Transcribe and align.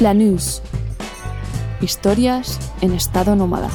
Flanús. 0.00 0.62
Historias 1.82 2.58
en 2.80 2.94
estado 2.94 3.36
nómada. 3.36 3.68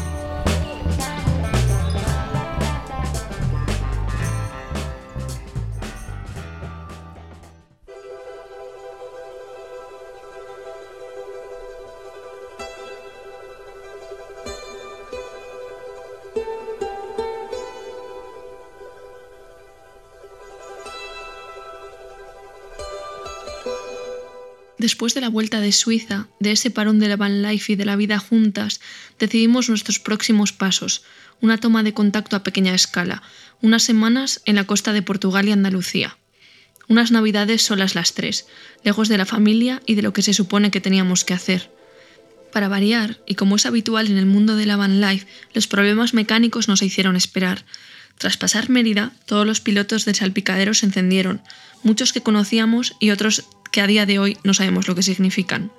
Después 24.95 25.13
de 25.13 25.19
la 25.19 25.27
vuelta 25.27 25.59
de 25.59 25.73
Suiza, 25.73 26.29
de 26.39 26.53
ese 26.53 26.71
parón 26.71 26.99
de 26.99 27.09
la 27.09 27.17
van 27.17 27.41
life 27.41 27.73
y 27.73 27.75
de 27.75 27.83
la 27.83 27.97
vida 27.97 28.17
juntas, 28.17 28.79
decidimos 29.19 29.67
nuestros 29.67 29.99
próximos 29.99 30.53
pasos, 30.53 31.03
una 31.41 31.57
toma 31.57 31.83
de 31.83 31.93
contacto 31.93 32.37
a 32.37 32.43
pequeña 32.43 32.73
escala, 32.73 33.21
unas 33.61 33.83
semanas 33.83 34.41
en 34.45 34.55
la 34.55 34.63
costa 34.63 34.93
de 34.93 35.01
Portugal 35.01 35.49
y 35.49 35.51
Andalucía. 35.51 36.17
Unas 36.87 37.11
navidades 37.11 37.61
solas 37.61 37.93
las 37.93 38.13
tres, 38.13 38.47
lejos 38.85 39.09
de 39.09 39.17
la 39.17 39.25
familia 39.25 39.81
y 39.85 39.95
de 39.95 40.01
lo 40.01 40.13
que 40.13 40.21
se 40.21 40.33
supone 40.33 40.71
que 40.71 40.79
teníamos 40.79 41.25
que 41.25 41.33
hacer. 41.33 41.69
Para 42.53 42.69
variar, 42.69 43.19
y 43.27 43.35
como 43.35 43.57
es 43.57 43.65
habitual 43.65 44.07
en 44.07 44.17
el 44.17 44.25
mundo 44.25 44.55
de 44.55 44.65
la 44.65 44.77
van 44.77 45.01
life, 45.01 45.27
los 45.53 45.67
problemas 45.67 46.13
mecánicos 46.13 46.69
no 46.69 46.77
se 46.77 46.85
hicieron 46.85 47.17
esperar. 47.17 47.65
Tras 48.17 48.37
pasar 48.37 48.69
Mérida, 48.69 49.11
todos 49.25 49.45
los 49.45 49.59
pilotos 49.59 50.05
del 50.05 50.15
salpicadero 50.15 50.73
se 50.73 50.85
encendieron, 50.85 51.41
muchos 51.83 52.13
que 52.13 52.21
conocíamos 52.23 52.95
y 53.01 53.09
otros 53.11 53.43
que 53.75 53.81
a 53.81 53.87
día 53.87 54.05
de 54.05 54.19
hoy 54.19 54.37
no 54.45 54.53
sabemos 54.53 54.87
lo 54.87 54.95
que 54.95 55.03
significan. 55.03 55.69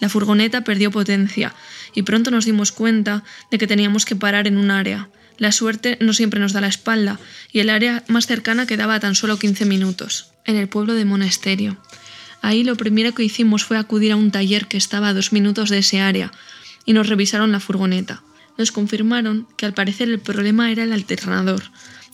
La 0.00 0.10
furgoneta 0.10 0.64
perdió 0.64 0.90
potencia 0.90 1.54
y 1.94 2.02
pronto 2.02 2.30
nos 2.30 2.44
dimos 2.44 2.72
cuenta 2.72 3.24
de 3.50 3.56
que 3.56 3.66
teníamos 3.66 4.04
que 4.04 4.16
parar 4.16 4.46
en 4.46 4.58
un 4.58 4.70
área. 4.70 5.08
La 5.38 5.50
suerte 5.50 5.96
no 5.98 6.12
siempre 6.12 6.40
nos 6.40 6.52
da 6.52 6.60
la 6.60 6.66
espalda 6.66 7.18
y 7.50 7.60
el 7.60 7.70
área 7.70 8.04
más 8.06 8.26
cercana 8.26 8.66
quedaba 8.66 8.96
a 8.96 9.00
tan 9.00 9.14
solo 9.14 9.38
15 9.38 9.64
minutos, 9.64 10.34
en 10.44 10.56
el 10.56 10.68
pueblo 10.68 10.92
de 10.92 11.06
Monasterio. 11.06 11.78
Ahí 12.42 12.64
lo 12.64 12.76
primero 12.76 13.14
que 13.14 13.24
hicimos 13.24 13.64
fue 13.64 13.78
acudir 13.78 14.12
a 14.12 14.16
un 14.16 14.30
taller 14.30 14.66
que 14.66 14.76
estaba 14.76 15.08
a 15.08 15.14
dos 15.14 15.32
minutos 15.32 15.70
de 15.70 15.78
ese 15.78 16.02
área 16.02 16.32
y 16.84 16.92
nos 16.92 17.08
revisaron 17.08 17.50
la 17.50 17.60
furgoneta. 17.60 18.22
Nos 18.58 18.72
confirmaron 18.72 19.48
que 19.56 19.64
al 19.64 19.72
parecer 19.72 20.10
el 20.10 20.18
problema 20.18 20.70
era 20.70 20.82
el 20.82 20.92
alternador, 20.92 21.62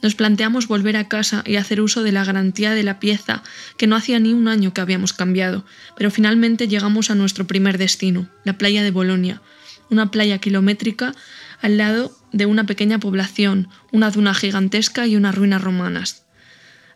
nos 0.02 0.14
planteamos 0.14 0.68
volver 0.68 0.96
a 0.96 1.08
casa 1.08 1.42
y 1.46 1.56
hacer 1.56 1.80
uso 1.80 2.02
de 2.02 2.12
la 2.12 2.24
garantía 2.24 2.72
de 2.72 2.82
la 2.82 3.00
pieza 3.00 3.42
que 3.76 3.86
no 3.86 3.96
hacía 3.96 4.18
ni 4.18 4.32
un 4.32 4.48
año 4.48 4.72
que 4.72 4.80
habíamos 4.80 5.12
cambiado, 5.12 5.64
pero 5.96 6.10
finalmente 6.10 6.68
llegamos 6.68 7.10
a 7.10 7.14
nuestro 7.14 7.46
primer 7.46 7.78
destino, 7.78 8.28
la 8.44 8.58
playa 8.58 8.82
de 8.82 8.90
Bolonia, 8.90 9.42
una 9.90 10.10
playa 10.10 10.38
kilométrica 10.38 11.14
al 11.60 11.78
lado 11.78 12.16
de 12.32 12.46
una 12.46 12.64
pequeña 12.64 12.98
población, 12.98 13.68
una 13.90 14.10
duna 14.10 14.34
gigantesca 14.34 15.06
y 15.06 15.16
unas 15.16 15.34
ruinas 15.34 15.62
romanas. 15.62 16.27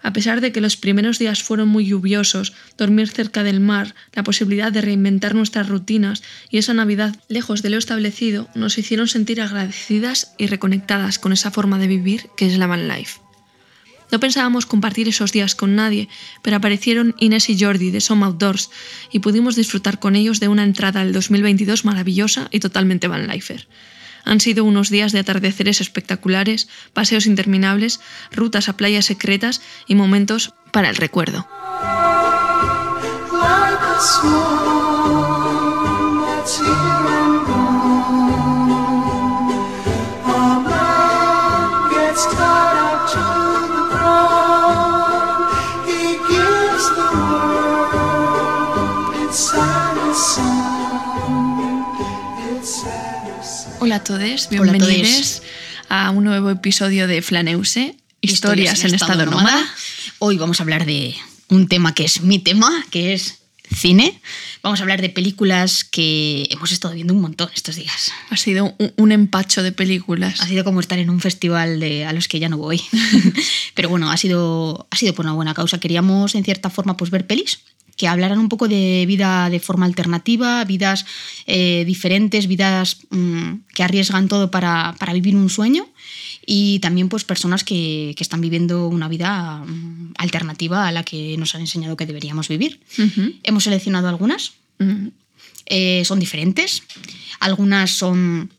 A 0.03 0.13
pesar 0.13 0.41
de 0.41 0.53
que 0.53 0.61
los 0.61 0.77
primeros 0.77 1.19
días 1.19 1.43
fueron 1.43 1.69
muy 1.69 1.87
lluviosos, 1.87 2.53
dormir 2.77 3.09
cerca 3.09 3.45
del 3.45 3.61
mar, 3.61 3.95
la 4.13 4.25
posibilidad 4.25 4.73
de 4.73 4.81
reinventar 4.81 5.35
nuestras 5.35 5.69
rutinas 5.69 6.23
y 6.51 6.59
esa 6.59 6.75
Navidad 6.75 7.17
lejos 7.29 7.63
de 7.63 7.71
lo 7.71 7.79
establecido 7.79 8.49
nos 8.55 8.79
hicieron 8.79 9.07
sentir 9.07 9.41
agradecidas 9.41 10.35
y 10.39 10.47
reconectadas 10.47 11.19
con 11.19 11.33
esa 11.33 11.51
forma 11.51 11.79
de 11.79 11.87
vivir 11.87 12.27
que 12.37 12.47
es 12.47 12.59
la 12.59 12.67
van 12.67 12.89
life. 12.89 13.21
No 14.11 14.21
pensábamos 14.21 14.67
compartir 14.67 15.09
esos 15.09 15.33
días 15.33 15.55
con 15.55 15.75
nadie, 15.75 16.09
pero 16.43 16.57
aparecieron 16.57 17.15
Inés 17.19 17.49
y 17.49 17.59
Jordi 17.59 17.91
de 17.91 18.03
Some 18.03 18.27
Outdoors 18.27 18.71
y 19.11 19.21
pudimos 19.21 19.57
disfrutar 19.57 20.01
con 20.01 20.17
ellos 20.17 20.39
de 20.39 20.49
una 20.49 20.65
entrada 20.65 21.01
al 21.01 21.15
2022 21.15 21.87
maravillosa 21.87 22.49
y 22.51 22.61
totalmente 22.61 23.09
van 23.09 23.27
lifer. 23.27 23.67
Han 24.25 24.41
sido 24.41 24.65
unos 24.65 24.91
días 24.91 25.12
de 25.12 25.19
atardeceres 25.19 25.81
espectaculares, 25.81 26.69
paseos 26.93 27.27
interminables, 27.27 28.00
rutas 28.31 28.69
a 28.69 28.77
playas 28.77 29.06
secretas 29.06 29.62
y 29.87 29.94
momentos 29.94 30.55
para 30.72 30.88
el 30.88 30.97
recuerdo. 30.97 31.47
Hola 53.92 54.00
a 54.00 54.04
todos, 54.04 54.48
bienvenidos 54.48 55.42
a 55.91 56.10
un 56.12 56.25
nuevo 56.25 56.48
episodio 56.48 57.06
de 57.06 57.20
Flaneuse, 57.20 57.94
Historias, 58.22 58.82
en, 58.84 58.94
estado, 58.94 59.26
nómada. 59.26 59.62
Hoy 60.19 60.38
vamos 60.38 60.60
a 60.60 60.62
hablar 60.62 60.86
de 60.86 61.14
un 61.50 61.69
tema 61.69 61.94
que 61.94 62.06
es 62.06 62.22
mi 62.22 62.38
tema, 62.38 62.70
que 62.91 63.12
es 63.12 63.41
cine. 63.70 64.19
Vamos 64.62 64.80
a 64.80 64.84
hablar 64.84 65.03
de 65.03 65.10
películas 65.10 65.84
que 65.84 66.48
hemos 66.48 66.72
estado 66.72 66.94
viendo 66.94 67.12
un 67.12 67.20
montón 67.20 67.50
estos 67.54 67.76
días. 67.76 68.12
Ha 68.30 68.38
sido 68.38 68.75
un, 68.97 69.12
empacho 69.12 69.62
de 69.62 69.72
películas. 69.72 70.41
Ha 70.41 70.47
sido 70.47 70.64
como 70.64 70.80
estar 70.80 70.98
en 70.98 71.10
un 71.10 71.20
festival 71.20 71.78
de, 71.78 72.06
a 72.06 72.14
los 72.14 72.28
que 72.28 72.38
ya 72.38 72.48
no 72.48 72.56
voy. 72.56 72.80
Pero 73.74 73.91
bueno, 73.91 74.10
ha 74.10 74.16
sido, 74.16 74.86
ha 74.91 74.97
sido 74.97 75.12
por 75.12 75.26
una 75.26 75.34
buena 75.34 75.53
causa. 75.53 75.78
Queríamos, 75.78 76.34
en 76.34 76.44
cierta 76.44 76.70
forma, 76.70 76.97
pues 76.97 77.10
ver 77.10 77.26
pelis 77.26 77.59
que 78.03 78.09
hablaran 78.09 78.41
un 78.41 78.49
poco 78.49 78.67
de 78.67 79.05
vida 79.07 79.49
de 79.49 79.61
forma 79.61 79.87
alternativa, 79.87 80.65
vidas 80.65 81.07
eh, 81.47 81.85
diferentes, 81.87 82.49
vidas 82.49 82.97
mm, 83.11 83.63
que 83.73 83.85
arriesgan 83.85 84.27
todo 84.27 84.51
para, 84.51 84.97
vivir 85.13 85.37
un 85.37 85.49
sueño 85.49 85.87
y 86.45 86.81
también 86.81 87.09
pues 87.09 87.23
personas 87.23 87.63
que, 87.63 88.13
están 88.19 88.41
viviendo 88.41 88.89
una 88.89 89.07
vida 89.07 89.63
mm, 89.65 90.15
alternativa 90.19 90.89
a 90.89 90.91
la 90.91 91.05
que 91.05 91.37
nos 91.39 91.55
han 91.55 91.61
enseñado 91.61 91.97
que 91.97 92.05
deberíamos 92.05 92.49
vivir. 92.49 92.81
Hemos 93.45 93.63
seleccionado 93.63 94.09
algunas, 94.09 94.55
eh, 95.67 96.03
son 96.05 96.19
diferentes, 96.19 96.83
algunas 97.39 97.93
son 97.93 98.51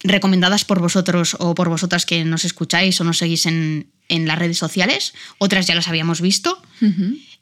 recomendadas 0.00 0.66
por 0.66 0.78
vosotros 0.78 1.38
o 1.38 1.54
por 1.54 1.70
vosotras 1.70 2.04
que 2.04 2.22
nos 2.26 2.44
escucháis 2.44 3.00
o 3.00 3.04
nos 3.04 3.16
seguís 3.16 3.46
en, 3.46 3.86
en 4.12 4.26
las 4.26 4.38
redes 4.38 4.58
sociales, 4.58 5.14
otras 5.38 5.66
ya 5.66 5.74
las 5.74 5.88
habíamos 5.88 6.20
visto. 6.20 6.60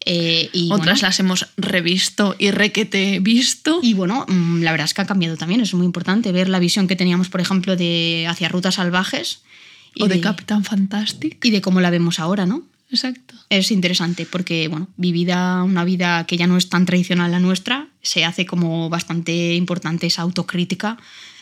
Eh, 0.07 0.49
y 0.53 0.73
otras 0.73 1.03
las 1.03 1.21
hemos 1.21 1.49
revisto 1.57 2.35
y 2.39 2.51
requete 2.51 3.21
visto. 3.21 3.81
Y 3.83 3.95
bueno, 3.95 4.25
mm, 4.27 4.63
la 4.63 4.71
verdad 4.71 4.87
es 4.87 4.95
que 4.95 5.03
ha 5.03 5.07
cambiado 5.07 5.37
también, 5.37 5.61
es 5.61 5.75
muy 5.75 5.85
importante 5.85 6.33
ver 6.33 6.49
la 6.49 6.59
visión 6.59 6.89
que 6.89 6.97
teníamos, 6.97 7.29
por 7.29 7.41
ejemplo, 7.41 7.77
de 7.77 8.27
hacia 8.29 8.49
rutas 8.49 8.77
salvajes. 8.77 9.43
o 9.99 10.07
de, 10.07 10.21
Capitán 10.21 10.65
Fantastic. 10.65 11.45
Y 11.45 11.51
de 11.51 11.61
cómo 11.61 11.81
la 11.81 11.91
vemos 11.91 12.21
ahora, 12.21 12.47
¿no? 12.47 12.63
Exacto. 12.91 13.35
Es 13.51 13.71
interesante 13.71 14.27
porque, 14.27 14.69
bueno, 14.69 14.89
vivida 14.97 15.63
una 15.63 15.85
vida 15.85 16.25
que 16.27 16.37
ya 16.37 16.47
no 16.47 16.57
es 16.57 16.69
tan 16.69 16.87
tradicional 16.87 17.31
la 17.31 17.41
nuestra, 17.41 17.89
se 18.03 18.25
hace 18.25 18.47
como 18.47 18.89
bastante 18.89 19.55
importante 19.55 20.07
esa 20.07 20.23
autocrítica 20.23 20.97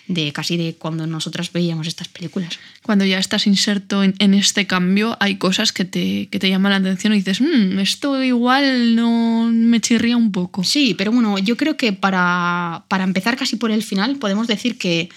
de 0.09 0.33
casi 0.33 0.57
de 0.57 0.75
cuando 0.75 1.07
nosotras 1.07 1.53
veíamos 1.53 1.87
estas 1.87 2.09
películas. 2.09 2.59
Cuando 2.83 3.05
ya 3.05 3.19
estás 3.19 3.47
inserto 3.47 4.03
en, 4.03 4.35
este 4.35 4.67
cambio, 4.67 5.17
hay 5.21 5.37
cosas 5.37 5.73
que 5.73 5.85
te, 5.85 6.29
que 6.29 6.39
te, 6.39 6.49
llaman 6.49 6.73
la 6.73 6.79
atención 6.79 7.13
y 7.13 7.19
dices, 7.19 7.41
mmm, 7.41 7.79
esto 7.79 8.23
igual 8.23 8.97
no 8.97 9.51
me 9.53 9.81
chirría 9.81 10.17
un 10.17 10.33
poco. 10.33 10.65
Sí, 10.65 10.95
pero 10.97 11.13
bueno, 11.13 11.39
yo 11.39 11.57
creo 11.57 11.77
que 11.77 11.93
para, 11.93 12.85
para 12.89 13.05
empezar 13.05 13.37
casi 13.37 13.57
por 13.57 13.71
el 13.71 13.83
final, 13.83 14.17
podemos 14.17 14.47
decir 14.47 14.79
que 14.79 15.11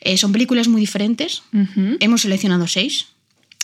eh, 0.00 0.16
son 0.16 0.32
películas 0.32 0.66
muy 0.66 0.80
diferentes. 0.80 1.42
Hemos 2.00 2.22
seleccionado 2.22 2.66
seis. 2.66 3.06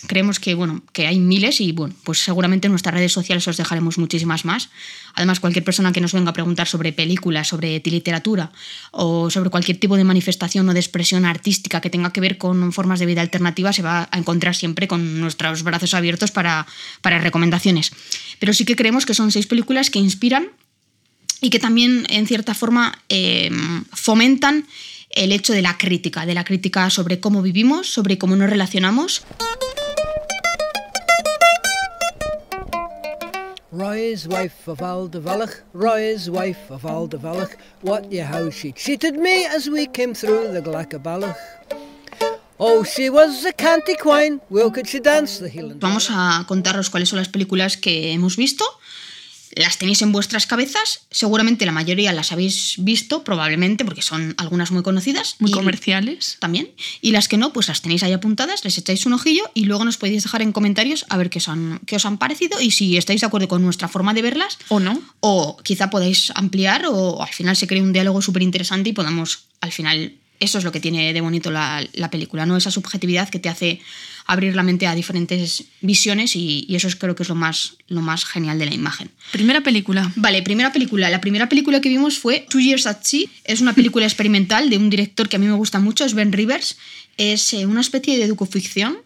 Creemos 0.07 0.39
que, 0.39 0.55
bueno, 0.55 0.83
que 0.93 1.07
hay 1.07 1.19
miles 1.19 1.61
y 1.61 1.73
bueno, 1.73 1.95
pues 2.05 2.19
seguramente 2.19 2.67
en 2.67 2.73
nuestras 2.73 2.95
redes 2.95 3.13
sociales 3.13 3.47
os 3.49 3.57
dejaremos 3.57 3.99
muchísimas 3.99 4.45
más. 4.45 4.71
Además, 5.15 5.41
cualquier 5.41 5.65
persona 5.65 5.93
que 5.93 6.01
nos 6.01 6.13
venga 6.13 6.31
a 6.31 6.33
preguntar 6.33 6.69
sobre 6.69 6.93
películas, 6.93 7.49
sobre 7.49 7.83
literatura 7.85 8.53
o 8.91 9.31
sobre 9.31 9.51
cualquier 9.51 9.79
tipo 9.79 9.97
de 9.97 10.05
manifestación 10.05 10.69
o 10.69 10.75
de 10.75 10.81
expresión 10.81 11.25
artística 11.25 11.81
que 11.81 11.91
tenga 11.91 12.13
que 12.13 12.21
ver 12.21 12.39
con 12.39 12.73
formas 12.73 13.01
de 13.01 13.07
vida 13.07 13.23
alternativa 13.23 13.73
se 13.73 13.83
va 13.83 14.09
a 14.11 14.19
encontrar 14.19 14.55
siempre 14.55 14.87
con 14.87 15.21
nuestros 15.21 15.63
brazos 15.63 15.95
abiertos 15.95 16.31
para, 16.31 16.67
para 17.03 17.19
recomendaciones. 17.19 17.93
Pero 18.39 18.53
sí 18.53 18.65
que 18.65 18.77
creemos 18.77 19.07
que 19.07 19.15
son 19.15 19.33
seis 19.33 19.47
películas 19.47 19.91
que 19.91 19.99
inspiran 19.99 20.49
y 21.41 21.51
que 21.51 21.59
también, 21.59 22.07
en 22.09 22.27
cierta 22.27 22.55
forma, 22.55 22.99
eh, 23.09 23.51
fomentan 23.93 24.67
el 25.11 25.33
hecho 25.33 25.53
de 25.53 25.63
la 25.63 25.79
crítica, 25.79 26.27
de 26.27 26.35
la 26.35 26.45
crítica 26.45 26.91
sobre 26.91 27.21
cómo 27.21 27.43
vivimos, 27.43 27.89
sobre 27.89 28.19
cómo 28.19 28.37
nos 28.37 28.51
relacionamos. 28.51 29.25
Roy's 33.71 34.27
wife 34.27 34.67
of 34.67 34.79
Aldavallach, 34.79 35.61
Roy's 35.75 36.31
wife 36.31 36.71
of 36.71 36.83
Aldavallach, 36.85 37.55
what 37.83 38.11
ye 38.11 38.21
how 38.21 38.49
she 38.49 38.73
cheated 38.73 39.15
me 39.15 39.45
as 39.45 39.69
we 39.69 39.87
came 39.87 40.15
through 40.15 40.49
the 40.53 40.63
Glackabalach. 40.63 41.37
Oh, 42.59 42.83
she 42.83 43.11
was 43.11 43.45
a 43.45 43.53
canty 43.53 43.95
quine, 43.95 44.41
well 44.49 44.71
could 44.71 44.89
she 44.89 45.01
dance 45.01 45.39
the 45.39 45.51
Vamos 45.79 46.09
a 46.09 46.47
contaros 46.49 46.91
cuáles 46.91 47.09
son 47.09 47.19
las 47.19 47.29
películas 47.29 47.77
que 47.77 48.15
hemos 48.15 48.37
visto 48.37 48.65
las 49.57 49.79
tenéis 49.79 50.03
en 50.03 50.13
vuestras 50.13 50.47
cabezas, 50.47 51.01
seguramente 51.11 51.67
la 51.67 51.73
mayoría 51.73 52.13
las 52.13 52.33
habéis 52.33 52.75
visto, 52.79 53.25
probablemente, 53.25 53.85
porque 53.85 54.03
son 54.03 54.35
algunas 54.39 54.71
muy 54.71 54.83
conocidas. 54.83 55.37
Muy 55.39 55.51
comerciales. 55.51 56.37
También. 56.41 56.71
Y 57.01 57.13
las 57.13 57.29
que 57.29 57.37
no, 57.37 57.53
pues 57.53 57.69
las 57.69 57.83
tenéis 57.83 58.03
ahí 58.03 58.13
apuntadas, 58.13 58.65
les 58.65 58.79
echáis 58.79 59.07
un 59.07 59.13
ojillo 59.13 59.45
y 59.55 59.65
luego 59.65 59.85
nos 59.85 59.97
podéis 59.97 60.23
dejar 60.23 60.43
en 60.43 60.53
comentarios 60.53 61.07
a 61.09 61.17
ver 61.17 61.31
qué 61.31 61.39
os 61.39 61.49
han, 61.49 61.81
qué 61.87 61.97
os 61.97 62.07
han 62.07 62.19
parecido 62.19 62.61
y 62.61 62.71
si 62.71 62.97
estáis 62.97 63.21
de 63.21 63.27
acuerdo 63.27 63.49
con 63.49 63.63
nuestra 63.63 63.89
forma 63.89 64.15
de 64.15 64.23
verlas. 64.23 64.59
O 64.69 64.81
no. 64.81 65.01
O 65.21 65.57
quizá 65.63 65.91
podéis 65.91 66.33
ampliar 66.35 66.87
o 66.87 67.23
al 67.23 67.33
final 67.33 67.57
se 67.57 67.67
cree 67.67 67.83
un 67.83 67.93
diálogo 67.93 68.23
súper 68.23 68.43
interesante 68.43 68.91
y 68.91 68.93
podamos 68.93 69.45
al 69.61 69.73
final 69.73 70.15
eso 70.41 70.59
es 70.59 70.65
lo 70.65 70.73
que 70.73 70.81
tiene 70.81 71.13
de 71.13 71.21
bonito 71.21 71.51
la, 71.51 71.87
película, 72.11 72.47
¿no? 72.47 72.57
Esa 72.57 72.71
subjetividad 72.71 73.29
que 73.29 73.39
te 73.39 73.49
hace 73.49 73.81
abrir 74.27 74.55
la 74.55 74.63
mente 74.63 74.87
a 74.87 74.95
diferentes 74.95 75.65
visiones 75.81 76.37
y, 76.37 76.67
eso 76.71 76.89
es, 76.89 76.97
creo 76.97 77.15
que 77.15 77.23
es 77.23 77.29
lo 77.29 77.35
más, 77.35 77.75
lo 77.89 78.01
más 78.01 78.25
genial 78.25 78.59
de 78.59 78.67
la 78.67 78.75
imagen. 78.75 79.11
Primera 79.33 79.63
película. 79.63 80.13
Vale, 80.17 80.43
primera 80.43 80.73
película. 80.73 81.11
La 81.11 81.21
primera 81.21 81.49
película 81.49 81.81
que 81.81 81.89
vimos 81.89 82.19
fue 82.19 82.47
Two 82.49 82.61
Years 82.61 82.87
at 82.87 83.03
Sea. 83.03 83.29
Es 83.45 83.61
una 83.61 83.73
película 83.73 84.07
experimental 84.07 84.71
de 84.71 84.77
un 84.77 84.91
director 84.91 85.29
que 85.29 85.37
a 85.37 85.39
mí 85.39 85.47
me 85.47 85.55
gusta 85.55 85.79
mucho, 85.79 86.05
es 86.05 86.15
Ben 86.15 86.33
Rivers. 86.33 86.77
Es 87.17 87.53
eh, 87.53 87.67
una 87.67 87.81
especie 87.81 88.19
de 88.19 88.29
docuficción 88.29 88.99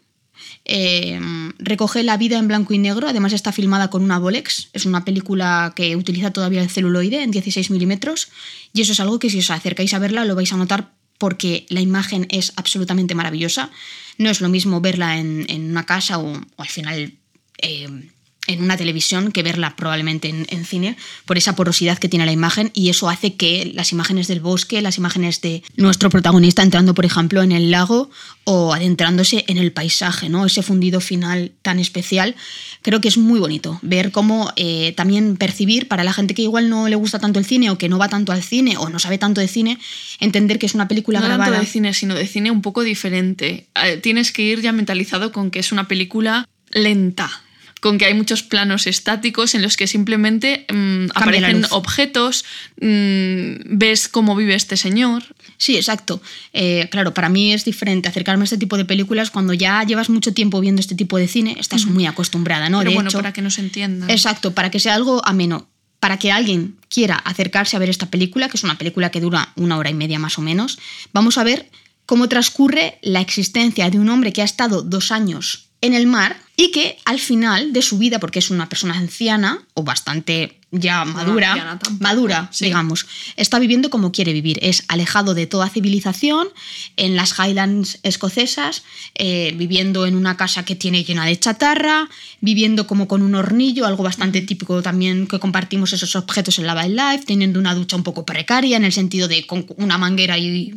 eh, 0.64 1.20
recoge 1.58 2.02
la 2.02 2.17
vida 2.17 2.38
en 2.38 2.46
blanco 2.46 2.73
y 2.73 2.79
negro, 2.79 3.08
además 3.08 3.32
está 3.32 3.50
filmada 3.50 3.90
con 3.90 4.02
una 4.02 4.19
Bolex, 4.19 4.69
es 4.73 4.87
una 4.87 5.05
película 5.05 5.73
que 5.75 5.96
utiliza 5.96 6.31
todavía 6.31 6.62
el 6.62 6.70
celuloide 6.70 7.23
en 7.23 7.32
16 7.32 7.70
milímetros 7.70 8.29
y 8.73 8.82
eso 8.82 8.93
es 8.93 9.00
algo 9.00 9.19
que 9.19 9.29
si 9.29 9.40
os 9.40 9.50
acercáis 9.50 9.93
a 9.94 9.99
verla 9.99 10.25
lo 10.25 10.37
vais 10.37 10.52
a 10.52 10.56
notar 10.56 10.93
porque 11.23 11.67
la 11.69 11.81
imagen 11.81 12.27
es 12.31 12.53
absolutamente 12.57 13.15
maravillosa. 13.15 13.71
No 14.19 14.29
es 14.29 14.41
lo 14.41 14.49
mismo 14.49 14.81
verla 14.81 15.19
en, 15.19 15.71
una 15.71 15.87
casa 15.87 16.19
o, 16.19 16.35
al 16.57 16.69
final 16.69 17.13
eh, 17.59 18.11
en 18.49 18.62
una 18.62 18.77
televisión 18.77 19.31
que 19.31 19.43
verla 19.43 19.77
probablemente 19.77 20.29
en, 20.29 20.65
cine 20.65 20.97
por 21.27 21.39
esa 21.39 21.55
porosidad 21.55 21.99
que 21.99 22.09
tiene 22.09 22.27
la 22.27 22.33
imagen 22.33 22.71
y 22.75 22.89
eso 22.89 23.09
hace 23.09 23.35
que 23.35 23.71
las 23.75 23.93
imágenes 23.93 24.27
del 24.27 24.41
bosque, 24.41 24.83
las 24.83 24.99
imágenes 24.99 25.41
de 25.41 25.62
nuestro 25.77 26.11
protagonista 26.11 26.62
entrando 26.62 26.94
por 26.94 27.05
ejemplo 27.05 27.43
en 27.43 27.53
el 27.53 27.71
lago 27.71 28.11
o 28.44 28.75
adentrándose 28.75 29.44
en 29.47 29.59
el 29.59 29.71
paisaje, 29.71 30.29
¿no? 30.29 30.44
ese 30.44 30.62
fundido 30.62 31.00
final 31.00 31.53
tan 31.62 31.79
especial, 31.79 32.35
creo 32.83 33.00
que 33.00 33.09
es 33.09 33.17
muy 33.17 33.39
bonito 33.39 33.79
ver 33.83 34.11
cómo 34.11 34.53
eh, 34.56 34.93
también 34.97 35.37
percibir 35.37 35.87
para 35.87 36.03
la 36.03 36.12
gente 36.12 36.35
que 36.35 36.43
igual 36.43 36.69
no 36.69 36.89
le 36.89 36.97
gusta 36.97 37.21
tanto 37.21 37.39
el 37.39 37.44
cine 37.44 37.71
o 37.71 37.79
que 37.79 37.89
no 37.89 37.99
va 37.99 38.09
tanto 38.09 38.33
al 38.33 38.43
cine 38.43 38.77
o 38.77 38.89
no 38.89 38.99
sabe 38.99 39.19
tanto 39.19 39.41
de 39.41 39.47
cine, 39.47 39.79
entender 40.19 40.59
que 40.59 40.67
es 40.67 40.75
una 40.75 40.89
película 40.89 41.21
no 41.21 41.27
grabada. 41.27 41.50
No 41.50 41.53
tanto 41.53 41.67
de 41.67 41.73
cine, 41.73 41.94
sino 41.94 42.15
de 42.17 42.27
cine 42.27 42.50
un 42.50 42.62
poco 42.62 42.83
diferente. 42.83 43.69
Eh, 43.85 43.99
tienes 43.99 44.33
que 44.33 44.43
ir 44.43 44.61
ya 44.61 44.73
mentalizado 44.73 45.31
con 45.31 45.53
que 45.53 45.61
es 45.61 45.71
una 45.71 45.87
película 45.87 46.49
lenta 46.73 47.43
con 47.82 47.99
que 47.99 48.06
hay 48.06 48.14
muchos 48.14 48.44
planos 48.44 48.87
estáticos 48.87 49.56
en 49.56 49.62
los 49.62 49.76
que 49.76 49.88
simplemente 49.88 50.67
mm, 50.73 51.06
aparecen 51.17 51.67
objetos, 51.70 52.44
mm, 52.81 53.76
ves 53.76 54.06
cómo 54.06 54.37
vive 54.37 54.55
este 54.55 54.76
señor. 54.76 55.25
Sí, 55.58 55.75
exacto. 55.75 56.23
Eh, 56.52 56.87
claro, 56.93 57.12
para 57.12 57.29
mí 57.29 57.52
es 57.52 57.64
diferente 57.64 58.08
acercarme 58.08 58.44
a 58.44 58.44
este 58.44 58.56
tipo 58.56 58.76
de 58.76 58.84
películas 58.84 59.32
cuando 59.32 59.52
ya 59.52 59.82
llevas 59.82 60.11
mucho 60.11 60.32
tiempo 60.32 60.61
viendo 60.61 60.79
este 60.79 60.94
tipo 60.94 61.19
de 61.19 61.26
cine, 61.26 61.56
estás 61.58 61.87
muy 61.87 62.06
acostumbrada, 62.06 62.69
¿no? 62.69 62.79
Pero 62.79 62.93
bueno, 62.93 63.11
para 63.11 63.32
que 63.32 63.43
nos 63.43 63.58
entiendan. 63.58 64.08
Exacto, 64.08 64.55
para 64.55 64.70
que 64.70 64.79
sea 64.79 64.94
algo 64.94 65.20
ameno. 65.26 65.69
Para 65.99 66.20
que 66.20 66.31
alguien 66.31 66.76
quiera 66.88 67.17
acercarse 67.17 67.75
a 67.75 67.81
ver 67.81 67.90
esta 67.90 68.11
película, 68.11 68.49
que 68.49 68.58
es 68.58 68.62
una 68.62 68.79
película 68.79 69.11
que 69.11 69.20
dura 69.20 69.52
una 69.56 69.76
hora 69.76 69.90
y 69.90 69.94
media 69.94 70.20
más 70.20 70.38
o 70.38 70.40
menos, 70.40 70.79
vamos 71.12 71.37
a 71.37 71.43
ver 71.43 71.69
cómo 72.06 72.29
transcurre 72.29 73.00
la 73.02 73.20
existencia 73.20 73.90
de 73.90 73.99
un 73.99 74.08
hombre 74.08 74.32
que 74.32 74.43
ha 74.43 74.44
estado 74.44 74.82
dos 74.82 75.11
años 75.11 75.70
en 75.81 75.94
el 75.94 76.06
mar 76.06 76.37
y 76.62 76.70
que 76.70 76.99
al 77.05 77.19
final 77.19 77.73
de 77.73 77.82
su 77.82 77.99
vida, 77.99 78.20
porque 78.20 78.38
es 78.38 78.50
una 78.50 78.69
persona 78.69 78.97
anciana 78.97 79.64
o 79.75 79.82
bastante 79.82 80.59
ya 80.73 81.05
madura, 81.05 81.79
madura, 82.00 82.50
digamos, 82.59 83.06
está 83.37 83.59
viviendo 83.59 83.91
como 83.91 84.11
quiere 84.11 84.32
vivir. 84.32 84.59
Es 84.62 84.85
alejado 84.88 85.35
de 85.35 85.47
toda 85.47 85.69
civilización, 85.69 86.49
en 86.97 87.14
las 87.14 87.38
Highlands 87.38 87.99
escocesas, 88.03 88.82
eh, 89.14 89.53
viviendo 89.55 90.06
en 90.06 90.17
una 90.17 90.38
casa 90.38 90.64
que 90.64 90.75
tiene 90.75 91.05
llena 91.05 91.26
de 91.26 91.38
chatarra, 91.38 92.09
viviendo 92.41 92.87
como 92.87 93.06
con 93.06 93.20
un 93.20 93.35
hornillo, 93.35 93.85
algo 93.85 94.03
bastante 94.03 94.41
típico 94.41 94.81
también 94.81 95.26
que 95.26 95.38
compartimos 95.38 95.93
esos 95.93 96.17
objetos 96.17 96.58
en 96.58 96.67
la 96.67 96.75
wildlife, 96.75 97.26
teniendo 97.26 97.58
una 97.58 97.75
ducha 97.75 97.97
un 97.97 98.03
poco 98.03 98.25
precaria, 98.25 98.79
en 98.79 98.85
el 98.85 98.93
sentido 98.93 99.29
de 99.29 99.47
con 99.47 99.67
una 99.76 99.99
manguera 99.99 100.38
y, 100.38 100.73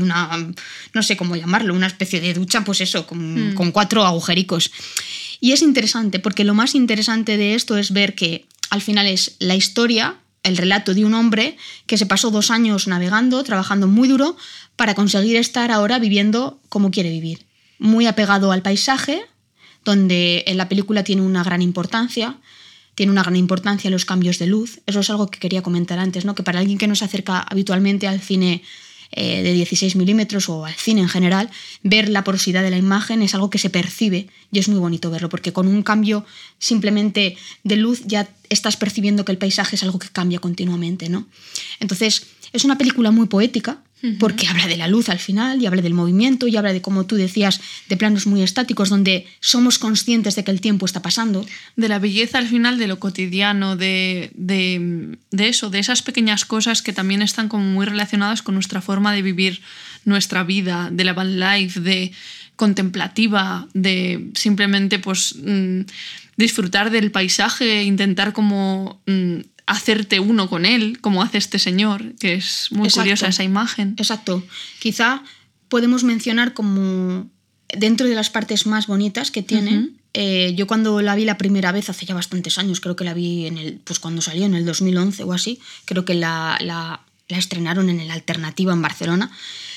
una, 0.00 0.48
no 0.92 1.02
sé 1.02 1.16
cómo 1.16 1.34
llamarlo, 1.34 1.74
una 1.74 1.88
especie 1.88 2.20
de 2.20 2.34
ducha, 2.34 2.62
pues 2.62 2.82
eso, 2.82 3.04
con, 3.04 3.50
hmm. 3.50 3.54
con 3.54 3.72
cuatro 3.72 4.04
agujericos. 4.04 4.70
Y 5.40 5.52
es 5.52 5.62
interesante, 5.62 6.20
porque 6.20 6.44
lo 6.44 6.54
más 6.54 6.74
interesante 6.74 7.36
de 7.36 7.54
esto 7.54 7.78
es 7.78 7.92
ver 7.92 8.14
que 8.14 8.46
al 8.68 8.82
final 8.82 9.06
es 9.06 9.36
la 9.38 9.56
historia, 9.56 10.16
el 10.42 10.56
relato 10.56 10.94
de 10.94 11.04
un 11.04 11.14
hombre 11.14 11.56
que 11.86 11.98
se 11.98 12.06
pasó 12.06 12.30
dos 12.30 12.50
años 12.50 12.86
navegando, 12.86 13.42
trabajando 13.42 13.86
muy 13.86 14.08
duro, 14.08 14.36
para 14.76 14.94
conseguir 14.94 15.36
estar 15.36 15.70
ahora 15.70 15.98
viviendo 15.98 16.60
como 16.68 16.90
quiere 16.90 17.10
vivir. 17.10 17.46
Muy 17.78 18.06
apegado 18.06 18.52
al 18.52 18.62
paisaje, 18.62 19.22
donde 19.84 20.44
en 20.46 20.56
la 20.56 20.68
película 20.68 21.04
tiene 21.04 21.22
una 21.22 21.42
gran 21.42 21.62
importancia, 21.62 22.36
tiene 22.94 23.12
una 23.12 23.22
gran 23.22 23.36
importancia 23.36 23.90
los 23.90 24.04
cambios 24.04 24.38
de 24.38 24.46
luz. 24.46 24.80
Eso 24.86 25.00
es 25.00 25.10
algo 25.10 25.28
que 25.28 25.38
quería 25.38 25.62
comentar 25.62 25.98
antes, 25.98 26.24
¿no? 26.24 26.34
que 26.34 26.42
para 26.42 26.58
alguien 26.58 26.78
que 26.78 26.86
no 26.86 26.94
se 26.94 27.04
acerca 27.04 27.40
habitualmente 27.40 28.06
al 28.06 28.20
cine 28.20 28.62
eh, 29.12 29.42
de 29.42 29.52
16 29.52 29.96
milímetros 29.96 30.48
o 30.48 30.64
al 30.64 30.74
cine 30.74 31.00
en 31.00 31.08
general, 31.08 31.50
ver 31.82 32.08
la 32.08 32.22
porosidad 32.22 32.62
de 32.62 32.70
la 32.70 32.78
imagen 32.78 33.22
es 33.22 33.34
algo 33.34 33.50
que 33.50 33.58
se 33.58 33.68
percibe 33.68 34.28
y 34.52 34.58
es 34.60 34.68
muy 34.68 34.78
bonito 34.78 35.10
verlo, 35.10 35.28
porque 35.28 35.52
con 35.52 35.66
un 35.66 35.82
cambio 35.82 36.24
simplemente 36.58 37.36
de 37.64 37.76
luz 37.76 38.02
ya 38.06 38.28
estás 38.48 38.76
percibiendo 38.76 39.24
que 39.24 39.32
el 39.32 39.38
paisaje 39.38 39.76
es 39.76 39.82
algo 39.82 39.98
que 39.98 40.08
cambia 40.08 40.38
continuamente. 40.38 41.08
¿no? 41.08 41.26
Entonces, 41.80 42.26
es 42.52 42.64
una 42.64 42.78
película 42.78 43.10
muy 43.10 43.26
poética, 43.26 43.82
porque 44.18 44.46
habla 44.48 44.66
de 44.66 44.76
la 44.76 44.88
luz 44.88 45.08
al 45.08 45.18
final 45.18 45.60
y 45.60 45.66
habla 45.66 45.82
del 45.82 45.94
movimiento 45.94 46.46
y 46.46 46.56
habla 46.56 46.72
de, 46.72 46.80
como 46.80 47.06
tú 47.06 47.16
decías, 47.16 47.60
de 47.88 47.96
planos 47.96 48.26
muy 48.26 48.42
estáticos 48.42 48.88
donde 48.88 49.26
somos 49.40 49.78
conscientes 49.78 50.36
de 50.36 50.44
que 50.44 50.50
el 50.50 50.60
tiempo 50.60 50.86
está 50.86 51.02
pasando. 51.02 51.44
De 51.76 51.88
la 51.88 51.98
belleza 51.98 52.38
al 52.38 52.46
final, 52.46 52.78
de 52.78 52.86
lo 52.86 52.98
cotidiano, 52.98 53.76
de, 53.76 54.30
de, 54.34 55.48
eso, 55.48 55.70
de 55.70 55.78
esas 55.78 56.02
pequeñas 56.02 56.44
cosas 56.44 56.82
que 56.82 56.92
también 56.92 57.22
están 57.22 57.48
como 57.48 57.64
muy 57.64 57.86
relacionadas 57.86 58.42
con 58.42 58.54
nuestra 58.54 58.80
forma 58.80 59.12
de 59.12 59.22
vivir 59.22 59.60
nuestra 60.04 60.44
vida, 60.44 60.88
de 60.90 61.04
la 61.04 61.12
van 61.12 61.38
life, 61.38 61.80
de 61.80 62.12
contemplativa, 62.56 63.68
de 63.74 64.30
simplemente 64.34 64.98
pues 64.98 65.34
mm, 65.36 65.80
disfrutar 66.36 66.90
del 66.90 67.10
paisaje, 67.10 67.84
intentar 67.84 68.32
como 68.32 69.00
mm, 69.06 69.40
hacerte 69.70 70.18
uno 70.18 70.50
con 70.50 70.66
él, 70.66 71.00
como 71.00 71.22
hace 71.22 71.38
este 71.38 71.60
señor, 71.60 72.16
que 72.16 72.34
es 72.34 72.72
muy 72.72 72.90
curiosa 72.90 73.28
esa 73.28 73.44
imagen. 73.44 73.94
Exacto. 73.98 74.42
Quizá 74.80 75.22
podemos 75.68 76.02
mencionar 76.02 76.54
como 76.54 77.30
dentro 77.68 78.08
de 78.08 78.16
las 78.16 78.30
partes 78.30 78.66
más 78.66 78.88
bonitas 78.88 79.30
que 79.30 79.44
tiene. 79.44 79.90
Eh, 80.12 80.54
yo 80.56 80.66
cuando 80.66 81.00
la 81.02 81.14
vi 81.14 81.24
la 81.24 81.38
primera 81.38 81.70
vez, 81.70 81.88
hace 81.88 82.04
ya 82.04 82.16
bastantes 82.16 82.58
años, 82.58 82.80
creo 82.80 82.96
que 82.96 83.04
la 83.04 83.14
vi 83.14 83.46
en 83.46 83.58
el, 83.58 83.74
pues 83.84 84.00
cuando 84.00 84.20
salió 84.22 84.44
en 84.44 84.54
el 84.54 84.66
2011 84.66 85.22
o 85.22 85.32
así, 85.32 85.60
creo 85.84 86.04
que 86.04 86.14
la, 86.14 86.58
la, 86.60 87.02
estrenaron 87.28 87.88
en 87.90 88.00
el 88.00 88.10
Alternativa 88.10 88.72
en 88.72 88.82
Barcelona. 88.82 89.30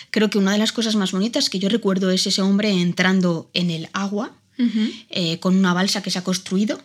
Creo 0.09 0.31
que 0.31 0.39
una 0.39 0.53
de 0.53 0.57
las 0.57 0.71
cosas 0.71 0.95
más 0.95 1.11
bonitas 1.11 1.51
que 1.51 1.59
yo 1.59 1.69
recuerdo 1.69 2.09
es 2.09 2.25
ese 2.25 2.41
hombre 2.41 2.71
entrando 2.71 3.47
en 3.53 3.69
el 3.69 3.89
agua 3.93 4.31
eh, 4.57 5.39
con 5.39 5.55
una 5.55 5.73
balsa 5.75 6.01
que 6.01 6.09
se 6.09 6.17
ha 6.17 6.23
construido 6.23 6.81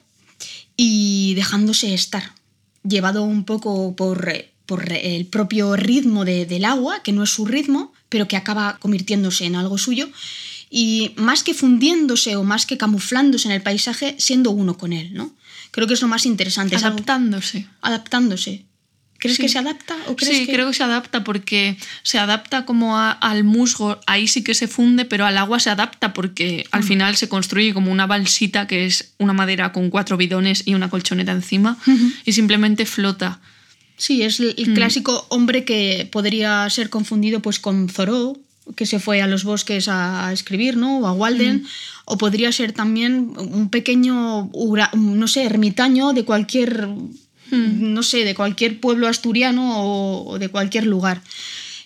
y 0.77 1.33
dejándose 1.37 1.95
estar 1.95 2.38
llevado 2.83 3.23
un 3.23 3.45
poco 3.45 3.95
por, 3.97 4.31
por 4.67 4.93
el 4.93 5.27
propio 5.27 5.77
ritmo 5.77 6.25
del 6.25 6.65
agua, 6.65 7.03
que 7.03 7.13
no 7.13 7.23
es 7.23 7.31
su 7.31 7.47
ritmo, 7.47 7.93
pero 8.09 8.29
que 8.29 8.37
acaba 8.37 8.79
convirtiéndose 8.79 9.45
en 9.47 9.57
algo 9.57 9.79
suyo. 9.79 10.09
y 10.71 11.13
más 11.17 11.43
que 11.45 11.55
fundiéndose 11.55 12.37
o 12.37 12.45
más 12.45 12.67
que 12.67 12.77
camuflándose 12.77 13.49
en 13.49 13.53
el 13.55 13.63
paisaje, 13.63 14.15
siendo 14.19 14.51
uno 14.51 14.77
con 14.77 14.93
él, 14.93 15.15
¿no? 15.15 15.33
Creo 15.71 15.87
que 15.87 15.95
es 15.95 16.03
lo 16.03 16.09
más 16.09 16.27
interesante. 16.27 16.77
es 16.77 16.83
algo- 16.85 16.97
Adaptándose. 17.81 18.67
¿Crees 19.19 19.37
Sí. 19.37 19.43
que 19.43 19.49
se 19.49 19.59
adapta 19.59 19.97
o 20.07 20.15
crees 20.15 20.39
Sí, 20.39 20.47
que 20.47 20.53
creo 20.53 20.69
que 20.69 20.75
se 20.75 20.85
adapta 20.85 21.25
porque 21.25 21.77
se 22.05 22.19
adapta 22.19 22.65
como 22.65 22.97
a- 22.97 23.11
al 23.11 23.43
musgo, 23.43 23.99
ahí 24.07 24.29
sí 24.29 24.45
que 24.45 24.55
se 24.55 24.69
funde, 24.69 25.05
pero 25.05 25.27
al 25.27 25.37
agua 25.39 25.59
se 25.59 25.71
adapta 25.71 26.13
porque 26.13 26.65
al 26.71 26.85
final 26.85 27.17
se 27.17 27.29
construye 27.29 27.75
como 27.75 27.91
una 27.91 28.07
balsita 28.07 28.67
que 28.69 28.87
es 28.87 29.13
una 29.19 29.33
madera 29.33 29.73
con 29.73 29.91
cuatro 29.91 30.17
bidones 30.17 30.63
y 30.67 30.75
una 30.75 30.89
colchoneta 30.89 31.33
encima 31.33 31.77
y 32.25 32.33
simplemente 32.33 32.87
flota. 32.87 33.41
Sí, 33.97 34.23
es 34.23 34.39
el, 34.39 34.55
Mm. 34.57 34.75
clásico 34.75 35.27
hombre 35.31 35.65
que 35.65 36.09
podría 36.13 36.71
ser 36.71 36.89
confundido 36.89 37.41
pues 37.43 37.59
con 37.59 37.89
Thoreau, 37.89 38.39
que 38.77 38.87
se 38.87 39.01
fue 39.01 39.21
a 39.23 39.27
los 39.27 39.43
bosques 39.43 39.89
a 39.89 40.33
escribir, 40.33 40.77
¿no? 40.77 40.99
O 41.01 41.07
a 41.09 41.13
Walden, 41.13 41.67
o 42.05 42.19
podría 42.19 42.53
ser 42.53 42.73
también 42.73 43.33
un 43.37 43.69
pequeño, 43.71 44.49
no 44.95 45.27
sé, 45.27 45.43
ermitaño 45.43 46.13
de 46.13 46.25
cualquier, 46.25 46.87
Mm. 47.51 47.95
no 47.95 48.03
sé, 48.03 48.25
de 48.25 48.35
cualquier 48.35 48.81
pueblo 48.81 49.09
asturiano 49.09 49.83
o, 49.83 50.29
o 50.29 50.39
de 50.39 50.49
cualquier 50.49 50.87
lugar. 50.87 51.23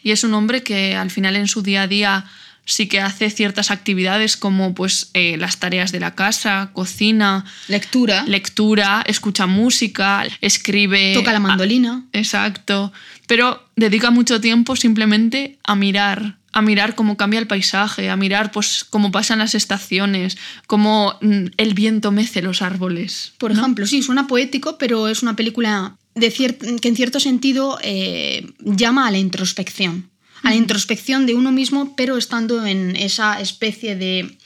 Y 0.03 0.11
es 0.11 0.25
un 0.25 0.35
hombre 0.35 0.63
que 0.63 0.97
al 0.97 1.11
final 1.11 1.37
en 1.37 1.47
su 1.47 1.63
día 1.63 1.83
a 1.83 1.87
día 1.87 2.25
sí 2.65 2.87
que 2.87 3.01
hace 3.01 3.31
ciertas 3.31 3.71
actividades 3.71 4.37
como 4.37 4.75
pues 4.75 5.11
eh, 5.15 5.37
las 5.37 5.59
tareas 5.59 5.93
de 5.93 6.01
la 6.01 6.15
casa, 6.15 6.71
cocina, 6.73 7.45
Lectura, 7.69 8.25
lectura, 8.27 9.03
escucha 9.07 9.47
música, 9.47 10.25
escribe... 10.41 11.15
toca 11.15 11.33
la 11.33 11.41
mandolina. 11.41 12.05
Exacto. 12.13 12.93
Pero 13.27 13.63
dedica 13.77 14.11
mucho 14.11 14.41
tiempo 14.41 14.77
simplemente 14.77 15.59
a 15.65 15.75
mirar, 15.75 16.39
a 16.53 16.63
mirar 16.63 16.95
cómo 16.95 17.17
cambia 17.17 17.41
el 17.41 17.47
paisaje, 17.47 18.11
a 18.11 18.17
mirar 18.17 18.53
pues 18.53 18.85
cómo 18.85 19.11
pasan 19.11 19.39
las 19.39 19.55
estaciones, 19.55 20.37
cómo 20.67 21.19
mm, 21.21 21.47
el 21.57 21.75
viento 21.75 22.13
mece 22.13 22.43
los 22.43 22.63
árboles. 22.63 23.33
Por 23.39 23.53
ejemplo, 23.53 23.87
sí, 23.87 24.03
suena 24.03 24.27
poético, 24.27 24.79
pero 24.79 25.09
es 25.09 25.23
una 25.23 25.35
película 25.35 25.97
de 26.15 26.31
que 26.31 26.89
en 26.89 26.97
cierto 26.97 27.21
sentido 27.21 27.79
eh, 27.83 28.47
llama 28.61 29.09
a 29.09 29.11
la 29.11 29.19
introspección. 29.19 30.12
A 30.43 30.51
la 30.51 30.57
introspección 30.57 31.27
de 31.27 31.35
uno 31.35 31.53
mismo, 31.53 31.95
pero 31.97 32.17
estando 32.17 32.67
en 32.67 32.97
esa 32.97 33.41
especie 33.41 33.97
de 33.97 34.37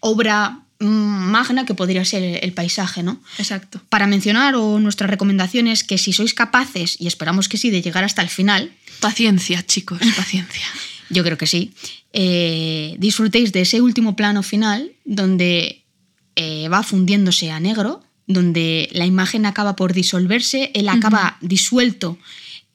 obra 0.00 0.60
mm, 0.80 0.86
magna 0.86 1.64
que 1.64 1.74
podría 1.74 2.04
ser 2.04 2.40
el, 2.42 2.52
paisaje, 2.52 3.02
¿no? 3.02 3.20
Exacto. 3.38 3.80
Para 3.88 4.06
mencionar, 4.06 4.54
o 4.56 4.78
nuestra 4.80 5.06
recomendación 5.06 5.68
es 5.68 5.84
que 5.84 5.98
si 5.98 6.12
sois 6.12 6.34
capaces, 6.34 6.96
y 7.00 7.06
esperamos 7.06 7.48
que 7.48 7.58
sí, 7.58 7.70
de 7.70 7.82
llegar 7.82 8.04
hasta 8.04 8.22
el 8.22 8.28
final, 8.28 8.72
Paciencia, 9.00 9.64
chicos, 9.64 9.98
paciencia. 10.16 10.64
yo 11.10 11.22
creo 11.22 11.38
que 11.38 11.46
sí, 11.46 11.72
eh, 12.12 12.96
disfrutéis 12.98 13.52
de 13.52 13.62
ese 13.62 13.80
último 13.80 14.16
plano 14.16 14.42
final 14.42 14.92
donde 15.04 15.84
eh, 16.34 16.68
va 16.68 16.82
fundiéndose 16.82 17.50
a 17.50 17.60
negro, 17.60 18.02
donde 18.26 18.88
la 18.92 19.06
imagen 19.06 19.46
acaba 19.46 19.76
por 19.76 19.92
disolverse, 19.92 20.70
él 20.74 20.88
acaba 20.88 21.36
disuelto 21.40 22.18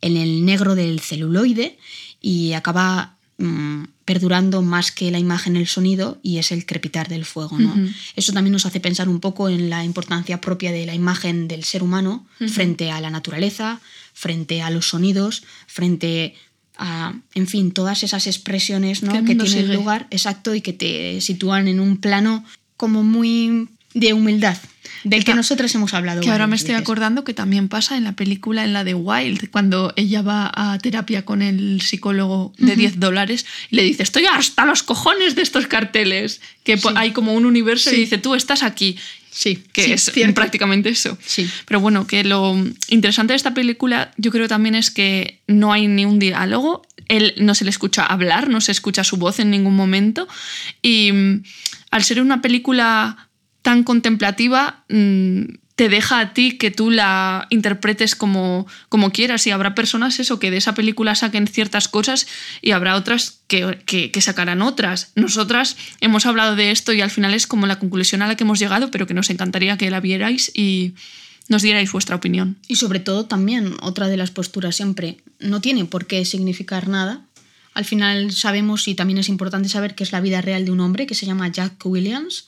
en 0.02 0.18
el 0.18 0.46
negro 0.46 0.76
del 0.76 1.00
celuloide 1.00 1.78
y 2.22 2.54
acaba 2.54 3.18
mm, 3.38 3.84
perdurando 4.06 4.62
más 4.62 4.92
que 4.92 5.10
la 5.10 5.20
imagen 5.20 5.56
el 5.56 5.68
sonido 5.68 6.20
y 6.22 6.38
es 6.38 6.52
el 6.52 6.66
crepitar 6.66 7.08
del 7.08 7.26
fuego. 7.26 7.58
¿no? 7.58 7.74
Eso 8.16 8.34
también 8.34 8.54
nos 8.54 8.66
hace 8.66 8.80
pensar 8.80 9.10
un 9.10 9.20
poco 9.20 9.50
en 9.50 9.70
la 9.70 9.84
importancia 9.84 10.42
propia 10.42 10.72
de 10.72 10.86
la 10.86 10.94
imagen 10.94 11.48
del 11.48 11.64
ser 11.64 11.82
humano 11.84 12.28
frente 12.48 12.92
a 12.92 13.02
la 13.02 13.10
naturaleza, 13.10 13.80
frente 14.14 14.62
a 14.62 14.70
los 14.70 14.90
sonidos, 14.90 15.44
frente 15.68 16.36
a, 16.78 17.14
en 17.34 17.48
fin, 17.48 17.72
todas 17.72 18.04
esas 18.04 18.28
expresiones 18.28 19.04
¿no? 19.04 19.14
Que 19.14 19.36
tienen 19.36 19.48
sigue. 19.48 19.74
lugar, 19.74 20.08
exacto, 20.12 20.56
y 20.56 20.62
que 20.62 20.74
te 20.74 21.22
sitúan 21.22 21.68
en 21.68 21.80
un 21.80 21.98
plano 21.98 22.44
como 22.78 23.04
muy 23.04 23.70
de 23.94 24.14
humildad, 24.14 24.58
del 25.04 25.24
que 25.24 25.32
Que- 25.32 25.36
nosotras 25.36 25.74
hemos 25.76 25.94
hablado. 25.94 26.22
Que 26.22 26.30
ahora 26.30 26.48
me 26.48 26.56
estoy 26.56 26.76
acordando 26.76 27.24
que 27.24 27.34
también 27.34 27.68
pasa 27.70 27.98
en 27.98 28.04
la 28.04 28.14
película, 28.14 28.64
en 28.64 28.74
la 28.74 28.84
de 28.84 28.94
Wild, 28.94 29.50
cuando 29.50 29.94
ella 29.96 30.22
va 30.22 30.52
a 30.54 30.78
terapia 30.80 31.24
con 31.26 31.42
el 31.42 31.82
psicólogo 31.82 32.54
de 32.58 32.76
10 32.76 33.00
dólares 33.00 33.46
y 33.70 33.76
le 33.78 33.84
dice, 33.84 34.04
estoy 34.04 34.26
hasta 34.26 34.66
los 34.66 34.84
cojones 34.84 35.36
de 35.36 35.42
estos 35.42 35.68
carteles, 35.68 36.42
que 36.64 36.78
Sí. 36.78 36.88
hay 36.96 37.12
como 37.12 37.34
un 37.34 37.46
universo 37.46 37.92
y 37.92 37.96
dice, 37.98 38.18
tú 38.18 38.36
estás 38.36 38.64
aquí. 38.64 38.98
Sí, 39.34 39.64
que 39.72 39.86
sí, 39.86 39.92
es 39.94 40.12
cierto. 40.14 40.34
prácticamente 40.36 40.90
eso. 40.90 41.18
Sí. 41.26 41.50
Pero 41.66 41.80
bueno, 41.80 42.06
que 42.06 42.26
lo 42.26 42.54
interesante 42.90 43.32
de 43.32 43.38
esta 43.38 43.54
película 43.54 44.12
yo 44.18 44.30
creo 44.30 44.50
también 44.50 44.76
es 44.76 44.92
que 44.92 45.40
no 45.48 45.72
hay 45.72 45.88
ni 45.88 46.04
un 46.04 46.20
diálogo, 46.20 46.82
él 47.08 47.34
no 47.38 47.56
se 47.56 47.64
le 47.64 47.70
escucha 47.70 48.06
hablar, 48.06 48.50
no 48.50 48.60
se 48.60 48.74
escucha 48.74 49.06
su 49.06 49.16
voz 49.16 49.40
en 49.40 49.50
ningún 49.50 49.74
momento 49.76 50.28
y 50.82 51.12
mm, 51.14 51.44
al 51.92 52.04
ser 52.04 52.22
una 52.22 52.42
película 52.42 53.30
tan 53.62 53.84
contemplativa 53.84 54.84
mm, 54.90 55.44
te 55.76 55.90
deja 55.90 56.20
a 56.20 56.34
ti 56.34 56.58
que 56.58 56.70
tú 56.70 56.92
la 56.92 57.48
interpretes 57.50 58.16
como, 58.16 58.68
como 58.90 59.12
quieras 59.12 59.48
y 59.48 59.52
habrá 59.52 59.74
personas 59.74 60.20
eso 60.20 60.38
que 60.40 60.52
de 60.52 60.58
esa 60.58 60.74
película 60.76 61.16
saquen 61.16 61.48
ciertas 61.48 61.88
cosas 61.88 62.28
y 62.62 62.72
habrá 62.72 62.96
otras 62.96 63.40
que, 63.48 63.80
que- 63.86 64.12
que 64.12 64.22
sacarán 64.22 64.62
otras. 64.62 65.12
Nosotras 65.16 65.78
hemos 66.02 66.26
hablado 66.26 66.56
de 66.56 66.72
esto 66.72 66.94
y 66.94 67.02
al 67.02 67.10
final 67.10 67.34
es 67.34 67.48
como 67.48 67.66
la 67.68 67.80
conclusión 67.80 68.22
a 68.22 68.28
la 68.28 68.36
que 68.36 68.44
hemos 68.44 68.60
llegado, 68.60 68.92
pero 68.92 69.08
que 69.08 69.14
nos 69.16 69.30
encantaría 69.32 69.78
que 69.78 69.90
la 69.90 70.00
vierais 70.02 70.52
y 70.54 70.94
nos 71.50 71.64
dierais 71.64 71.92
vuestra 71.92 72.16
opinión. 72.16 72.58
Y 72.68 72.76
sobre 72.76 73.00
todo 73.00 73.26
también, 73.26 73.74
otra 73.82 74.08
de 74.08 74.18
las 74.18 74.30
posturas 74.30 74.76
siempre, 74.76 75.18
no 75.40 75.62
tiene 75.62 75.86
por 75.86 76.06
qué 76.06 76.24
significar 76.26 76.88
nada. 76.90 77.22
Al 77.74 77.86
final 77.86 78.32
sabemos 78.32 78.88
y 78.88 78.94
también 78.96 79.18
es 79.18 79.30
importante 79.30 79.68
saber 79.70 79.96
que 79.96 80.04
es 80.04 80.12
la 80.12 80.22
vida 80.22 80.42
real 80.42 80.66
de 80.66 80.72
un 80.72 80.80
hombre 80.82 81.08
que 81.08 81.16
se 81.16 81.26
llama 81.26 81.48
Jack 81.48 81.84
Williams, 81.86 82.46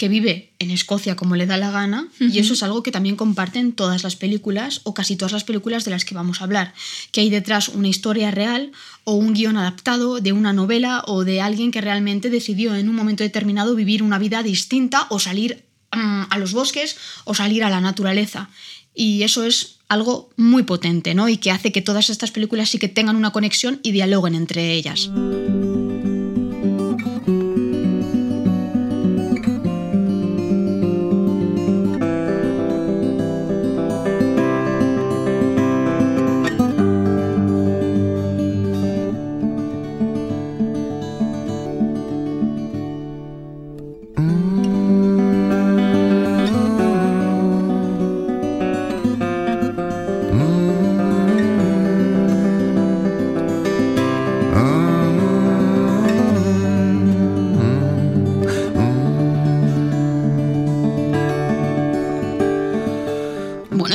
que 0.00 0.08
vive 0.08 0.54
en 0.58 0.70
Escocia 0.70 1.14
como 1.14 1.36
le 1.36 1.44
da 1.44 1.58
la 1.58 1.70
gana, 1.70 2.08
y 2.18 2.38
eso 2.38 2.54
es 2.54 2.62
algo 2.62 2.82
que 2.82 2.90
también 2.90 3.16
comparten 3.16 3.74
todas 3.74 4.02
las 4.02 4.16
películas 4.16 4.80
o 4.84 4.94
casi 4.94 5.14
todas 5.14 5.32
las 5.32 5.44
películas 5.44 5.84
de 5.84 5.90
las 5.90 6.06
que 6.06 6.14
vamos 6.14 6.40
a 6.40 6.44
hablar, 6.44 6.72
que 7.12 7.20
hay 7.20 7.28
detrás 7.28 7.68
una 7.68 7.88
historia 7.88 8.30
real 8.30 8.72
o 9.04 9.12
un 9.12 9.34
guion 9.34 9.58
adaptado 9.58 10.22
de 10.22 10.32
una 10.32 10.54
novela 10.54 11.04
o 11.06 11.24
de 11.24 11.42
alguien 11.42 11.70
que 11.70 11.82
realmente 11.82 12.30
decidió 12.30 12.74
en 12.76 12.88
un 12.88 12.94
momento 12.94 13.24
determinado 13.24 13.74
vivir 13.74 14.02
una 14.02 14.18
vida 14.18 14.42
distinta 14.42 15.06
o 15.10 15.18
salir 15.18 15.66
mm, 15.92 16.22
a 16.30 16.38
los 16.38 16.54
bosques 16.54 16.96
o 17.26 17.34
salir 17.34 17.62
a 17.62 17.68
la 17.68 17.82
naturaleza. 17.82 18.48
Y 18.94 19.22
eso 19.22 19.44
es 19.44 19.80
algo 19.90 20.30
muy 20.38 20.62
potente, 20.62 21.14
¿no? 21.14 21.28
Y 21.28 21.36
que 21.36 21.50
hace 21.50 21.72
que 21.72 21.82
todas 21.82 22.08
estas 22.08 22.30
películas 22.30 22.70
sí 22.70 22.78
que 22.78 22.88
tengan 22.88 23.16
una 23.16 23.32
conexión 23.32 23.80
y 23.82 23.92
dialoguen 23.92 24.34
entre 24.34 24.72
ellas. 24.72 25.10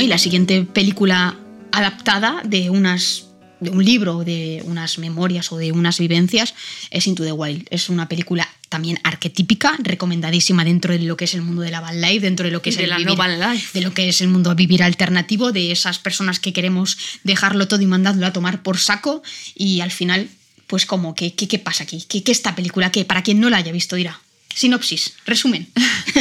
Y 0.06 0.08
la 0.08 0.18
siguiente 0.18 0.62
película 0.62 1.36
adaptada 1.72 2.40
de 2.44 2.70
unas 2.70 3.24
de 3.58 3.70
un 3.70 3.82
libro, 3.84 4.22
de 4.22 4.62
unas 4.66 4.98
memorias 4.98 5.50
o 5.50 5.56
de 5.56 5.72
unas 5.72 5.98
vivencias 5.98 6.54
es 6.90 7.06
Into 7.08 7.24
the 7.24 7.32
Wild. 7.32 7.66
Es 7.70 7.88
una 7.88 8.06
película 8.06 8.46
también 8.68 9.00
arquetípica, 9.02 9.74
recomendadísima 9.82 10.62
dentro 10.64 10.92
de 10.92 11.00
lo 11.00 11.16
que 11.16 11.24
es 11.24 11.34
el 11.34 11.40
mundo 11.42 11.62
de 11.62 11.70
la 11.70 11.80
van 11.80 12.00
life, 12.00 12.20
dentro 12.20 12.44
de 12.46 12.52
lo 12.52 12.60
que 12.62 12.70
es 12.70 12.76
De 12.76 12.84
el 12.84 12.90
la 12.90 12.98
vivir- 12.98 13.06
no 13.06 13.16
van 13.16 13.40
life. 13.40 13.70
de 13.76 13.84
lo 13.84 13.94
que 13.94 14.08
es 14.10 14.20
el 14.20 14.28
mundo 14.28 14.50
a 14.50 14.54
vivir 14.54 14.82
alternativo, 14.84 15.50
de 15.52 15.72
esas 15.72 15.98
personas 15.98 16.38
que 16.38 16.52
queremos 16.52 16.98
dejarlo 17.24 17.66
todo 17.66 17.80
y 17.80 17.86
mandarlo 17.86 18.26
a 18.26 18.32
tomar 18.32 18.62
por 18.62 18.78
saco 18.78 19.22
y 19.56 19.80
al 19.80 19.90
final, 19.90 20.28
pues 20.68 20.84
como, 20.86 21.14
¿qué, 21.14 21.34
qué, 21.34 21.48
qué 21.48 21.58
pasa 21.58 21.84
aquí? 21.84 22.04
¿Qué, 22.08 22.22
qué 22.22 22.30
esta 22.32 22.54
película? 22.54 22.92
que 22.92 23.04
Para 23.06 23.22
quien 23.22 23.40
no 23.40 23.48
la 23.50 23.56
haya 23.56 23.72
visto 23.72 23.96
dirá. 23.96 24.20
Sinopsis, 24.56 25.12
resumen. 25.26 25.68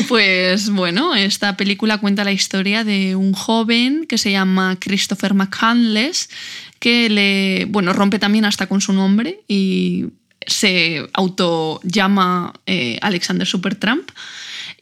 Pues 0.09 0.69
bueno, 0.69 1.15
esta 1.15 1.55
película 1.55 1.99
cuenta 1.99 2.25
la 2.25 2.33
historia 2.33 2.83
de 2.83 3.15
un 3.15 3.31
joven 3.31 4.05
que 4.07 4.17
se 4.17 4.29
llama 4.29 4.77
Christopher 4.77 5.33
McCandless, 5.33 6.29
que 6.79 7.09
le, 7.09 7.65
bueno, 7.69 7.93
rompe 7.93 8.19
también 8.19 8.43
hasta 8.43 8.67
con 8.67 8.81
su 8.81 8.91
nombre 8.91 9.39
y 9.47 10.07
se 10.45 11.07
auto 11.13 11.79
llama 11.83 12.53
eh, 12.65 12.99
Alexander 13.01 13.47
Supertramp. 13.47 14.11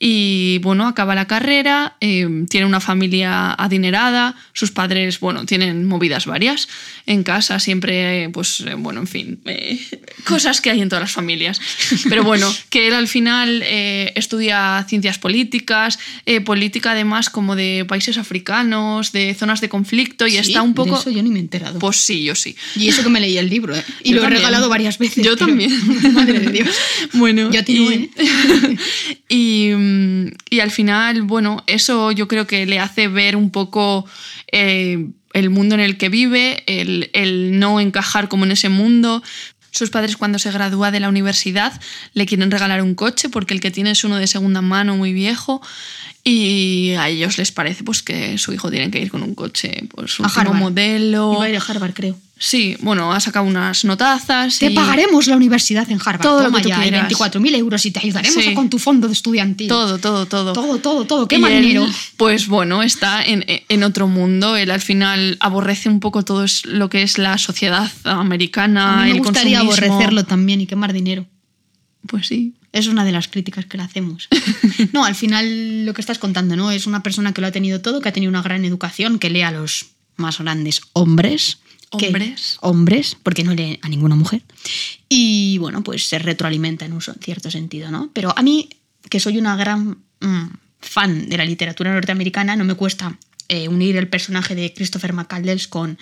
Y 0.06 0.58
bueno, 0.58 0.86
acaba 0.86 1.16
la 1.16 1.28
carrera, 1.28 1.96
eh, 2.02 2.28
tiene 2.50 2.66
una 2.66 2.82
familia 2.82 3.54
adinerada, 3.54 4.36
sus 4.52 4.70
padres, 4.70 5.22
bueno, 5.22 5.46
tienen 5.46 5.86
movidas 5.86 6.26
varias 6.26 6.68
en 7.06 7.24
casa, 7.24 7.58
siempre, 7.60 8.30
pues, 8.34 8.60
eh, 8.68 8.74
bueno, 8.78 9.00
en 9.00 9.08
fin, 9.08 9.40
eh, 9.46 9.80
cosas 10.26 10.60
que 10.60 10.72
hay 10.72 10.82
en 10.82 10.90
todas 10.90 11.04
las 11.04 11.14
familias. 11.14 11.62
Pero 12.10 12.26
bueno, 12.26 12.54
que 12.70 12.90
él 12.90 12.96
al 12.96 13.08
final 13.08 13.64
estudia 13.64 14.86
ciencias 14.90 15.20
políticas, 15.20 15.98
política 16.44 16.92
además 16.92 17.30
como 17.30 17.56
de 17.56 17.86
países 17.88 18.18
africanos, 18.18 19.14
de 19.14 19.34
zonas 19.34 19.62
de 19.62 19.70
conflicto 19.70 20.28
y 20.28 20.36
está 20.36 20.64
un 20.64 20.74
poco... 20.74 20.96
De 20.96 21.00
eso 21.00 21.12
yo 21.12 21.24
ni 21.24 21.30
me 21.30 21.38
he 21.40 21.44
enterado. 21.44 21.80
Pues 21.80 21.96
sí, 21.96 22.26
yo 22.26 22.36
sí. 22.36 22.58
Y 22.76 22.90
eso 22.90 23.04
que 23.04 23.10
me 23.10 23.22
leí 23.22 23.38
el 23.38 23.50
libro, 23.50 23.74
¿eh? 23.74 23.86
Y 24.04 24.10
Yo 24.10 24.16
lo 24.16 24.20
he 24.20 24.24
también. 24.24 24.40
regalado 24.42 24.68
varias 24.68 24.98
veces. 24.98 25.24
Yo 25.24 25.36
pero- 25.36 25.48
también. 25.48 25.72
Madre 26.14 26.42
de 26.42 26.52
Dios. 26.52 26.76
Bueno, 27.14 27.50
Ya 27.52 27.64
y, 27.66 27.88
¿eh? 27.88 28.10
y, 29.30 29.72
mm, 29.74 29.93
y 30.50 30.60
al 30.60 30.72
final, 30.72 31.24
bueno, 31.24 31.64
eso 31.68 32.12
yo 32.12 32.28
creo 32.28 32.48
que 32.48 32.66
le 32.66 32.80
hace 32.80 33.08
ver 33.08 33.36
un 33.36 33.50
poco 33.50 34.06
eh, 34.52 35.08
el 35.34 35.50
mundo 35.50 35.76
en 35.76 35.82
el 35.82 35.98
que 35.98 36.10
vive, 36.10 36.64
el, 36.68 37.10
el 37.14 37.60
no 37.60 37.80
encajar 37.80 38.30
como 38.30 38.46
en 38.46 38.52
ese 38.52 38.70
mundo. 38.70 39.24
Sus 39.72 39.90
padres 39.90 40.18
cuando 40.18 40.38
se 40.38 40.52
gradúa 40.52 40.92
de 40.92 41.00
la 41.00 41.10
universidad 41.10 41.80
le 42.14 42.28
quieren 42.28 42.52
regalar 42.52 42.84
un 42.84 42.94
coche 42.94 43.30
porque 43.30 43.56
el 43.56 43.60
que 43.60 43.72
tiene 43.72 43.92
es 43.92 44.04
uno 44.04 44.18
de 44.18 44.28
segunda 44.28 44.62
mano 44.62 44.96
muy 44.96 45.14
viejo 45.14 45.62
y 46.24 46.92
a 46.92 47.10
ellos 47.10 47.38
les 47.40 47.52
parece 47.52 47.84
pues 47.84 48.04
que 48.04 48.38
su 48.38 48.54
hijo 48.54 48.70
tiene 48.70 48.92
que 48.92 49.00
ir 49.00 49.10
con 49.10 49.24
un 49.24 49.34
coche 49.34 49.88
pues 49.90 50.20
último 50.20 50.54
modelo. 50.54 51.34
Iba 51.34 51.46
a 51.46 51.50
ir 51.50 51.58
a 51.58 51.64
Harvard, 51.68 51.94
creo. 51.94 52.16
Sí, 52.46 52.76
bueno, 52.82 53.14
ha 53.14 53.22
sacado 53.22 53.46
unas 53.46 53.86
notazas. 53.86 54.60
Te 54.60 54.66
y- 54.70 54.76
pagaremos 54.76 55.28
la 55.28 55.38
universidad 55.38 55.90
en 55.90 55.98
Harvard. 56.04 56.22
Todo 56.22 56.40
lo 56.40 56.46
Toma 56.48 56.58
que 56.62 56.70
tú 56.70 56.76
quieras. 56.76 57.10
24.000 57.10 57.56
euros 57.56 57.86
y 57.86 57.92
te 57.92 58.02
ayudaremos 58.02 58.44
Sí. 58.44 58.54
con 58.54 58.70
tu 58.70 58.80
fondo 58.80 59.08
de 59.08 59.14
estudiantil. 59.14 59.70
Todo, 59.70 59.98
todo, 59.98 60.26
todo. 60.26 60.52
todo, 60.52 60.78
todo, 60.80 61.06
todo. 61.06 61.28
Qué 61.30 61.38
dinero. 61.38 61.88
Pues 62.18 62.48
bueno, 62.48 62.84
está 62.84 63.24
en, 63.24 63.46
en 63.48 63.84
otro 63.84 64.10
mundo. 64.10 64.58
Él 64.58 64.72
al 64.72 64.82
final 64.82 65.38
aborrece 65.40 65.88
un 65.88 66.02
poco 66.02 66.24
todo 66.24 66.46
lo 66.66 66.90
que 66.90 67.02
es 67.04 67.18
la 67.18 67.38
sociedad 67.38 67.90
americana. 68.04 68.94
A 69.02 69.06
mí 69.06 69.12
me 69.12 69.18
el 69.18 69.24
gustaría 69.24 69.60
consumismo. 69.60 69.94
aborrecerlo 69.94 70.26
también 70.26 70.60
y 70.60 70.68
quemar 70.68 70.92
dinero. 70.92 71.26
Pues 72.08 72.28
sí. 72.28 72.56
Es 72.74 72.88
una 72.88 73.06
de 73.06 73.14
las 73.14 73.30
críticas 73.30 73.66
que 73.68 73.78
le 73.78 73.84
hacemos. 73.84 74.28
No, 74.92 75.06
al 75.06 75.16
final 75.16 75.86
lo 75.86 75.94
que 75.94 76.02
estás 76.02 76.20
contando, 76.20 76.56
¿no? 76.58 76.72
Es 76.72 76.88
una 76.88 77.02
persona 77.04 77.32
que 77.34 77.40
lo 77.42 77.48
ha 77.48 77.52
tenido 77.52 77.80
todo, 77.82 78.02
que 78.02 78.10
ha 78.10 78.14
tenido 78.14 78.30
una 78.30 78.42
gran 78.42 78.66
educación, 78.66 79.18
que 79.18 79.30
lee 79.30 79.44
a 79.44 79.52
los 79.52 79.86
más 80.18 80.40
grandes 80.40 80.82
hombres. 80.94 81.60
Hombres. 81.94 82.58
hombres, 82.62 83.18
porque 83.22 83.44
no 83.44 83.54
lee 83.54 83.80
a 83.82 83.90
ninguna 83.90 84.16
mujer. 84.16 84.42
Y 85.10 85.58
bueno, 85.60 85.84
pues 85.84 86.08
se 86.08 86.20
retroalimenta 86.20 86.86
en 86.86 86.94
un 86.94 87.02
cierto 87.02 87.52
sentido, 87.52 87.92
¿no? 87.92 88.10
Pero 88.14 88.34
a 88.38 88.42
mí, 88.42 88.70
que 89.10 89.20
soy 89.20 89.38
una 89.38 89.56
gran 89.56 89.98
mm, 90.20 90.48
fan 90.80 91.30
de 91.30 91.38
la 91.38 91.46
literatura 91.46 91.94
norteamericana, 91.94 92.56
no 92.56 92.66
me 92.66 92.76
cuesta 92.76 93.18
eh, 93.50 93.68
unir 93.68 93.98
el 93.98 94.08
personaje 94.08 94.56
de 94.56 94.74
Christopher 94.74 95.14
McCandless 95.14 95.68
con 95.68 95.98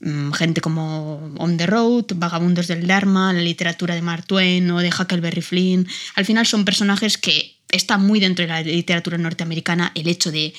mm, 0.00 0.32
gente 0.32 0.60
como 0.60 1.34
On 1.38 1.56
the 1.56 1.66
Road, 1.66 2.06
Vagabundos 2.16 2.66
del 2.66 2.86
Dharma, 2.86 3.32
la 3.32 3.40
literatura 3.40 3.94
de 3.94 4.02
Mark 4.02 4.26
Twain 4.26 4.70
o 4.70 4.80
de 4.80 4.88
Huckleberry 4.90 5.42
Flynn. 5.42 5.86
Al 6.14 6.24
final 6.24 6.46
son 6.46 6.64
personajes 6.64 7.18
que 7.18 7.56
están 7.70 8.04
muy 8.04 8.20
dentro 8.20 8.44
de 8.44 8.48
la 8.48 8.62
literatura 8.62 9.16
norteamericana 9.18 9.92
el 9.94 10.08
hecho 10.08 10.30
de, 10.30 10.52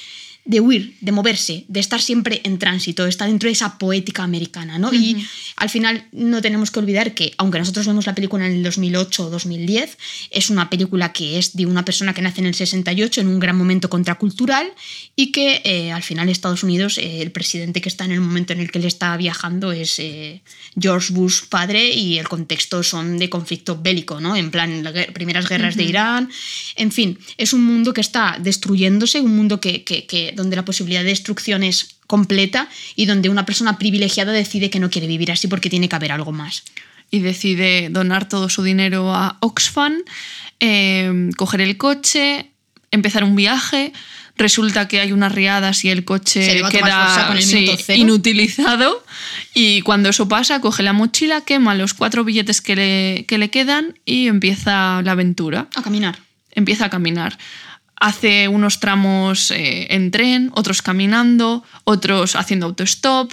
de 0.46 0.60
huir, 0.60 0.98
de 1.00 1.14
moverse, 1.14 1.64
de 1.70 1.80
estar 1.80 2.02
siempre 2.02 2.42
en 2.44 2.60
tránsito, 2.60 3.08
está 3.08 3.28
dentro 3.28 3.48
de 3.48 3.54
esa 3.54 3.78
poética 3.78 4.24
americana, 4.24 4.78
¿no? 4.78 4.94
Y 4.94 5.26
al 5.56 5.70
final 5.70 6.06
no 6.12 6.42
tenemos 6.42 6.70
que 6.70 6.80
olvidar 6.80 7.14
que, 7.14 7.34
aunque 7.38 7.60
nosotros 7.60 7.88
vemos 7.88 8.06
la 8.08 8.14
película 8.14 8.46
en 8.46 8.52
el 8.52 8.64
2008 8.64 9.28
o 9.28 9.30
2010, 9.30 9.98
es 10.32 10.50
una 10.50 10.70
película 10.70 11.14
que 11.14 11.38
es 11.38 11.56
de 11.56 11.66
una 11.66 11.86
persona 11.86 12.14
que 12.14 12.22
nace 12.22 12.42
en 12.42 12.48
el 12.48 12.56
68 12.56 13.22
en 13.22 13.28
un 13.28 13.40
gran 13.40 13.56
momento 13.56 13.90
contracultural 13.90 14.68
y 15.16 15.32
que 15.32 15.62
eh, 15.64 15.94
al 15.94 16.04
final 16.04 16.28
Estados 16.28 16.64
Unidos, 16.64 16.98
eh, 16.98 17.22
el 17.22 17.32
presidente 17.32 17.80
que 17.80 17.88
está 17.88 18.04
en 18.04 18.12
el 18.12 18.20
momento 18.20 18.52
en 18.52 18.60
el 18.60 18.70
que 18.70 18.80
él 18.80 18.86
está 18.86 19.16
viajando 19.16 19.72
es 19.72 19.98
eh, 20.00 20.42
George 20.78 21.14
Bush 21.14 21.44
padre 21.50 21.90
y 21.94 22.18
el 22.18 22.28
contexto 22.28 22.84
son 22.84 23.18
de 23.18 23.30
conflicto 23.30 23.80
bélico, 23.82 24.20
¿no? 24.20 24.36
En 24.36 24.52
plan, 24.52 24.84
las 24.84 24.94
primeras 25.14 25.48
guerras 25.48 25.78
de 25.78 25.84
Irán, 25.84 26.30
en 26.76 26.92
fin, 26.92 27.18
es 27.38 27.54
un 27.54 27.64
mundo 27.64 27.94
que 27.94 28.02
está 28.02 28.38
destruyéndose, 28.42 29.22
un 29.22 29.36
mundo 29.38 29.62
que, 29.62 29.86
que- 29.86 30.06
que- 30.06 30.33
donde 30.36 30.56
la 30.56 30.66
posibilidad 30.66 31.02
de 31.02 31.10
destrucción 31.10 31.64
es 31.64 31.96
completa 32.08 32.70
y 32.96 33.06
donde 33.06 33.30
una 33.30 33.46
persona 33.46 33.78
privilegiada 33.78 34.32
decide 34.32 34.70
que 34.70 34.80
no 34.80 34.90
quiere 34.90 35.08
vivir 35.08 35.32
así 35.32 35.48
porque 35.48 35.70
tiene 35.70 35.90
que 35.90 35.96
haber 35.96 36.12
algo 36.12 36.32
más. 36.32 36.64
Y 37.10 37.20
decide 37.20 37.90
donar 37.90 38.28
todo 38.28 38.50
su 38.50 38.64
dinero 38.64 39.14
a 39.14 39.38
Oxfam, 39.40 39.98
eh, 40.60 41.30
coger 41.38 41.62
el 41.62 41.78
coche, 41.78 42.50
empezar 42.94 43.24
un 43.24 43.36
viaje. 43.36 43.92
Resulta 44.36 44.88
que 44.88 45.00
hay 45.00 45.12
unas 45.12 45.32
riadas 45.32 45.86
y 45.86 45.90
el 45.90 46.06
coche 46.06 46.62
queda 46.72 47.34
el 47.36 47.44
sí, 47.44 47.70
inutilizado. 47.96 49.04
Y 49.54 49.82
cuando 49.82 50.10
eso 50.10 50.28
pasa, 50.28 50.60
coge 50.60 50.82
la 50.82 50.94
mochila, 50.94 51.42
quema 51.42 51.76
los 51.76 51.94
cuatro 51.94 52.24
billetes 52.24 52.62
que 52.62 52.76
le, 52.76 53.26
que 53.28 53.38
le 53.38 53.50
quedan 53.50 54.00
y 54.06 54.28
empieza 54.28 55.02
la 55.04 55.12
aventura. 55.12 55.68
A 55.76 55.84
caminar. 55.84 56.18
empieza 56.52 56.86
a 56.86 56.90
caminar. 56.90 57.38
Hace 58.04 58.50
unos 58.50 58.82
tramos 58.82 59.50
eh, 59.50 59.88
en 59.96 60.12
tren, 60.12 60.52
otros 60.56 60.82
caminando, 60.82 61.64
otros 61.86 62.36
haciendo 62.36 62.66
autostop, 62.66 63.32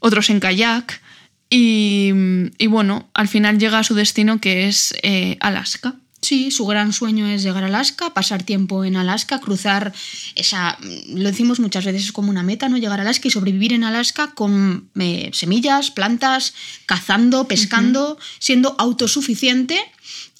otros 0.00 0.28
en 0.30 0.40
kayak. 0.40 1.00
Y, 1.48 2.10
y 2.58 2.66
bueno, 2.66 3.08
al 3.14 3.28
final 3.28 3.60
llega 3.60 3.78
a 3.78 3.84
su 3.84 3.94
destino 3.94 4.40
que 4.40 4.66
es 4.66 4.92
eh, 5.04 5.36
Alaska. 5.38 5.94
Sí, 6.20 6.50
su 6.50 6.66
gran 6.66 6.92
sueño 6.92 7.28
es 7.28 7.44
llegar 7.44 7.62
a 7.62 7.68
Alaska, 7.68 8.12
pasar 8.12 8.42
tiempo 8.42 8.84
en 8.84 8.96
Alaska, 8.96 9.38
cruzar 9.38 9.92
esa, 10.34 10.76
lo 11.14 11.28
decimos 11.28 11.60
muchas 11.60 11.84
veces, 11.84 12.06
es 12.06 12.12
como 12.12 12.30
una 12.30 12.42
meta, 12.42 12.68
¿no? 12.68 12.76
Llegar 12.76 12.98
a 12.98 13.02
Alaska 13.02 13.28
y 13.28 13.30
sobrevivir 13.30 13.72
en 13.72 13.84
Alaska 13.84 14.32
con 14.34 14.90
eh, 14.98 15.30
semillas, 15.32 15.92
plantas, 15.92 16.54
cazando, 16.86 17.46
pescando, 17.46 18.18
siendo 18.40 18.74
autosuficiente 18.80 19.78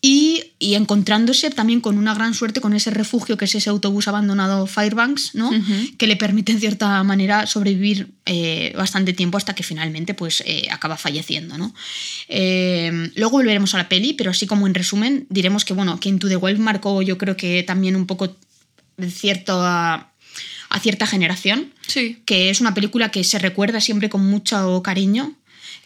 y, 0.01 0.53
y 0.61 0.75
encontrándose 0.75 1.51
también 1.51 1.81
con 1.81 1.99
una 1.99 2.15
gran 2.15 2.33
suerte 2.33 2.61
con 2.61 2.73
ese 2.73 2.91
refugio 2.91 3.37
que 3.37 3.47
es 3.47 3.55
ese 3.57 3.69
autobús 3.69 4.07
abandonado 4.07 4.67
Fairbanks, 4.69 5.35
¿no? 5.35 5.51
Que 5.97 6.07
le 6.07 6.15
permite 6.17 6.53
en 6.53 6.61
cierta 6.61 7.03
manera 7.03 7.47
sobrevivir 7.47 8.11
eh, 8.25 8.73
bastante 8.77 9.13
tiempo 9.13 9.39
hasta 9.39 9.55
que 9.57 9.65
finalmente 9.65 10.15
pues 10.15 10.43
eh, 10.47 10.69
acaba 10.71 10.97
falleciendo, 10.97 11.59
¿no? 11.59 11.75
Eh, 12.29 13.11
luego 13.17 13.39
volveremos 13.39 13.75
a 13.75 13.79
la 13.79 13.89
peli, 13.89 14.13
pero 14.15 14.31
así 14.31 14.47
como 14.47 14.67
en 14.69 14.75
resumen 14.75 15.27
diremos 15.31 15.65
que 15.65 15.75
bueno, 15.75 15.99
que 15.99 16.09
Into 16.09 16.29
the 16.29 16.37
Wild 16.37 16.61
marcó 16.61 17.03
yo 17.03 17.19
creo 17.19 17.37
que 17.37 17.63
también 17.65 17.97
un 17.97 18.07
poco 18.07 18.37
cierto 19.11 19.61
a, 19.63 20.13
a 20.71 20.81
cierta 20.81 21.07
generación 21.07 21.73
Sí. 21.87 22.19
que 22.27 22.51
es 22.51 22.61
una 22.61 22.75
película 22.75 23.11
que 23.11 23.25
se 23.25 23.39
recuerda 23.39 23.81
siempre 23.81 24.09
con 24.11 24.25
mucho 24.25 24.83
cariño, 24.85 25.33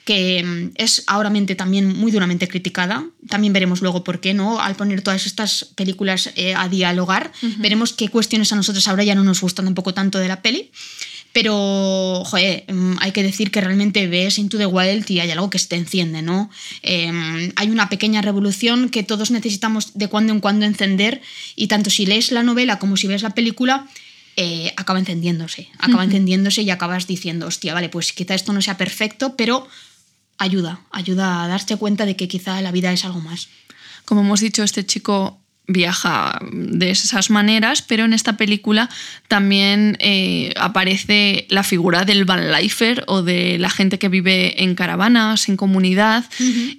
que 0.04 0.42
mm, 0.42 0.70
es 0.76 1.04
ahora 1.06 1.30
mente 1.30 1.54
también 1.54 1.96
muy 1.96 2.10
duramente 2.10 2.48
criticada. 2.48 3.04
También 3.28 3.52
veremos 3.52 3.80
luego 3.82 4.04
por 4.04 4.20
qué, 4.20 4.34
¿no? 4.34 4.60
Al 4.60 4.74
poner 4.74 5.02
todas 5.02 5.26
estas 5.26 5.64
películas 5.76 6.30
eh, 6.36 6.54
a 6.54 6.68
dialogar, 6.68 7.32
veremos 7.58 7.92
qué 7.92 8.08
cuestiones 8.08 8.52
a 8.52 8.56
nosotros 8.56 8.86
ahora 8.88 9.04
ya 9.04 9.14
no 9.14 9.24
nos 9.24 9.40
gustan 9.40 9.68
un 9.68 9.74
poco 9.74 9.94
tanto 9.94 10.18
de 10.18 10.28
la 10.28 10.42
peli. 10.42 10.70
Pero, 11.32 12.22
joder, 12.26 12.64
mm, 12.70 12.96
hay 13.00 13.12
que 13.12 13.22
decir 13.22 13.50
que 13.50 13.60
realmente 13.60 14.06
ves 14.06 14.38
Into 14.38 14.58
the 14.58 14.66
Wild 14.66 15.10
y 15.10 15.20
hay 15.20 15.30
algo 15.30 15.48
que 15.48 15.58
se 15.58 15.68
te 15.68 15.76
enciende, 15.76 16.20
¿no? 16.20 16.50
Eh, 16.82 17.52
hay 17.56 17.70
una 17.70 17.88
pequeña 17.88 18.20
revolución 18.20 18.90
que 18.90 19.02
todos 19.02 19.30
necesitamos 19.30 19.92
de 19.94 20.08
cuando 20.08 20.32
en 20.32 20.40
cuando 20.40 20.66
encender 20.66 21.22
y 21.56 21.68
tanto 21.68 21.88
si 21.88 22.04
lees 22.04 22.32
la 22.32 22.42
novela 22.42 22.78
como 22.78 22.98
si 22.98 23.06
ves 23.06 23.22
la 23.22 23.30
película, 23.30 23.86
eh, 24.36 24.72
acaba 24.76 24.98
encendiéndose, 24.98 25.68
acaba 25.78 26.04
encendiéndose 26.04 26.62
y 26.62 26.70
acabas 26.70 27.06
diciendo, 27.06 27.46
hostia, 27.46 27.74
vale, 27.74 27.90
pues 27.90 28.14
quizá 28.14 28.34
esto 28.34 28.54
no 28.54 28.62
sea 28.62 28.78
perfecto, 28.78 29.36
pero 29.36 29.68
ayuda, 30.42 30.80
ayuda 30.90 31.44
a 31.44 31.48
darse 31.48 31.76
cuenta 31.76 32.06
de 32.06 32.16
que 32.16 32.28
quizá 32.28 32.60
la 32.60 32.72
vida 32.72 32.92
es 32.92 33.04
algo 33.04 33.20
más. 33.20 33.48
Como 34.04 34.22
hemos 34.22 34.40
dicho, 34.40 34.62
este 34.62 34.84
chico 34.84 35.41
viaja 35.66 36.40
de 36.52 36.90
esas 36.90 37.30
maneras, 37.30 37.82
pero 37.82 38.04
en 38.04 38.12
esta 38.12 38.36
película 38.36 38.90
también 39.28 39.96
eh, 40.00 40.52
aparece 40.56 41.46
la 41.50 41.62
figura 41.62 42.04
del 42.04 42.24
van 42.24 42.52
lifer 42.52 43.04
o 43.06 43.22
de 43.22 43.58
la 43.58 43.70
gente 43.70 43.98
que 43.98 44.08
vive 44.08 44.62
en 44.62 44.74
caravanas, 44.74 45.48
en 45.48 45.56
comunidad, 45.56 46.24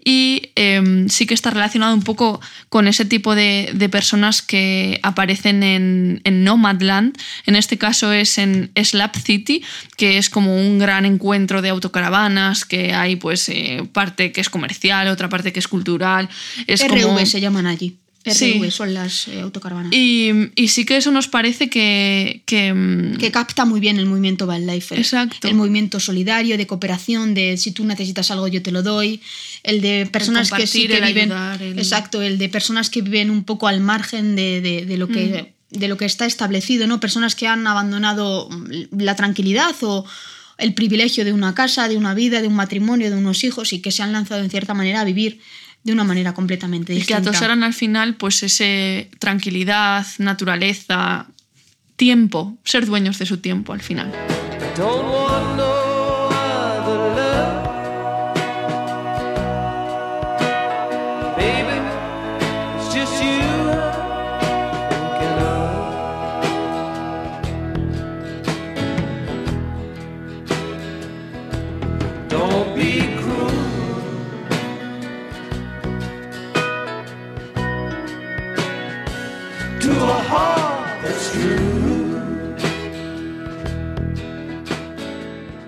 y 0.03 0.51
eh, 0.55 1.05
sí 1.09 1.25
que 1.25 1.33
está 1.33 1.49
relacionado 1.49 1.93
un 1.93 2.03
poco 2.03 2.41
con 2.69 2.87
ese 2.87 3.05
tipo 3.05 3.35
de, 3.35 3.71
de 3.73 3.89
personas 3.89 4.41
que 4.41 4.99
aparecen 5.01 5.63
en, 5.63 6.21
en 6.23 6.43
Nomadland. 6.43 7.17
En 7.45 7.55
este 7.55 7.77
caso 7.77 8.11
es 8.11 8.37
en 8.37 8.71
Slap 8.75 9.15
City, 9.15 9.63
que 9.97 10.17
es 10.17 10.29
como 10.29 10.55
un 10.55 10.79
gran 10.79 11.05
encuentro 11.05 11.61
de 11.61 11.69
autocaravanas, 11.69 12.65
que 12.65 12.93
hay 12.93 13.15
pues 13.15 13.47
eh, 13.49 13.87
parte 13.93 14.31
que 14.31 14.41
es 14.41 14.49
comercial, 14.49 15.07
otra 15.07 15.29
parte 15.29 15.53
que 15.53 15.59
es 15.59 15.67
cultural. 15.67 16.29
Es 16.67 16.85
RV 16.85 17.01
como... 17.01 17.25
se 17.25 17.39
llaman 17.39 17.65
allí. 17.65 17.97
RV 18.25 18.33
Sí. 18.35 18.71
son 18.71 18.93
las 18.93 19.27
eh, 19.27 19.41
autocaravanas. 19.41 19.91
Y, 19.93 20.31
y 20.55 20.67
sí 20.69 20.85
que 20.85 20.97
eso 20.97 21.11
nos 21.11 21.27
parece 21.27 21.69
que... 21.69 22.41
que, 22.45 22.73
mm, 22.73 23.17
que 23.17 23.31
capta 23.31 23.65
muy 23.65 23.79
bien 23.79 23.97
el 23.97 24.05
movimiento 24.05 24.47
Van 24.47 24.65
Life. 24.65 24.95
Exacto. 24.97 25.47
El 25.47 25.55
movimiento 25.55 25.99
solidario, 25.99 26.57
de 26.57 26.65
cooperación, 26.67 27.33
de 27.33 27.57
si 27.57 27.71
tú 27.71 27.83
necesitas 27.85 28.31
algo 28.31 28.47
yo 28.47 28.61
te 28.61 28.71
lo 28.71 28.81
doy. 28.83 29.21
El 29.63 29.81
de 29.81 30.07
personas 30.11 30.51
que 30.51 30.67
sí 30.67 30.87
que 30.87 30.97
el 30.97 31.05
viven. 31.05 31.31
ayudar, 31.31 31.61
el- 31.61 31.77
Exacto, 31.77 32.21
el 32.21 32.37
de 32.37 32.49
personas 32.49 32.89
que 32.89 33.01
viven 33.01 33.29
un 33.29 33.43
poco 33.43 33.67
al 33.67 33.79
margen 33.81 34.35
de, 34.35 34.61
de- 34.61 34.85
de 34.85 34.97
lo 34.97 35.07
que 35.07 35.53
de 35.69 35.87
lo 35.87 35.97
que 35.97 36.05
está 36.05 36.27
establecido, 36.27 36.85
¿no? 36.85 36.99
Personas 36.99 37.33
que 37.33 37.47
han 37.47 37.65
abandonado 37.65 38.47
la 38.91 39.15
tranquilidad 39.15 39.73
o 39.81 40.05
el 40.59 40.75
privilegio 40.75 41.25
de 41.25 41.33
una 41.33 41.55
casa, 41.55 41.87
de 41.87 41.97
una 41.97 42.13
vida, 42.13 42.41
de 42.43 42.47
un 42.47 42.53
matrimonio, 42.53 43.09
de 43.09 43.17
unos 43.17 43.43
hijos 43.43 43.73
y 43.73 43.81
que 43.81 43.89
se 43.89 44.03
han 44.03 44.11
lanzado 44.13 44.43
en 44.43 44.51
cierta 44.51 44.75
manera 44.75 45.01
a 45.01 45.03
vivir 45.03 45.39
de 45.83 45.91
una 45.91 46.03
manera 46.03 46.33
completamente 46.33 46.93
Y 46.93 46.97
que 46.97 46.99
distinta. 46.99 47.29
atosaran 47.29 47.63
al 47.63 47.73
final, 47.73 48.15
pues 48.15 48.43
ese 48.43 49.09
tranquilidad, 49.19 50.05
naturaleza, 50.17 51.27
tiempo, 51.95 52.57
ser 52.63 52.85
dueños 52.85 53.19
de 53.19 53.25
su 53.25 53.37
tiempo 53.37 53.73
al 53.73 53.81
final. 53.81 54.11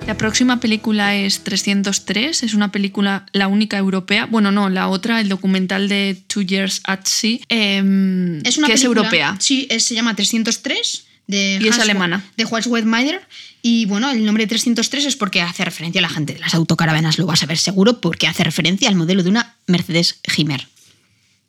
La 0.07 0.15
próxima 0.15 0.59
película 0.59 1.15
es 1.15 1.43
303, 1.43 2.43
es 2.43 2.53
una 2.53 2.71
película, 2.71 3.25
la 3.33 3.47
única 3.47 3.77
europea. 3.77 4.27
Bueno, 4.27 4.51
no, 4.51 4.69
la 4.69 4.87
otra, 4.87 5.19
el 5.19 5.29
documental 5.29 5.89
de 5.89 6.21
Two 6.27 6.43
Years 6.43 6.81
at 6.83 7.05
Sea, 7.05 7.39
em, 7.49 8.39
Es 8.45 8.57
una 8.59 8.67
que 8.67 8.73
es 8.73 8.83
europea. 8.83 9.35
Sí, 9.39 9.65
es- 9.69 9.83
se 9.85 9.95
llama 9.95 10.15
303 10.15 11.05
de 11.25 11.57
Y 11.59 11.67
es 11.67 11.79
alemana. 11.79 12.23
De 12.37 12.45
Hans 12.49 12.67
Weidmeier. 12.67 13.19
Y 13.63 13.85
bueno, 13.87 14.11
el 14.11 14.23
nombre 14.25 14.45
303 14.45 15.05
es 15.05 15.15
porque 15.15 15.41
hace 15.41 15.65
referencia 15.65 15.99
a 15.99 16.03
la 16.03 16.09
gente 16.09 16.33
de 16.33 16.39
las 16.39 16.53
autocaravanas, 16.53 17.17
lo 17.17 17.25
vas 17.25 17.41
a 17.41 17.47
ver 17.47 17.57
seguro, 17.57 17.99
porque 17.99 18.27
hace 18.27 18.43
referencia 18.43 18.87
al 18.89 18.95
modelo 18.95 19.23
de 19.23 19.29
una 19.29 19.55
Mercedes 19.65 20.19
Himmer. 20.37 20.67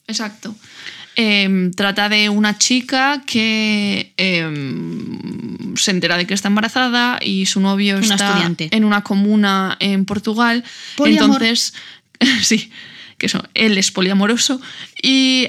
Exacto. 0.08 0.54
Em, 1.18 1.72
trata 1.72 2.10
de 2.10 2.28
una 2.28 2.58
chica 2.58 3.22
que 3.26 4.12
em, 4.18 5.74
se 5.74 5.90
entera 5.90 6.18
de 6.18 6.26
que 6.26 6.34
está 6.34 6.48
embarazada 6.48 7.18
y 7.22 7.46
su 7.46 7.60
novio 7.60 7.96
Una 7.96 8.02
está 8.04 8.28
estudiante. 8.28 8.68
en 8.70 8.84
una 8.84 9.02
comuna 9.02 9.78
en 9.80 10.04
Portugal. 10.04 10.62
Poliamor. 10.96 11.42
Entonces, 11.42 11.72
sí, 12.42 12.70
que 13.16 13.26
eso, 13.26 13.42
él 13.54 13.78
es 13.78 13.90
poliamoroso 13.92 14.60
y 15.02 15.46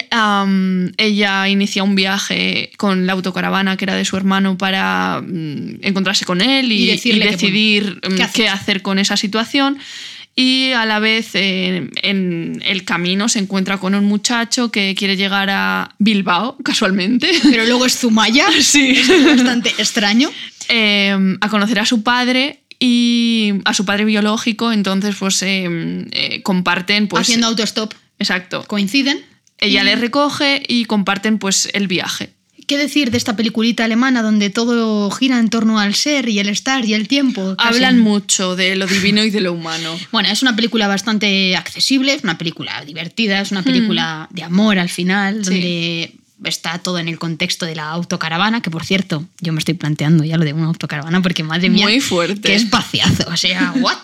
ella 0.98 1.50
inicia 1.50 1.84
un 1.84 1.96
viaje 1.96 2.72
con 2.78 3.06
la 3.06 3.12
autocaravana 3.14 3.76
que 3.76 3.84
era 3.84 3.96
de 3.96 4.06
su 4.06 4.16
hermano 4.16 4.58
para 4.58 5.22
mm, 5.22 5.80
encontrarse 5.82 6.24
con 6.24 6.40
él 6.40 6.72
y, 6.72 6.98
que, 6.98 7.20
decidir 7.20 8.00
bueno, 8.02 8.24
mm, 8.24 8.32
¿qué 8.34 8.48
hacer 8.48 8.82
con 8.82 9.00
esa 9.00 9.18
situación. 9.18 9.80
Y 10.40 10.72
a 10.74 10.86
la 10.86 11.00
vez 11.00 11.32
eh, 11.34 11.90
en 12.04 12.62
el 12.64 12.84
camino 12.86 13.28
se 13.28 13.40
encuentra 13.40 13.80
con 13.80 13.96
un 13.96 14.06
muchacho 14.06 14.70
que 14.70 14.94
quiere 14.96 15.18
llegar 15.18 15.50
a 15.50 15.96
Bilbao, 15.98 16.56
casualmente, 16.64 17.28
Pero 17.42 17.66
luego 17.66 17.86
es 17.88 17.98
Zumaya, 17.98 18.46
Sí. 18.62 18.92
es 18.92 19.08
bastante 19.26 19.70
extraño. 19.80 20.30
eh, 20.70 21.18
a 21.42 21.50
conocer 21.50 21.80
a 21.80 21.86
su 21.88 22.04
padre 22.04 22.62
y 22.80 23.54
a 23.66 23.74
su 23.74 23.84
padre 23.86 24.06
biológico. 24.06 24.72
Entonces, 24.72 25.16
pues 25.18 25.42
eh, 25.42 25.68
eh, 26.12 26.44
comparten, 26.44 27.08
pues. 27.08 27.22
haciendo 27.24 27.48
autostop. 27.48 27.94
Exacto. 28.20 28.64
Coinciden. 28.68 29.20
Ella 29.58 29.82
Y- 29.82 29.86
le 29.86 29.96
recoge 29.96 30.62
y 30.68 30.86
comparten, 30.86 31.40
pues, 31.40 31.68
el 31.74 31.88
viaje. 31.88 32.30
¿Qué 32.68 32.78
decir 32.78 33.12
de 33.12 33.18
esta 33.18 33.36
peliculita 33.38 33.86
alemana 33.86 34.22
donde 34.22 34.50
todo 34.50 35.10
gira 35.12 35.40
en 35.40 35.50
torno 35.50 35.80
al 35.80 35.96
ser 35.96 36.28
y 36.28 36.40
el 36.40 36.50
estar 36.50 36.84
y 36.86 36.94
el 36.94 37.08
tiempo? 37.08 37.56
casi? 37.58 37.76
Hablan 37.76 38.00
mucho 38.00 38.56
de 38.58 38.76
lo 38.76 38.86
divino 38.88 39.24
y 39.24 39.30
de 39.30 39.42
lo 39.42 39.54
humano. 39.54 39.98
Bueno, 40.12 40.30
es 40.30 40.42
una 40.42 40.56
película 40.56 40.88
bastante 40.88 41.56
accesible, 41.56 42.14
es 42.14 42.24
una 42.24 42.38
película 42.38 42.84
divertida, 42.86 43.40
es 43.42 43.52
una 43.52 43.64
película 43.64 44.28
de 44.32 44.44
amor 44.44 44.80
al 44.80 44.90
final. 44.90 45.44
Sí. 45.46 45.52
donde 45.52 46.14
está 46.44 46.78
todo 46.78 47.00
en 47.00 47.08
el 47.08 47.18
contexto 47.18 47.66
de 47.66 47.76
la 47.76 47.90
autocaravana, 47.90 48.62
que 48.62 48.70
por 48.70 48.86
cierto, 48.86 49.26
yo 49.42 49.54
me 49.54 49.60
estoy 49.60 49.74
planteando 49.74 50.24
ya 50.24 50.38
lo 50.38 50.46
de 50.46 50.54
una 50.54 50.66
autocaravana 50.68 51.22
porque 51.22 51.44
madre 51.44 51.70
mía, 51.70 51.86
Muy 51.86 52.00
fuerte. 52.00 52.42
qué 52.50 52.54
espaciazo, 52.56 53.26
o 53.32 53.38
sea, 53.38 53.74
what? 53.82 53.98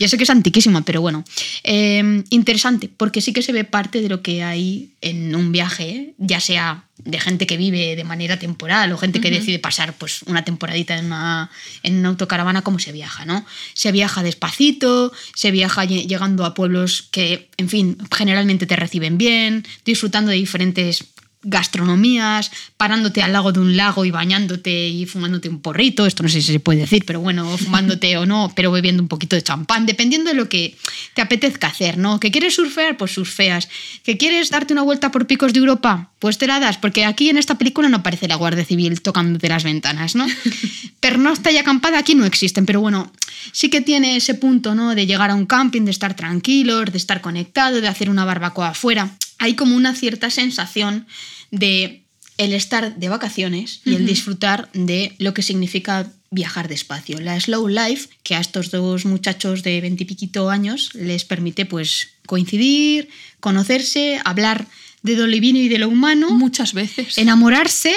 Yo 0.00 0.08
sé 0.08 0.16
que 0.16 0.24
es 0.24 0.30
antiquísima, 0.30 0.82
pero 0.82 1.00
bueno, 1.00 1.22
Eh, 1.62 2.24
interesante, 2.30 2.90
porque 2.96 3.20
sí 3.20 3.32
que 3.32 3.42
se 3.42 3.52
ve 3.52 3.62
parte 3.64 4.00
de 4.00 4.08
lo 4.08 4.20
que 4.20 4.42
hay 4.42 4.90
en 5.00 5.34
un 5.36 5.52
viaje, 5.52 6.14
ya 6.18 6.40
sea 6.40 6.84
de 7.06 7.20
gente 7.20 7.46
que 7.46 7.56
vive 7.56 7.96
de 7.96 8.04
manera 8.04 8.38
temporal 8.38 8.92
o 8.92 8.98
gente 8.98 9.20
que 9.20 9.30
decide 9.30 9.58
pasar 9.58 9.94
pues 9.94 10.22
una 10.24 10.44
temporadita 10.44 10.98
en 10.98 11.06
una, 11.06 11.50
en 11.82 11.96
una 11.98 12.08
autocaravana, 12.08 12.62
cómo 12.62 12.78
se 12.78 12.92
viaja, 12.92 13.24
¿no? 13.24 13.46
Se 13.74 13.92
viaja 13.92 14.22
despacito, 14.22 15.12
se 15.34 15.50
viaja 15.50 15.84
lle- 15.84 16.06
llegando 16.06 16.44
a 16.44 16.52
pueblos 16.54 17.08
que, 17.10 17.48
en 17.56 17.68
fin, 17.68 17.96
generalmente 18.14 18.66
te 18.66 18.76
reciben 18.76 19.16
bien, 19.18 19.64
disfrutando 19.84 20.30
de 20.30 20.36
diferentes 20.36 21.04
gastronomías, 21.46 22.50
parándote 22.76 23.22
al 23.22 23.32
lago 23.32 23.52
de 23.52 23.60
un 23.60 23.76
lago 23.76 24.04
y 24.04 24.10
bañándote 24.10 24.88
y 24.88 25.06
fumándote 25.06 25.48
un 25.48 25.60
porrito, 25.60 26.04
esto 26.04 26.24
no 26.24 26.28
sé 26.28 26.42
si 26.42 26.52
se 26.52 26.60
puede 26.60 26.80
decir, 26.80 27.04
pero 27.06 27.20
bueno, 27.20 27.56
fumándote 27.58 28.16
o 28.16 28.26
no, 28.26 28.52
pero 28.54 28.72
bebiendo 28.72 29.02
un 29.02 29.08
poquito 29.08 29.36
de 29.36 29.42
champán, 29.42 29.86
dependiendo 29.86 30.30
de 30.30 30.36
lo 30.36 30.48
que 30.48 30.76
te 31.14 31.22
apetezca 31.22 31.68
hacer, 31.68 31.98
¿no? 31.98 32.18
¿Que 32.18 32.30
quieres 32.30 32.56
surfear? 32.56 32.96
Pues 32.96 33.12
surfeas. 33.12 33.68
¿Que 34.02 34.16
quieres 34.16 34.50
darte 34.50 34.72
una 34.72 34.82
vuelta 34.82 35.10
por 35.10 35.26
picos 35.26 35.52
de 35.52 35.60
Europa? 35.60 36.10
Pues 36.18 36.36
te 36.36 36.46
la 36.46 36.58
das, 36.58 36.78
porque 36.78 37.04
aquí 37.04 37.30
en 37.30 37.38
esta 37.38 37.56
película 37.58 37.88
no 37.88 37.98
aparece 37.98 38.26
la 38.26 38.34
Guardia 38.34 38.64
Civil 38.64 39.00
tocándote 39.00 39.48
las 39.48 39.62
ventanas, 39.62 40.16
¿no? 40.16 40.26
Pernocta 41.00 41.52
y 41.52 41.58
acampada 41.58 41.98
aquí 41.98 42.16
no 42.16 42.24
existen, 42.24 42.66
pero 42.66 42.80
bueno, 42.80 43.12
sí 43.52 43.70
que 43.70 43.80
tiene 43.80 44.16
ese 44.16 44.34
punto, 44.34 44.74
¿no? 44.74 44.94
De 44.94 45.06
llegar 45.06 45.30
a 45.30 45.34
un 45.36 45.46
camping, 45.46 45.82
de 45.82 45.92
estar 45.92 46.14
tranquilos, 46.14 46.90
de 46.90 46.98
estar 46.98 47.20
conectado, 47.20 47.80
de 47.80 47.88
hacer 47.88 48.10
una 48.10 48.24
barbacoa 48.24 48.70
afuera. 48.70 49.10
Hay 49.38 49.54
como 49.54 49.76
una 49.76 49.94
cierta 49.94 50.30
sensación 50.30 51.06
de 51.50 52.02
el 52.38 52.52
estar 52.52 52.96
de 52.96 53.08
vacaciones 53.08 53.80
y 53.84 53.94
el 53.94 54.06
disfrutar 54.06 54.68
de 54.74 55.14
lo 55.18 55.32
que 55.32 55.42
significa 55.42 56.12
viajar 56.30 56.68
despacio. 56.68 57.18
La 57.20 57.38
slow 57.40 57.68
life, 57.68 58.08
que 58.22 58.34
a 58.34 58.40
estos 58.40 58.70
dos 58.70 59.06
muchachos 59.06 59.62
de 59.62 59.80
veintipiquito 59.80 60.50
años 60.50 60.90
les 60.94 61.24
permite 61.24 61.64
pues 61.64 62.08
coincidir, 62.26 63.08
conocerse, 63.40 64.20
hablar 64.24 64.66
de 65.02 65.16
lo 65.16 65.26
divino 65.26 65.58
y 65.58 65.68
de 65.68 65.78
lo 65.78 65.88
humano, 65.88 66.30
Muchas 66.30 66.74
veces. 66.74 67.16
enamorarse 67.16 67.94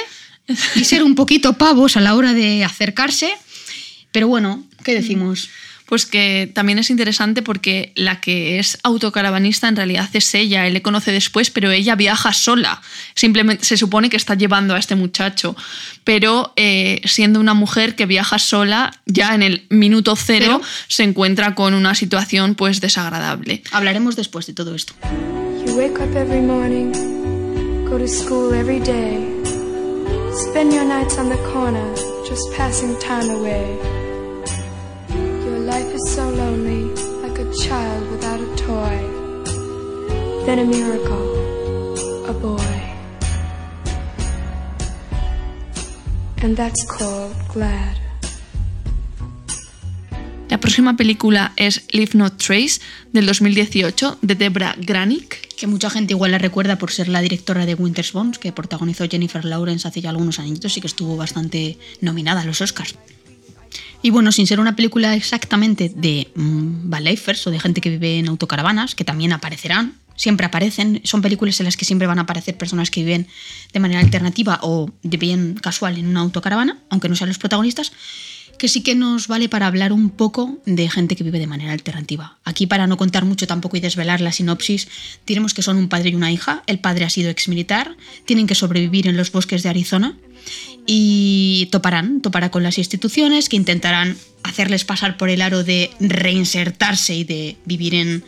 y 0.75 0.83
ser 0.85 1.03
un 1.03 1.15
poquito 1.21 1.57
pavos 1.57 1.97
a 1.97 2.01
la 2.01 2.15
hora 2.15 2.33
de 2.33 2.63
acercarse. 2.63 3.33
Pero 4.11 4.27
bueno, 4.27 4.63
¿qué 4.83 4.93
decimos? 4.93 5.49
Pues 5.89 6.05
que 6.05 6.51
también 6.53 6.77
es 6.77 6.91
interesante 6.91 7.41
porque 7.41 7.93
la 7.95 8.21
que 8.21 8.59
es 8.59 8.77
autocaravanista 8.83 9.67
en 9.67 9.75
realidad 9.75 10.07
es 10.13 10.35
ella, 10.35 10.67
él 10.67 10.73
le 10.73 10.83
conoce 10.83 11.11
después, 11.11 11.49
pero 11.49 11.71
ella 11.71 11.95
viaja 11.95 12.31
sola. 12.31 12.79
Simplemente 13.15 13.65
se 13.65 13.75
supone 13.75 14.07
que 14.11 14.15
está 14.15 14.35
llevando 14.35 14.75
a 14.75 14.77
este 14.77 14.93
muchacho, 14.93 15.55
pero 16.03 16.53
eh, 16.57 17.01
siendo 17.05 17.39
una 17.39 17.55
mujer 17.55 17.95
que 17.95 18.05
viaja 18.05 18.37
sola, 18.37 18.93
ya 19.07 19.33
en 19.33 19.41
el 19.41 19.65
minuto 19.71 20.15
cero 20.15 20.59
Pero- 20.59 20.61
se 20.87 21.01
encuentra 21.01 21.55
con 21.55 21.73
una 21.73 21.95
situación 21.95 22.53
pues 22.53 22.81
desagradable. 22.81 23.63
Hablaremos 23.71 24.15
después 24.15 24.45
de 24.45 24.53
todo 24.53 24.75
esto. 24.75 24.93
You 25.65 25.73
wake 25.75 25.99
up 25.99 26.15
every 26.15 26.41
morning, 26.41 26.91
go 27.89 27.97
to 27.97 28.07
school 28.07 28.53
every 28.53 28.79
day, 28.79 29.17
spend 30.49 30.71
your 30.71 30.85
nights 30.85 31.17
on 31.17 31.29
the 31.29 31.37
corner, 31.51 31.83
just 32.29 32.43
passing 32.55 32.95
time 32.99 33.31
away. 33.31 33.98
Child 37.59 38.09
without 38.11 38.39
a 38.39 38.49
toy. 38.55 38.97
Then 40.45 40.59
a 40.59 40.65
miracle, 40.65 41.25
a 42.27 42.33
boy. 42.33 42.79
And 46.41 46.55
that's 46.55 46.85
called 46.85 47.35
glad. 47.53 47.97
La 50.49 50.59
próxima 50.59 50.95
película 50.97 51.53
es 51.57 51.83
Leave 51.91 52.11
No 52.15 52.31
Trace 52.31 52.81
del 53.11 53.25
2018 53.25 54.17
de 54.21 54.35
Debra 54.35 54.75
Granik. 54.77 55.49
que 55.59 55.67
mucha 55.67 55.89
gente 55.89 56.13
igual 56.13 56.31
la 56.31 56.37
recuerda 56.37 56.77
por 56.77 56.89
ser 56.89 57.09
la 57.09 57.19
directora 57.19 57.65
de 57.65 57.75
Winter's 57.75 58.13
Bones, 58.13 58.39
que 58.39 58.53
protagonizó 58.53 59.05
Jennifer 59.09 59.43
Lawrence 59.43 59.85
hace 59.85 59.99
ya 59.99 60.09
algunos 60.09 60.39
añitos 60.39 60.77
y 60.77 60.81
que 60.81 60.87
estuvo 60.87 61.17
bastante 61.17 61.77
nominada 61.99 62.41
a 62.41 62.45
los 62.45 62.61
Oscars. 62.61 62.95
Y 64.01 64.11
bueno, 64.11 64.31
sin 64.31 64.47
ser 64.47 64.59
una 64.59 64.75
película 64.75 65.15
exactamente 65.15 65.91
de 65.93 66.31
mm, 66.35 66.89
balleifers 66.89 67.45
o 67.47 67.51
de 67.51 67.59
gente 67.59 67.81
que 67.81 67.89
vive 67.89 68.19
en 68.19 68.29
autocaravanas, 68.29 68.95
que 68.95 69.03
también 69.03 69.33
aparecerán, 69.33 69.95
siempre 70.15 70.45
aparecen, 70.45 71.01
son 71.03 71.21
películas 71.21 71.59
en 71.59 71.65
las 71.65 71.77
que 71.77 71.85
siempre 71.85 72.07
van 72.07 72.19
a 72.19 72.23
aparecer 72.23 72.57
personas 72.57 72.91
que 72.91 73.03
viven 73.03 73.27
de 73.73 73.79
manera 73.79 73.99
alternativa 73.99 74.59
o 74.61 74.89
de 75.03 75.17
bien 75.17 75.55
casual 75.55 75.97
en 75.97 76.07
una 76.07 76.21
autocaravana, 76.21 76.77
aunque 76.89 77.09
no 77.09 77.15
sean 77.15 77.29
los 77.29 77.37
protagonistas, 77.37 77.91
que 78.57 78.67
sí 78.67 78.83
que 78.83 78.93
nos 78.93 79.27
vale 79.27 79.47
para 79.47 79.67
hablar 79.67 79.93
un 79.93 80.09
poco 80.09 80.59
de 80.65 80.89
gente 80.89 81.15
que 81.15 81.23
vive 81.23 81.39
de 81.39 81.47
manera 81.47 81.71
alternativa. 81.71 82.37
Aquí, 82.43 82.67
para 82.67 82.87
no 82.87 82.97
contar 82.97 83.23
mucho 83.23 83.47
tampoco 83.47 83.77
y 83.77 83.79
desvelar 83.79 84.19
la 84.19 84.33
sinopsis, 84.33 84.89
diremos 85.25 85.53
que 85.53 85.61
son 85.61 85.77
un 85.77 85.87
padre 85.87 86.09
y 86.09 86.15
una 86.15 86.31
hija. 86.31 86.63
El 86.67 86.79
padre 86.79 87.05
ha 87.05 87.09
sido 87.09 87.29
exmilitar, 87.29 87.95
tienen 88.25 88.47
que 88.47 88.55
sobrevivir 88.55 89.07
en 89.07 89.15
los 89.15 89.31
bosques 89.31 89.63
de 89.63 89.69
Arizona 89.69 90.17
y 90.91 91.67
toparán, 91.67 92.19
topará 92.19 92.49
con 92.49 92.63
las 92.63 92.79
instituciones 92.79 93.47
que 93.47 93.57
intentarán 93.57 94.17
hacerles 94.41 94.85
pasar 94.85 95.17
por 95.17 95.29
el 95.29 95.43
aro 95.43 95.63
de 95.63 95.91
reinsertarse 95.99 97.13
y 97.15 97.23
de 97.23 97.57
vivir 97.63 97.93
en, 97.93 98.23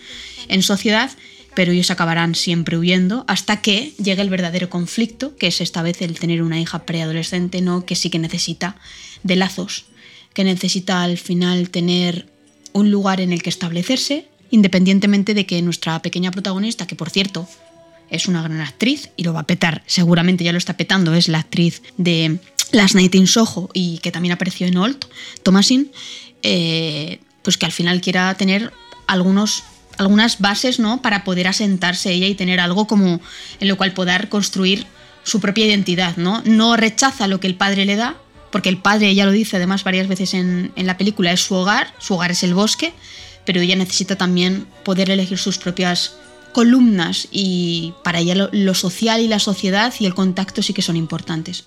en 0.48 0.62
sociedad, 0.62 1.10
pero 1.56 1.72
ellos 1.72 1.90
acabarán 1.90 2.36
siempre 2.36 2.78
huyendo 2.78 3.26
hasta 3.28 3.64
que 3.64 3.94
llegue 3.98 4.22
el 4.22 4.30
verdadero 4.30 4.70
conflicto, 4.70 5.36
que 5.38 5.48
es 5.48 5.60
esta 5.60 5.82
vez 5.82 6.04
el 6.04 6.20
tener 6.20 6.44
una 6.44 6.62
hija 6.62 6.86
preadolescente, 6.86 7.62
¿no? 7.62 7.84
que 7.84 7.96
sí 7.96 8.12
que 8.12 8.20
necesita 8.20 8.76
de 9.24 9.38
lazos, 9.38 9.86
que 10.36 10.44
necesita 10.44 11.02
al 11.02 11.18
final 11.18 11.72
tener 11.72 12.28
un 12.74 12.92
lugar 12.92 13.22
en 13.22 13.34
el 13.34 13.42
que 13.42 13.50
establecerse, 13.50 14.28
independientemente 14.52 15.34
de 15.34 15.48
que 15.48 15.64
nuestra 15.64 16.00
pequeña 16.04 16.30
protagonista, 16.30 16.86
que 16.86 16.96
por 16.96 17.10
cierto 17.10 17.48
es 18.12 18.28
una 18.28 18.44
gran 18.44 18.62
actriz 18.62 19.10
y 19.16 19.24
lo 19.24 19.34
va 19.34 19.40
a 19.40 19.48
petar, 19.48 19.82
seguramente 19.88 20.44
ya 20.44 20.52
lo 20.52 20.60
está 20.60 20.78
petando, 20.78 21.16
es 21.16 21.28
la 21.28 21.40
actriz 21.40 21.82
de 21.98 22.38
Last 22.72 22.96
Night 22.96 23.16
in 23.16 23.28
Soho 23.28 23.70
y 23.74 24.00
que 24.00 24.12
también 24.12 24.34
apareció 24.34 24.68
en 24.68 24.78
Old, 24.78 25.06
Thomasin, 25.44 25.92
eh, 26.44 27.20
pues 27.42 27.58
que 27.58 27.66
al 27.66 27.72
final 27.72 28.02
quiera 28.02 28.34
tener 28.36 28.72
algunos 29.08 29.64
algunas 29.98 30.40
bases 30.40 30.80
¿no? 30.80 31.02
para 31.02 31.24
poder 31.24 31.48
asentarse 31.48 32.12
ella 32.12 32.28
y 32.28 32.34
tener 32.34 32.60
algo 32.60 32.88
como 32.88 33.22
en 33.60 33.68
lo 33.68 33.78
cual 33.78 33.94
poder 33.94 34.30
construir 34.30 34.88
su 35.24 35.40
propia 35.40 35.66
identidad. 35.66 36.18
¿no? 36.18 36.42
no 36.46 36.76
rechaza 36.76 37.28
lo 37.28 37.40
que 37.40 37.48
el 37.48 37.56
padre 37.56 37.86
le 37.86 37.96
da, 37.96 38.16
porque 38.52 38.70
el 38.70 38.78
padre, 38.78 39.10
ella 39.10 39.26
lo 39.26 39.32
dice 39.32 39.58
además 39.58 39.84
varias 39.84 40.08
veces 40.08 40.34
en, 40.34 40.72
en 40.76 40.88
la 40.88 40.98
película, 40.98 41.32
es 41.32 41.42
su 41.42 41.56
hogar, 41.56 41.94
su 42.00 42.16
hogar 42.16 42.32
es 42.32 42.44
el 42.44 42.54
bosque, 42.54 42.94
pero 43.46 43.62
ella 43.62 43.76
necesita 43.76 44.16
también 44.16 44.66
poder 44.84 45.10
elegir 45.10 45.38
sus 45.38 45.58
propias 45.58 46.14
columnas 46.52 47.28
y 47.32 47.94
para 48.04 48.20
ella 48.20 48.50
lo 48.52 48.74
social 48.74 49.22
y 49.22 49.28
la 49.28 49.40
sociedad 49.40 49.94
y 50.00 50.06
el 50.06 50.14
contacto 50.14 50.62
sí 50.62 50.74
que 50.74 50.82
son 50.82 50.98
importantes. 50.98 51.64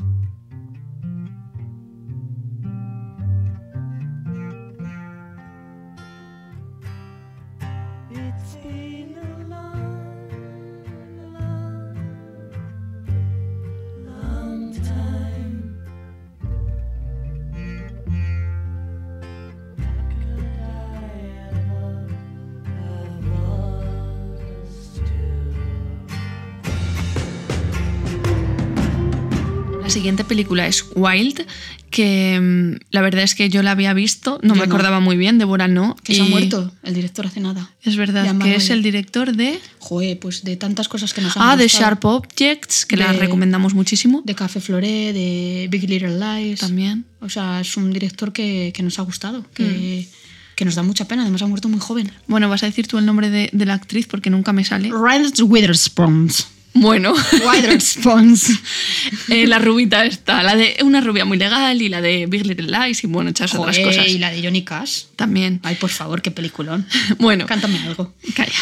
Siguiente 29.95 30.25
película 30.25 30.67
es 30.67 30.85
Wild, 30.95 31.47
que 31.91 32.39
mm, 32.41 32.85
la 32.91 33.01
verdad 33.01 33.23
es 33.23 33.35
que 33.35 33.49
yo 33.49 33.63
la 33.63 33.71
había 33.71 33.95
visto, 33.95 34.39
no 34.43 34.55
Yo 34.55 34.61
me 34.61 34.67
no. 34.67 34.75
acordaba 34.75 35.01
muy 35.01 35.17
bien, 35.17 35.39
Débora 35.39 35.69
no. 35.69 35.97
Que 36.03 36.15
se 36.15 36.21
ha 36.23 36.25
muerto 36.25 36.73
el 36.83 36.93
director 36.95 37.27
hace 37.27 37.41
nada. 37.41 37.71
Es 37.83 37.97
verdad, 37.97 38.25
que 38.27 38.33
Manuel. 38.33 38.57
es 38.57 38.69
el 38.71 38.83
director 38.83 39.35
de... 39.35 39.59
Joder, 39.79 40.19
pues 40.19 40.43
de 40.45 40.57
tantas 40.57 40.89
cosas 40.89 41.15
que 41.15 41.21
nos 41.23 41.37
han 41.37 41.43
Ah, 41.51 41.57
de. 41.57 41.69
Sharp 41.69 42.05
Objects, 42.05 42.85
que 42.85 42.97
la 42.97 43.13
recomendamos 43.13 43.75
muchísimo. 43.75 44.23
De 44.25 44.35
Café 44.35 44.61
Floré, 44.61 45.13
de 45.13 45.69
Big 45.71 45.89
Little 45.89 46.19
Lies. 46.19 46.61
También. 46.61 47.05
O 47.21 47.29
sea, 47.29 47.61
es 47.61 47.77
un 47.77 47.93
director 47.93 48.33
que, 48.33 48.73
que 48.75 48.83
nos 48.83 48.99
ha 48.99 49.03
gustado, 49.03 49.45
que, 49.55 49.65
Mm. 50.11 50.57
que 50.57 50.65
nos 50.65 50.75
da 50.75 50.83
mucha 50.83 51.07
pena. 51.07 51.23
Además, 51.23 51.43
ha 51.43 51.47
muerto 51.47 51.69
muy 51.69 51.81
joven. 51.81 52.11
Bueno, 52.27 52.49
vas 52.49 52.63
a 52.63 52.67
decir 52.67 52.87
tú 52.89 52.99
el 52.99 53.07
nombre 53.07 53.31
de, 53.31 53.51
de 53.53 53.67
la 53.67 53.75
actriz 53.75 54.07
porque 54.07 54.31
nunca 54.31 54.53
me 54.53 54.65
sale. 54.65 54.91
Reynolds 54.91 55.41
Witherspoon. 55.41 56.31
Bueno, 56.75 57.15
Witherspoon. 57.47 58.37
eh, 59.29 59.47
la 59.47 59.61
rubita 59.61 60.05
está, 60.05 60.43
la 60.43 60.57
de 60.57 60.77
una 60.83 61.01
rubia 61.01 61.25
muy 61.25 61.39
legal 61.39 61.81
y 61.81 61.89
la 61.89 62.01
de 62.01 62.27
Big 62.27 62.45
Little 62.45 62.67
Lies 62.67 63.05
y 63.05 63.07
bueno, 63.07 63.31
muchas 63.31 63.55
otras 63.55 63.79
cosas 63.79 64.09
y 64.09 64.19
la 64.19 64.31
de 64.31 64.43
Johnny 64.43 64.63
Cash. 64.63 65.05
también. 65.15 65.61
Ay, 65.63 65.77
por 65.77 65.91
favor, 65.91 66.21
qué 66.21 66.31
peliculón. 66.31 66.87
Bueno, 67.19 67.47
Cántame 67.47 67.79
algo. 67.79 68.13
calla. 68.35 68.53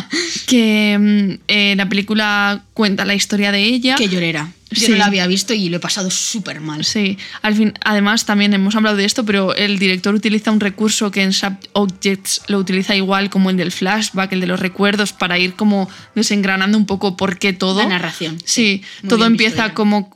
que 0.46 0.96
mm, 0.98 1.42
eh, 1.48 1.74
la 1.76 1.88
película 1.88 2.64
cuenta 2.72 3.04
la 3.04 3.14
historia 3.14 3.50
de 3.50 3.64
ella. 3.64 3.96
Qué 3.96 4.08
llorera. 4.08 4.52
Yo 4.70 4.86
Sí. 4.86 4.92
no 4.92 4.98
la 4.98 5.06
había 5.06 5.26
visto 5.28 5.54
y 5.54 5.68
lo 5.68 5.76
he 5.76 5.80
pasado 5.80 6.10
súper 6.10 6.60
mal. 6.60 6.84
Sí, 6.84 7.16
al 7.40 7.54
fin, 7.54 7.72
además 7.84 8.24
también 8.26 8.52
hemos 8.52 8.74
hablado 8.74 8.96
de 8.96 9.04
esto, 9.04 9.24
pero 9.24 9.54
el 9.54 9.78
director 9.78 10.12
utiliza 10.14 10.50
un 10.50 10.58
recurso 10.58 11.12
que 11.12 11.22
en 11.22 11.32
Sub 11.32 11.54
Objects 11.72 12.42
lo 12.48 12.58
utiliza 12.58 12.96
igual 12.96 13.30
como 13.30 13.50
el 13.50 13.56
del 13.56 13.70
flashback, 13.70 14.32
el 14.32 14.40
de 14.40 14.48
los 14.48 14.58
recuerdos, 14.58 15.12
para 15.12 15.38
ir 15.38 15.54
como 15.54 15.88
desengranando 16.16 16.76
un 16.78 16.84
poco 16.86 17.16
por 17.16 17.38
qué 17.38 17.52
todo. 17.52 17.78
La 17.82 17.88
narración. 17.88 18.38
Sí, 18.44 18.82
todo 19.08 19.24
empieza 19.26 19.72
como. 19.72 20.12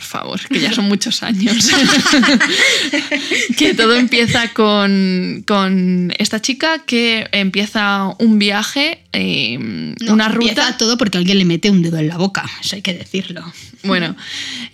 Por 0.00 0.06
favor, 0.08 0.40
que 0.48 0.58
ya 0.60 0.72
son 0.72 0.86
muchos 0.88 1.22
años. 1.22 1.68
que 3.58 3.74
todo 3.74 3.94
empieza 3.94 4.48
con, 4.54 5.44
con 5.46 6.10
esta 6.18 6.40
chica 6.40 6.78
que 6.86 7.28
empieza 7.32 8.14
un 8.18 8.38
viaje, 8.38 9.02
eh, 9.12 9.58
No, 10.00 10.14
una 10.14 10.26
empieza 10.28 10.66
ruta. 10.66 10.76
todo 10.78 10.96
porque 10.96 11.18
alguien 11.18 11.38
le 11.38 11.44
mete 11.44 11.70
un 11.70 11.82
dedo 11.82 11.98
en 11.98 12.08
la 12.08 12.16
boca. 12.16 12.48
Eso 12.64 12.76
hay 12.76 12.82
que 12.82 12.94
decirlo. 12.94 13.44
Bueno, 13.82 14.14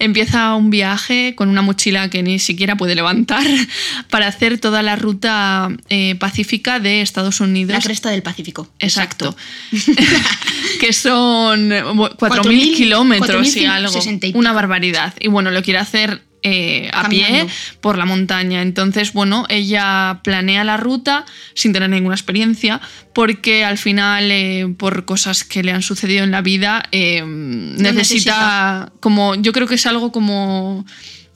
empieza 0.01 0.55
un 0.57 0.71
viaje 0.71 1.35
con 1.37 1.49
una 1.49 1.63
mochila 1.63 2.09
que 2.11 2.23
ni 2.25 2.39
siquiera 2.41 2.77
puede 2.77 2.95
levantar 2.97 3.45
para 4.11 4.27
hacer 4.29 4.59
toda 4.59 4.83
la 4.83 4.97
ruta 4.97 5.69
eh, 5.89 6.15
pacífica 6.19 6.79
de 6.81 7.03
Estados 7.03 7.41
Unidos. 7.41 7.73
La 7.75 7.81
cresta 7.81 8.11
del 8.11 8.23
Pacífico. 8.23 8.69
Exacto. 8.81 9.37
que 10.81 10.93
son 10.93 11.71
bu- 11.71 12.17
4.000 12.17 12.43
4.000, 12.43 12.77
kilómetros 12.77 13.57
y 13.57 13.65
algo. 13.65 13.93
4.060 13.93 14.31
y 14.35 14.37
Una 14.37 14.53
barbaridad. 14.53 15.15
Y 15.21 15.29
bueno, 15.29 15.51
lo 15.51 15.63
quiere 15.63 15.79
hacer 15.79 16.23
eh, 16.43 16.89
a 16.93 17.03
Caminando. 17.03 17.47
pie 17.47 17.55
por 17.81 17.99
la 17.99 18.05
montaña. 18.05 18.63
Entonces, 18.63 19.13
bueno, 19.13 19.47
ella 19.49 20.21
planea 20.23 20.63
la 20.63 20.77
ruta 20.77 21.25
sin 21.55 21.73
tener 21.73 21.91
ninguna 21.91 22.15
experiencia 22.15 22.81
porque 23.15 23.65
al 23.65 23.79
final, 23.79 24.31
eh, 24.31 24.73
por 24.79 25.05
cosas 25.07 25.43
que 25.43 25.65
le 25.65 25.73
han 25.73 25.83
sucedido 25.83 26.23
en 26.23 26.31
la 26.31 26.43
vida, 26.43 26.85
eh, 26.93 27.25
necesita, 27.25 27.93
necesita. 27.93 28.93
como, 29.01 29.35
yo 29.35 29.53
creo 29.53 29.67
que 29.67 29.75
es 29.75 29.87
algo 29.87 30.13
como, 30.13 30.87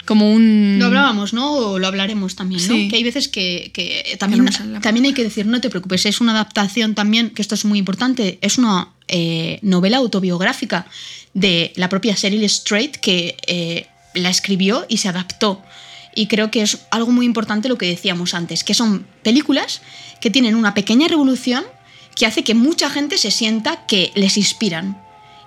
como 0.04 0.32
un... 0.32 0.76
Lo 0.78 0.86
hablábamos, 0.86 1.32
¿no? 1.32 1.52
O 1.52 1.78
lo 1.78 1.86
hablaremos 1.86 2.36
también, 2.36 2.60
¿no? 2.66 2.74
Sí. 2.74 2.88
Que 2.88 2.96
hay 2.96 3.04
veces 3.04 3.28
que, 3.28 3.72
no 4.20 4.80
también 4.80 5.06
hay 5.06 5.12
que 5.12 5.22
decir, 5.22 5.46
no 5.46 5.60
te 5.60 5.70
preocupes, 5.70 6.06
es 6.06 6.20
una 6.20 6.32
adaptación 6.32 6.94
también, 6.94 7.30
que 7.30 7.42
esto 7.42 7.54
es 7.54 7.64
muy 7.64 7.78
importante, 7.78 8.38
es 8.40 8.58
una 8.58 8.88
eh, 9.08 9.58
novela 9.62 9.98
autobiográfica 9.98 10.86
de 11.34 11.72
la 11.76 11.88
propia 11.88 12.14
Cheryl 12.14 12.48
Strait 12.48 12.96
que 12.96 13.36
eh, 13.46 13.86
la 14.14 14.30
escribió 14.30 14.86
y 14.88 14.98
se 14.98 15.08
adaptó. 15.08 15.62
Y 16.14 16.26
creo 16.26 16.50
que 16.50 16.62
es 16.62 16.78
algo 16.90 17.12
muy 17.12 17.24
importante 17.24 17.68
lo 17.68 17.78
que 17.78 17.86
decíamos 17.86 18.34
antes, 18.34 18.64
que 18.64 18.74
son 18.74 19.06
películas 19.22 19.80
que 20.20 20.30
tienen 20.30 20.54
una 20.54 20.74
pequeña 20.74 21.08
revolución 21.08 21.64
que 22.16 22.26
hace 22.26 22.44
que 22.44 22.54
mucha 22.54 22.90
gente 22.90 23.16
se 23.16 23.30
sienta 23.30 23.86
que 23.86 24.12
les 24.14 24.36
inspiran. 24.36 25.00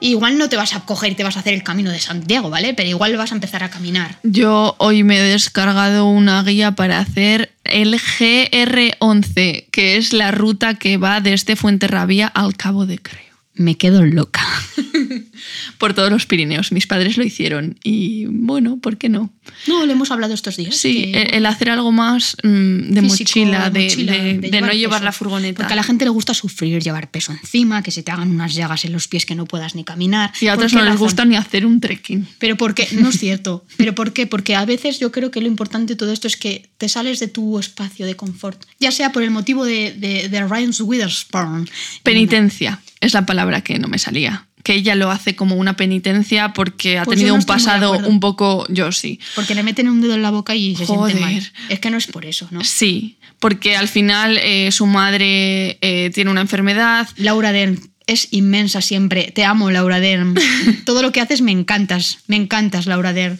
Igual 0.03 0.37
no 0.37 0.49
te 0.49 0.57
vas 0.57 0.75
a 0.75 0.81
coger 0.81 1.13
y 1.13 1.15
te 1.15 1.23
vas 1.23 1.37
a 1.37 1.39
hacer 1.39 1.53
el 1.53 1.63
camino 1.63 1.89
de 1.89 1.99
Santiago, 1.99 2.49
¿vale? 2.49 2.73
Pero 2.73 2.89
igual 2.89 3.15
vas 3.15 3.31
a 3.31 3.35
empezar 3.35 3.63
a 3.63 3.69
caminar. 3.69 4.17
Yo 4.23 4.75
hoy 4.77 5.03
me 5.03 5.17
he 5.17 5.21
descargado 5.21 6.07
una 6.07 6.43
guía 6.43 6.73
para 6.73 6.99
hacer 6.99 7.53
el 7.63 7.93
GR11, 7.93 9.67
que 9.71 9.95
es 9.95 10.11
la 10.11 10.31
ruta 10.31 10.73
que 10.73 10.97
va 10.97 11.21
desde 11.21 11.55
Fuenterrabía 11.55 12.27
al 12.27 12.57
Cabo 12.57 12.85
de 12.85 12.99
Creo. 12.99 13.32
Me 13.55 13.77
quedo 13.77 14.03
loca. 14.05 14.41
Por 15.77 15.93
todos 15.93 16.09
los 16.09 16.25
Pirineos. 16.25 16.71
Mis 16.71 16.87
padres 16.87 17.17
lo 17.17 17.23
hicieron 17.23 17.77
y 17.83 18.25
bueno, 18.25 18.77
¿por 18.77 18.97
qué 18.97 19.09
no? 19.09 19.31
No, 19.67 19.85
lo 19.85 19.91
hemos 19.91 20.09
hablado 20.11 20.33
estos 20.33 20.55
días. 20.57 20.75
Sí, 20.75 21.11
que- 21.11 21.21
el, 21.33 21.45
hacer 21.45 21.69
algo 21.69 21.91
más 21.91 22.35
mm, 22.43 22.93
de 22.93 23.01
físico, 23.01 23.29
mochila, 23.39 23.69
de, 23.69 23.83
mochila, 23.83 24.13
de- 24.13 24.37
de 24.49 24.61
no 24.61 24.71
llevar 24.71 24.99
peso. 24.99 25.05
la 25.05 25.11
furgoneta. 25.11 25.57
Porque 25.57 25.73
a 25.73 25.75
la 25.75 25.83
gente 25.83 26.05
le 26.05 26.09
gusta 26.09 26.33
sufrir, 26.33 26.81
llevar 26.81 27.11
peso 27.11 27.31
encima, 27.31 27.83
que 27.83 27.91
se 27.91 28.01
te 28.03 28.11
hagan 28.11 28.31
unas 28.31 28.53
llagas 28.55 28.85
en 28.85 28.93
los 28.93 29.07
pies 29.07 29.25
que 29.25 29.35
no 29.35 29.45
puedas 29.45 29.75
ni 29.75 29.83
caminar. 29.83 30.31
y 30.41 30.47
a 30.47 30.55
¿Por 30.55 30.65
otros 30.65 30.73
no 30.81 30.89
les 30.89 30.97
gusta 30.97 31.25
ni 31.25 31.35
hacer 31.35 31.65
un 31.65 31.79
trekking. 31.79 32.27
Pero 32.39 32.55
¿por 32.57 32.73
qué? 32.73 32.87
No 32.93 33.09
es 33.09 33.19
cierto. 33.19 33.65
¿Pero 33.77 33.93
por 33.93 34.13
qué? 34.13 34.25
Porque 34.27 34.55
a 34.55 34.65
veces 34.65 34.99
yo 34.99 35.11
creo 35.11 35.29
que 35.31 35.41
lo 35.41 35.47
importante 35.47 35.93
de 35.93 35.97
todo 35.97 36.11
esto 36.13 36.27
es 36.27 36.37
que 36.37 36.69
te 36.77 36.87
sales 36.89 37.19
de 37.19 37.27
tu 37.27 37.59
espacio 37.59 38.05
de 38.05 38.15
confort. 38.15 38.63
Ya 38.79 38.91
sea 38.91 39.11
por 39.11 39.23
el 39.23 39.31
motivo 39.31 39.65
de, 39.65 39.93
de, 39.93 40.29
de 40.29 40.47
Ryan 40.47 40.71
Witherspoon. 40.79 41.69
Penitencia 42.03 42.81
es 43.03 43.13
la 43.13 43.25
palabra 43.25 43.61
que 43.61 43.79
no 43.79 43.87
me 43.87 43.99
salía. 43.99 44.47
Que 44.63 44.75
ella 44.75 44.95
lo 44.95 45.11
hace 45.11 45.35
como 45.35 45.55
una 45.55 45.75
penitencia 45.75 46.53
porque 46.53 46.97
ha 46.97 47.03
Pues 47.03 47.17
tenido 47.17 47.35
no 47.35 47.41
un 47.41 47.45
pasado 47.45 47.91
un 48.07 48.19
poco. 48.21 48.65
Yo 48.69 48.91
sí. 48.93 49.19
Porque 49.35 49.55
le 49.55 49.63
meten 49.63 49.89
un 49.89 49.99
dedo 50.01 50.13
en 50.13 50.21
la 50.21 50.31
boca 50.31 50.55
y 50.55 50.75
se 50.75 50.85
Joder. 50.85 51.15
siente 51.17 51.33
mal. 51.33 51.51
Es 51.69 51.79
que 51.79 51.89
no 51.89 51.97
es 51.97 52.07
por 52.07 52.25
eso, 52.25 52.47
¿no? 52.49 52.63
Sí, 52.63 53.17
porque 53.39 53.75
al 53.75 53.89
final 53.89 54.37
eh, 54.41 54.71
su 54.71 54.85
madre 54.85 55.77
eh, 55.81 56.11
tiene 56.13 56.31
una 56.31 56.39
enfermedad. 56.41 57.09
Laura 57.17 57.51
Dern 57.51 57.77
es 58.07 58.29
inmensa 58.31 58.79
siempre. 58.81 59.31
Te 59.35 59.43
amo, 59.43 59.69
Laura 59.69 59.99
Dern. 59.99 60.33
Todo 60.85 61.01
lo 61.01 61.11
que 61.11 61.19
haces 61.19 61.41
me 61.41 61.51
encantas. 61.51 62.19
Me 62.27 62.37
encantas, 62.37 62.85
Laura 62.85 63.11
Dern. 63.11 63.39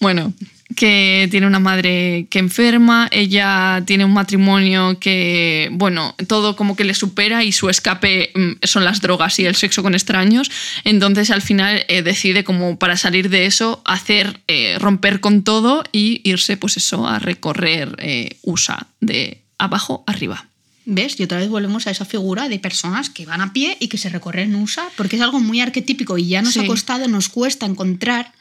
Bueno, 0.00 0.32
que 0.74 1.28
tiene 1.30 1.46
una 1.46 1.58
madre 1.58 2.26
que 2.30 2.38
enferma, 2.38 3.08
ella 3.10 3.82
tiene 3.86 4.04
un 4.04 4.12
matrimonio 4.12 4.98
que, 5.00 5.68
bueno, 5.72 6.14
todo 6.28 6.56
como 6.56 6.76
que 6.76 6.84
le 6.84 6.94
supera 6.94 7.44
y 7.44 7.52
su 7.52 7.68
escape 7.68 8.30
mm, 8.34 8.52
son 8.66 8.84
las 8.84 9.00
drogas 9.00 9.38
y 9.38 9.46
el 9.46 9.54
sexo 9.56 9.82
con 9.82 9.94
extraños. 9.94 10.50
Entonces 10.84 11.30
al 11.30 11.42
final 11.42 11.84
eh, 11.88 12.02
decide 12.02 12.44
como 12.44 12.78
para 12.78 12.96
salir 12.96 13.30
de 13.30 13.46
eso 13.46 13.82
hacer, 13.84 14.40
eh, 14.48 14.76
romper 14.80 15.20
con 15.20 15.42
todo 15.44 15.84
y 15.92 16.20
irse 16.24 16.56
pues 16.56 16.76
eso 16.76 17.06
a 17.06 17.18
recorrer 17.18 17.94
eh, 17.98 18.36
USA 18.42 18.86
de 19.00 19.42
abajo 19.58 20.04
arriba. 20.06 20.46
¿Ves? 20.86 21.18
Y 21.18 21.22
otra 21.22 21.38
vez 21.38 21.48
volvemos 21.48 21.86
a 21.86 21.90
esa 21.90 22.04
figura 22.04 22.48
de 22.50 22.58
personas 22.58 23.08
que 23.08 23.24
van 23.24 23.40
a 23.40 23.54
pie 23.54 23.76
y 23.80 23.88
que 23.88 23.96
se 23.96 24.10
recorren 24.10 24.54
USA, 24.54 24.84
porque 24.96 25.16
es 25.16 25.22
algo 25.22 25.40
muy 25.40 25.62
arquetípico 25.62 26.18
y 26.18 26.28
ya 26.28 26.42
nos 26.42 26.52
Sí. 26.52 26.60
ha 26.60 26.66
costado, 26.66 27.08
nos 27.08 27.30
cuesta 27.30 27.64
encontrar 27.64 28.32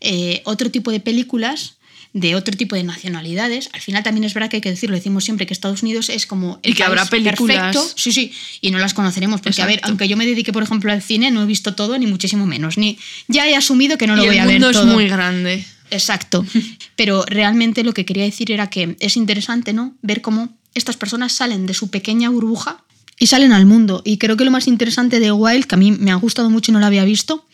eh, 0.00 0.42
otro 0.44 0.70
tipo 0.70 0.90
de 0.90 1.00
películas 1.00 1.74
de 2.14 2.36
otro 2.36 2.56
tipo 2.56 2.76
de 2.76 2.84
nacionalidades. 2.84 3.68
Al 3.72 3.80
final 3.80 4.04
también 4.04 4.22
es 4.22 4.34
verdad 4.34 4.48
que 4.48 4.58
hay 4.58 4.60
que 4.60 4.70
decirlo, 4.70 4.94
decimos 4.94 5.24
siempre 5.24 5.46
que 5.46 5.52
Estados 5.52 5.82
Unidos 5.82 6.08
es 6.08 6.26
como 6.26 6.60
el 6.62 6.70
Y 6.70 6.74
que 6.74 6.84
país 6.84 6.88
habrá 6.88 7.06
películas- 7.06 7.58
perfecto. 7.74 7.92
Sí, 7.96 8.12
sí, 8.12 8.32
y 8.60 8.70
no 8.70 8.78
las 8.78 8.94
conoceremos, 8.94 9.40
porque 9.40 9.60
a 9.62 9.66
ver, 9.66 9.80
aunque 9.82 10.06
yo 10.06 10.16
me 10.16 10.24
dedique, 10.24 10.52
por 10.52 10.62
ejemplo, 10.62 10.92
al 10.92 11.02
cine, 11.02 11.32
no 11.32 11.42
he 11.42 11.46
visto 11.46 11.74
todo, 11.74 11.98
ni 11.98 12.06
muchísimo 12.06 12.46
menos. 12.46 12.78
Ni, 12.78 12.98
ya 13.26 13.48
he 13.48 13.56
asumido 13.56 13.98
que 13.98 14.06
no 14.06 14.14
lo 14.14 14.24
voy 14.24 14.36
el 14.36 14.40
a 14.42 14.46
ver 14.46 14.60
mundo 14.60 14.70
es 14.70 14.86
muy 14.86 15.08
grande. 15.08 15.64
Exacto. 15.90 16.46
Pero 16.96 17.24
realmente 17.26 17.82
lo 17.82 17.92
que 17.92 18.04
quería 18.04 18.22
decir 18.22 18.52
era 18.52 18.70
que 18.70 18.96
es 19.00 19.16
interesante, 19.16 19.72
¿no? 19.72 19.94
Ver 20.00 20.20
cómo 20.22 20.56
estas 20.74 20.96
personas 20.96 21.32
salen 21.32 21.66
de 21.66 21.74
su 21.74 21.90
pequeña 21.90 22.30
burbuja 22.30 22.84
y 23.18 23.26
salen 23.26 23.52
al 23.52 23.66
mundo. 23.66 24.02
Y 24.04 24.18
creo 24.18 24.36
que 24.36 24.44
lo 24.44 24.52
más 24.52 24.68
interesante 24.68 25.18
de 25.18 25.32
Wild, 25.32 25.64
que 25.66 25.74
a 25.74 25.78
mí 25.78 25.90
me 25.90 26.12
ha 26.12 26.16
gustado 26.16 26.48
mucho 26.48 26.70
y 26.70 26.74
no 26.74 26.78
lo 26.80 26.86
había 26.86 27.04
visto, 27.04 27.44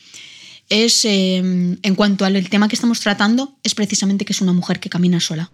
es 0.70 1.04
eh, 1.04 1.37
en 1.38 1.94
cuanto 1.94 2.24
al 2.24 2.48
tema 2.48 2.68
que 2.68 2.76
estamos 2.76 3.00
tratando, 3.00 3.52
es 3.62 3.74
precisamente 3.74 4.24
que 4.24 4.33
es 4.33 4.40
una 4.40 4.54
mujer 4.54 4.80
que 4.80 4.88
camina 4.88 5.20
sola. 5.20 5.50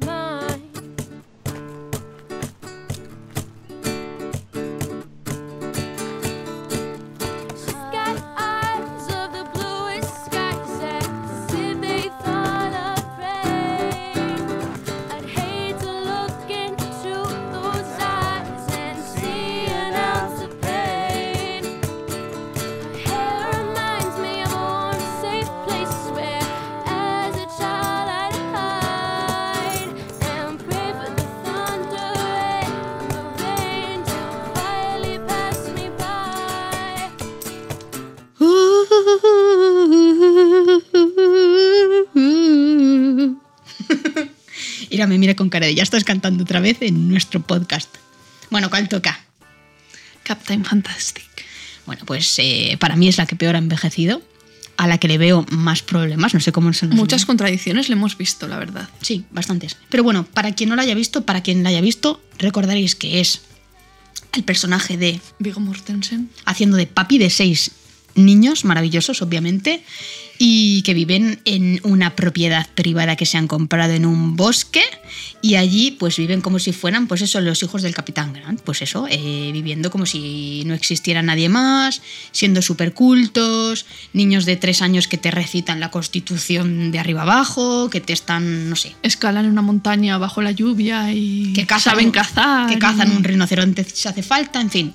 Cara 45.56 45.66
de 45.68 45.74
ya 45.74 45.82
estás 45.82 46.04
cantando 46.04 46.42
otra 46.42 46.60
vez 46.60 46.76
en 46.82 47.08
nuestro 47.08 47.40
podcast. 47.40 47.88
Bueno, 48.50 48.68
¿cuál 48.68 48.90
toca? 48.90 49.18
Captain 50.22 50.62
Fantastic. 50.62 51.24
Bueno, 51.86 52.02
pues 52.04 52.34
eh, 52.38 52.76
para 52.78 52.94
mí 52.94 53.08
es 53.08 53.16
la 53.16 53.24
que 53.24 53.36
peor 53.36 53.54
ha 53.54 53.58
envejecido, 53.58 54.20
a 54.76 54.86
la 54.86 54.98
que 54.98 55.08
le 55.08 55.16
veo 55.16 55.46
más 55.50 55.80
problemas, 55.80 56.34
no 56.34 56.40
sé 56.40 56.52
cómo 56.52 56.70
se 56.74 56.86
nos 56.86 56.94
Muchas 56.94 57.24
contradicciones 57.24 57.88
le 57.88 57.94
hemos 57.94 58.18
visto, 58.18 58.46
la 58.48 58.58
verdad. 58.58 58.90
Sí, 59.00 59.24
bastantes. 59.30 59.78
Pero 59.88 60.02
bueno, 60.02 60.26
para 60.26 60.52
quien 60.52 60.68
no 60.68 60.76
la 60.76 60.82
haya 60.82 60.94
visto, 60.94 61.24
para 61.24 61.42
quien 61.42 61.62
la 61.62 61.70
haya 61.70 61.80
visto, 61.80 62.20
recordaréis 62.36 62.94
que 62.94 63.20
es 63.20 63.40
el 64.34 64.44
personaje 64.44 64.98
de 64.98 65.22
Viggo 65.38 65.60
Mortensen. 65.60 66.28
haciendo 66.44 66.76
de 66.76 66.86
papi 66.86 67.16
de 67.16 67.30
seis 67.30 67.70
niños 68.16 68.64
maravillosos, 68.64 69.22
obviamente, 69.22 69.82
y 70.38 70.82
que 70.82 70.92
viven 70.92 71.40
en 71.46 71.80
una 71.82 72.14
propiedad 72.14 72.68
privada 72.74 73.16
que 73.16 73.24
se 73.24 73.38
han 73.38 73.46
comprado 73.48 73.94
en 73.94 74.04
un 74.04 74.36
bosque 74.36 74.82
y 75.40 75.54
allí 75.54 75.92
pues 75.92 76.18
viven 76.18 76.42
como 76.42 76.58
si 76.58 76.72
fueran 76.72 77.06
pues 77.06 77.22
eso 77.22 77.40
los 77.40 77.62
hijos 77.62 77.80
del 77.80 77.94
capitán 77.94 78.34
Grant 78.34 78.60
pues 78.60 78.82
eso 78.82 79.06
eh, 79.08 79.48
viviendo 79.54 79.90
como 79.90 80.04
si 80.04 80.62
no 80.66 80.74
existiera 80.74 81.22
nadie 81.22 81.48
más 81.48 82.02
siendo 82.32 82.60
súper 82.60 82.92
cultos 82.92 83.86
niños 84.12 84.44
de 84.44 84.56
tres 84.56 84.82
años 84.82 85.08
que 85.08 85.16
te 85.16 85.30
recitan 85.30 85.80
la 85.80 85.90
constitución 85.90 86.92
de 86.92 86.98
arriba 86.98 87.22
abajo 87.22 87.88
que 87.88 88.02
te 88.02 88.12
están 88.12 88.68
no 88.68 88.76
sé 88.76 88.94
Escalan 89.02 89.46
una 89.46 89.62
montaña 89.62 90.18
bajo 90.18 90.42
la 90.42 90.50
lluvia 90.50 91.14
y 91.14 91.54
que 91.54 91.64
cazan, 91.64 91.92
saben 91.92 92.10
cazar. 92.10 92.68
Que 92.68 92.78
cazan 92.78 93.10
y- 93.10 93.16
un 93.16 93.24
rinoceronte 93.24 93.84
si 93.84 94.06
hace 94.06 94.22
falta, 94.22 94.60
en 94.60 94.70
fin. 94.70 94.94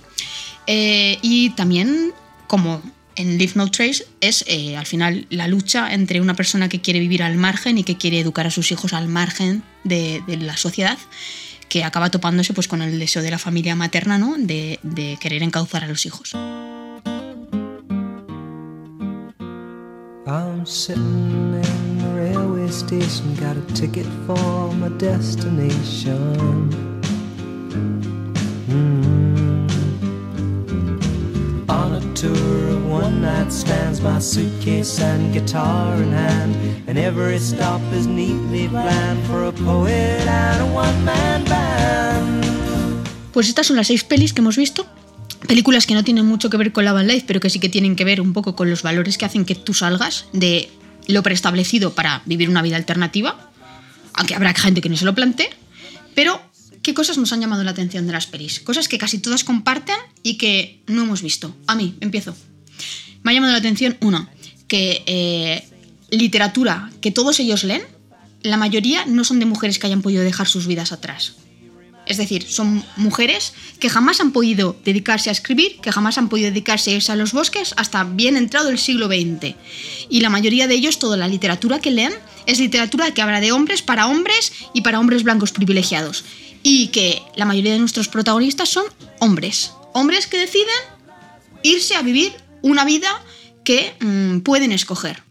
Eh, 0.68 1.18
y 1.24 1.50
también, 1.52 2.12
como 2.48 2.82
en 3.16 3.38
Leave 3.38 3.54
No 3.56 3.70
Trace, 3.70 4.06
es 4.22 4.44
eh, 4.48 4.78
al 4.78 4.86
final 4.86 5.28
la 5.30 5.48
lucha 5.48 5.94
entre 5.94 6.22
una 6.22 6.34
persona 6.34 6.70
que 6.70 6.82
quiere 6.82 7.00
vivir 7.00 7.24
al 7.24 7.36
margen 7.36 7.78
y 7.78 7.84
que 7.84 7.98
quiere 7.98 8.20
educar 8.20 8.48
a 8.48 8.52
sus 8.52 8.72
hijos 8.72 8.94
al 8.94 9.08
margen 9.08 9.64
de, 9.84 10.24
de 10.28 10.38
la 10.38 10.58
sociedad, 10.58 10.98
que 11.70 11.84
acaba 11.84 12.10
topándose 12.10 12.54
pues, 12.54 12.68
con 12.68 12.82
el 12.82 13.00
deseo 13.00 13.22
de 13.22 13.32
la 13.32 13.40
familia 13.40 13.76
materna 13.76 14.18
¿no? 14.18 14.36
de, 14.38 14.80
de 14.84 15.18
querer 15.20 15.44
encauzar 15.44 15.84
a 15.84 15.88
los 15.88 16.06
hijos. 16.06 16.34
I'm 20.28 20.66
sitting 20.66 21.56
in 21.56 21.98
the 21.98 22.08
railway 22.16 22.70
station, 22.70 23.36
got 23.36 23.58
a 23.58 23.74
ticket 23.74 24.06
for 24.26 24.72
my 24.76 24.90
destination. 24.98 26.70
Mm. 28.70 29.21
On 31.92 31.98
a 31.98 32.14
tour 32.14 32.70
of 32.70 32.90
one 32.90 33.22
night 33.22 33.52
stands, 33.52 34.00
my 34.00 34.18
suitcase 34.22 35.02
and 35.02 35.34
guitar 35.34 36.02
in 36.02 36.14
hand, 36.14 36.56
and 36.88 36.98
every 36.98 37.38
stop 37.38 37.82
is 37.94 38.08
neatly 38.08 38.70
planned 38.70 39.22
for 39.28 39.44
a 39.44 39.52
poet 39.52 40.26
and 40.26 40.62
a 40.62 40.66
one 40.74 41.04
man 41.04 41.44
band. 41.44 42.46
Pues 43.34 43.50
estas 43.50 43.68
son 43.68 43.76
las 43.76 43.88
seis 43.88 44.06
pelis 44.06 44.32
que 44.32 44.40
hemos 44.40 44.56
visto. 44.56 44.86
Películas 45.48 45.86
que 45.86 45.94
no 45.94 46.06
tienen 46.06 46.26
mucho 46.26 46.50
que 46.50 46.56
ver 46.56 46.72
con 46.72 46.86
la 46.86 46.94
van 46.94 47.08
life, 47.08 47.26
pero 47.28 47.42
que 47.42 47.50
sí 47.50 47.60
que 47.60 47.68
tienen 47.68 47.98
que 47.98 48.06
ver 48.06 48.22
un 48.22 48.32
poco 48.32 48.56
con 48.56 48.70
los 48.70 48.84
valores 48.84 49.18
que 49.18 49.26
hacen 49.26 49.44
que 49.44 49.56
tú 49.56 49.74
salgas 49.74 50.28
de 50.32 50.70
lo 51.08 51.24
preestablecido 51.24 51.94
para 51.94 52.22
vivir 52.26 52.50
una 52.50 52.62
vida 52.62 52.78
alternativa. 52.78 53.52
Aunque 54.14 54.34
habrá 54.34 54.54
gente 54.54 54.80
que 54.80 54.88
no 54.88 54.96
se 54.96 55.04
lo 55.04 55.14
plantee. 55.14 55.50
Pero, 56.16 56.42
¿qué 56.82 56.94
cosas 56.94 57.18
nos 57.18 57.32
han 57.34 57.42
llamado 57.42 57.64
la 57.64 57.72
atención 57.72 58.08
de 58.08 58.14
las 58.14 58.28
pelis? 58.28 58.60
Cosas 58.60 58.88
que 58.88 58.98
casi 58.98 59.20
todas 59.20 59.44
comparten 59.44 59.96
y 60.24 60.38
que 60.38 60.82
no 60.88 61.04
hemos 61.04 61.22
visto. 61.22 61.56
A 61.68 61.76
mí, 61.76 61.96
empiezo. 62.02 62.36
Me 63.24 63.32
ha 63.32 63.34
llamado 63.34 63.54
la 63.54 63.60
atención, 63.60 63.98
uno, 64.02 64.28
que 64.68 65.04
eh, 65.06 65.68
literatura 66.10 66.90
que 67.02 67.12
todos 67.12 67.40
ellos 67.40 67.64
leen, 67.64 67.84
la 68.42 68.58
mayoría 68.58 69.06
no 69.06 69.24
son 69.24 69.40
de 69.40 69.46
mujeres 69.46 69.80
que 69.80 69.88
hayan 69.88 70.02
podido 70.02 70.24
dejar 70.24 70.48
sus 70.48 70.68
vidas 70.68 70.92
atrás. 70.92 71.36
Es 72.08 72.18
decir, 72.18 72.44
son 72.44 72.84
mujeres 72.98 73.54
que 73.80 73.90
jamás 73.90 74.20
han 74.20 74.32
podido 74.32 74.76
dedicarse 74.84 75.30
a 75.30 75.34
escribir, 75.34 75.80
que 75.82 75.92
jamás 75.92 76.18
han 76.18 76.30
podido 76.30 76.50
dedicarse 76.50 76.92
a 76.92 76.96
irse 76.96 77.12
a 77.12 77.16
los 77.16 77.32
bosques 77.32 77.74
hasta 77.78 78.04
bien 78.04 78.38
entrado 78.38 78.70
el 78.70 78.80
siglo 78.80 79.08
XX. 79.08 79.56
Y 80.10 80.22
la 80.22 80.30
mayoría 80.30 80.68
de 80.68 80.76
ellos, 80.76 81.00
toda 81.00 81.16
la 81.16 81.28
literatura 81.28 81.80
que 81.80 81.92
leen, 81.92 82.14
es 82.46 82.60
literatura 82.60 83.14
que 83.14 83.22
habla 83.22 83.42
de 83.42 83.52
hombres 83.52 83.82
para 83.82 84.08
hombres 84.08 84.54
y 84.74 84.82
para 84.82 85.00
hombres 85.00 85.24
blancos 85.24 85.52
privilegiados. 85.52 86.24
Y 86.64 86.88
que 86.88 87.22
la 87.36 87.46
mayoría 87.46 87.74
de 87.74 87.80
nuestros 87.80 88.08
protagonistas 88.08 88.70
son 88.70 88.86
hombres. 89.20 89.72
Hombres 89.94 90.28
que 90.28 90.38
deciden 90.38 90.68
irse 91.64 91.96
a 91.96 92.02
vivir 92.02 92.34
una 92.62 92.86
vida 92.86 93.10
que 93.64 93.96
mm, 94.00 94.40
pueden 94.40 94.72
escoger. 94.72 95.24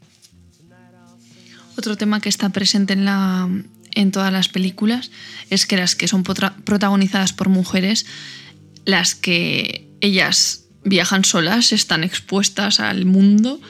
Otro 1.76 1.96
tema 1.96 2.20
que 2.20 2.28
está 2.28 2.50
presente 2.50 2.92
en, 2.92 3.04
la, 3.04 3.48
en 3.92 4.12
todas 4.12 4.32
las 4.32 4.48
películas 4.48 5.10
es 5.48 5.66
que 5.66 5.76
las 5.76 5.94
que 5.94 6.08
son 6.08 6.24
protagonizadas 6.24 7.32
por 7.32 7.48
mujeres, 7.48 8.06
las 8.84 9.14
que 9.14 9.88
ellas 10.00 10.64
viajan 10.84 11.24
solas, 11.24 11.72
están 11.72 12.04
expuestas 12.04 12.80
al 12.80 13.04
mundo, 13.04 13.60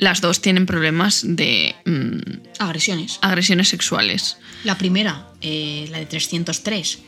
las 0.00 0.20
dos 0.20 0.40
tienen 0.40 0.66
problemas 0.66 1.22
de 1.24 1.76
mm, 1.84 2.18
Agresiones. 2.58 3.18
agresiones 3.20 3.68
sexuales. 3.68 4.38
La 4.64 4.76
primera, 4.76 5.28
eh, 5.42 5.86
la 5.90 5.98
de 5.98 6.06
303, 6.06 6.98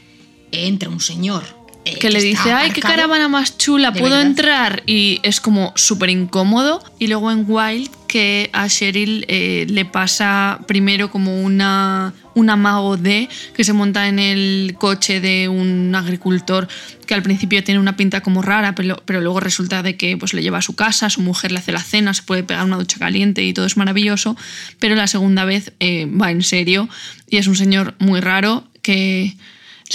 entra 0.53 0.91
un 0.91 1.01
señor 1.01 1.62
eh, 1.85 1.99
que 1.99 2.11
le 2.11 2.23
dice, 2.23 2.53
ay, 2.53 2.71
qué 2.71 2.81
aparcado". 2.81 2.95
caravana 2.95 3.29
más 3.29 3.59
chula, 3.59 3.93
¿puedo 3.93 4.15
verdad. 4.15 4.23
entrar? 4.23 4.83
Y 4.87 5.21
es 5.23 5.41
como 5.41 5.73
súper 5.75 6.11
incómodo. 6.11 6.83
Y 6.99 7.09
luego 7.09 7.31
en 7.33 7.45
Wild, 7.49 7.91
que 8.07 8.51
a 8.53 8.69
Cheryl 8.69 9.25
eh, 9.27 9.67
le 9.69 9.85
pasa 9.85 10.61
primero 10.69 11.11
como 11.11 11.43
una, 11.43 12.15
un 12.35 12.51
amago 12.51 12.97
de 12.97 13.29
que 13.55 13.65
se 13.65 13.73
monta 13.73 14.07
en 14.07 14.19
el 14.19 14.77
coche 14.79 15.21
de 15.21 15.49
un 15.49 15.93
agricultor 15.95 16.69
que 17.07 17.15
al 17.15 17.23
principio 17.23 17.65
tiene 17.65 17.81
una 17.81 17.97
pinta 17.97 18.21
como 18.21 18.43
rara, 18.43 18.75
pero, 18.75 19.03
pero 19.05 19.21
luego 19.21 19.41
resulta 19.41 19.83
de 19.83 19.97
que 19.97 20.17
pues, 20.17 20.35
le 20.35 20.43
lleva 20.43 20.59
a 20.59 20.63
su 20.63 20.77
casa, 20.77 21.11
su 21.11 21.21
mujer 21.21 21.51
le 21.51 21.59
hace 21.59 21.73
la 21.73 21.83
cena, 21.83 22.15
se 22.15 22.23
puede 22.23 22.45
pegar 22.45 22.65
una 22.65 22.77
ducha 22.77 22.99
caliente 23.01 23.43
y 23.43 23.53
todo 23.53 23.67
es 23.67 23.77
maravilloso. 23.77 24.37
Pero 24.79 24.95
la 24.95 25.09
segunda 25.09 25.45
vez 25.45 25.73
eh, 25.81 26.07
va 26.07 26.31
en 26.31 26.43
serio 26.43 26.89
y 27.29 27.39
es 27.39 27.49
un 27.49 27.57
señor 27.57 27.95
muy 27.99 28.21
raro 28.21 28.69
que... 28.83 29.35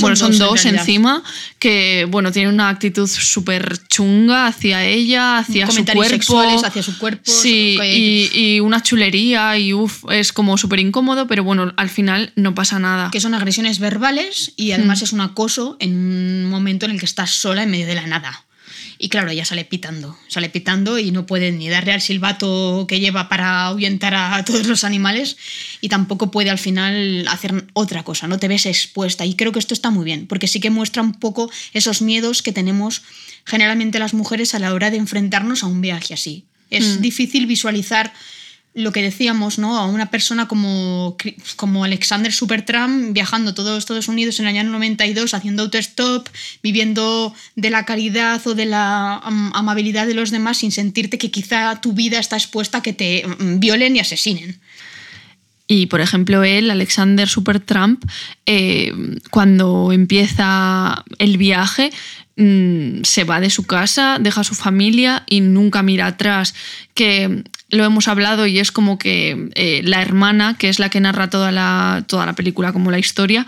Bueno, 0.02 0.16
son 0.16 0.32
dos, 0.32 0.40
en 0.42 0.48
dos 0.48 0.64
realidad. 0.64 0.82
encima 0.82 1.24
que, 1.60 2.06
bueno, 2.10 2.32
tiene 2.32 2.50
una 2.50 2.70
actitud 2.70 3.08
súper 3.08 3.80
chunga 3.88 4.48
hacia 4.48 4.84
ella, 4.86 5.40
hacia 5.40 5.68
su 5.70 5.84
cuerpo. 5.86 6.04
sexuales 6.10 6.64
hacia 6.64 6.84
su 6.84 6.98
cuerpo, 6.98 7.24
Sí, 7.26 7.78
y, 7.84 8.30
y 8.34 8.60
una 8.60 8.82
chulería 8.82 9.58
y 9.58 9.74
uff, 9.74 10.04
es 10.12 10.32
como 10.34 10.58
súper 10.58 10.80
incómodo, 10.80 11.28
pero 11.28 11.44
bueno, 11.44 11.74
al 11.78 11.90
final 11.90 12.32
no 12.36 12.54
pasa 12.56 12.80
nada. 12.80 13.10
que 13.12 13.20
son 13.20 13.34
agresiones 13.34 13.80
verbales 13.80 14.54
y 14.56 14.72
además 14.72 15.02
es 15.02 15.14
un 15.14 15.22
acoso 15.22 15.78
en 15.80 15.96
un 15.96 16.46
momento 16.46 16.86
en 16.86 16.92
el 16.92 17.00
que 17.00 17.06
estás 17.06 17.32
sola 17.32 17.64
en 17.64 17.72
medio 17.72 17.88
de 17.88 17.96
la 17.96 18.08
nada. 18.08 18.44
Y 19.00 19.10
claro, 19.10 19.30
ella 19.30 19.46
sale 19.46 19.66
pitando, 19.66 20.18
sale 20.28 20.50
pitando 20.50 20.98
y 20.98 21.12
no 21.12 21.26
puede 21.26 21.52
ni 21.52 21.70
darle 21.70 21.94
al 21.94 22.02
silbato 22.02 22.86
que 22.88 23.00
lleva 23.00 23.30
para 23.30 23.66
ahuyentar 23.66 24.16
a 24.16 24.44
todos 24.46 24.66
los 24.66 24.84
animales 24.84 25.38
y 25.82 25.90
tampoco 25.90 26.32
puede 26.32 26.50
al 26.50 26.58
final 26.58 27.28
hacer 27.28 27.66
otra 27.74 28.04
cosa, 28.04 28.28
no 28.28 28.40
te 28.40 28.48
ves 28.48 28.66
expuesta. 28.66 29.26
Y 29.26 29.36
creo 29.36 29.52
que 29.52 29.60
esto 29.60 29.74
está 29.74 29.92
muy 29.92 30.06
bien, 30.06 30.28
porque 30.28 30.48
sí 30.48 30.60
que 30.60 30.70
muestra 30.70 31.02
un 31.02 31.14
poco 31.14 31.52
esos 31.74 32.02
miedos 32.02 32.42
que 32.42 32.52
tenemos 32.52 33.04
generalmente 33.46 34.00
las 34.00 34.14
mujeres 34.14 34.56
a 34.56 34.60
la 34.60 34.74
hora 34.74 34.90
de 34.90 34.98
enfrentarnos 34.98 35.64
a 35.64 35.68
un 35.68 35.82
viaje 35.82 36.14
así. 36.14 36.46
Es 36.70 37.02
difícil 37.02 37.46
visualizar 37.46 38.12
lo 38.78 38.92
que 38.92 39.02
decíamos, 39.02 39.58
¿no? 39.58 39.78
A 39.78 39.88
una 39.88 40.12
persona 40.12 40.48
como, 40.48 41.18
como 41.56 41.84
Alexander 41.84 42.32
Supertramp 42.32 43.12
viajando 43.12 43.56
todo 43.56 43.76
Estados 43.76 44.08
Unidos 44.08 44.40
en 44.40 44.48
el 44.48 44.56
año 44.56 44.70
92, 44.70 45.34
haciendo 45.34 45.64
autostop, 45.64 46.30
viviendo 46.62 47.34
de 47.56 47.72
la 47.72 47.86
caridad 47.86 48.46
o 48.46 48.54
de 48.54 48.66
la 48.66 49.18
am- 49.18 49.52
amabilidad 49.56 50.06
de 50.06 50.14
los 50.14 50.30
demás 50.30 50.58
sin 50.60 50.72
sentirte 50.72 51.18
que 51.18 51.32
quizá 51.32 51.82
tu 51.82 51.94
vida 51.94 52.20
está 52.20 52.36
expuesta 52.38 52.78
a 52.78 52.82
que 52.84 52.94
te 52.94 53.26
mm, 53.26 53.60
violen 53.60 53.96
y 53.96 54.00
asesinen. 54.00 54.60
Y 55.68 55.88
por 55.88 56.00
ejemplo, 56.00 56.44
él, 56.44 56.70
Alexander 56.70 57.28
Supertramp, 57.28 58.04
eh, 58.46 58.94
cuando 59.32 59.92
empieza 59.92 61.04
el 61.18 61.38
viaje, 61.38 61.90
mm, 62.38 63.02
se 63.04 63.24
va 63.24 63.42
de 63.42 63.50
su 63.50 63.64
casa, 63.64 64.18
deja 64.20 64.42
a 64.42 64.44
su 64.46 64.56
familia 64.56 65.24
y 65.28 65.42
nunca 65.42 65.82
mira 65.84 66.06
atrás. 66.06 66.54
Que 66.94 67.44
lo 67.70 67.84
hemos 67.84 68.08
hablado 68.08 68.48
y 68.48 68.60
es 68.60 68.72
como 68.72 68.98
que 68.98 69.50
eh, 69.56 69.82
la 69.84 70.02
hermana, 70.02 70.58
que 70.58 70.70
es 70.70 70.80
la 70.80 70.90
que 70.90 71.02
narra 71.02 71.30
toda 71.30 71.52
la, 71.52 72.06
toda 72.08 72.26
la 72.26 72.34
película 72.34 72.72
como 72.72 72.92
la 72.92 73.00
historia, 73.00 73.46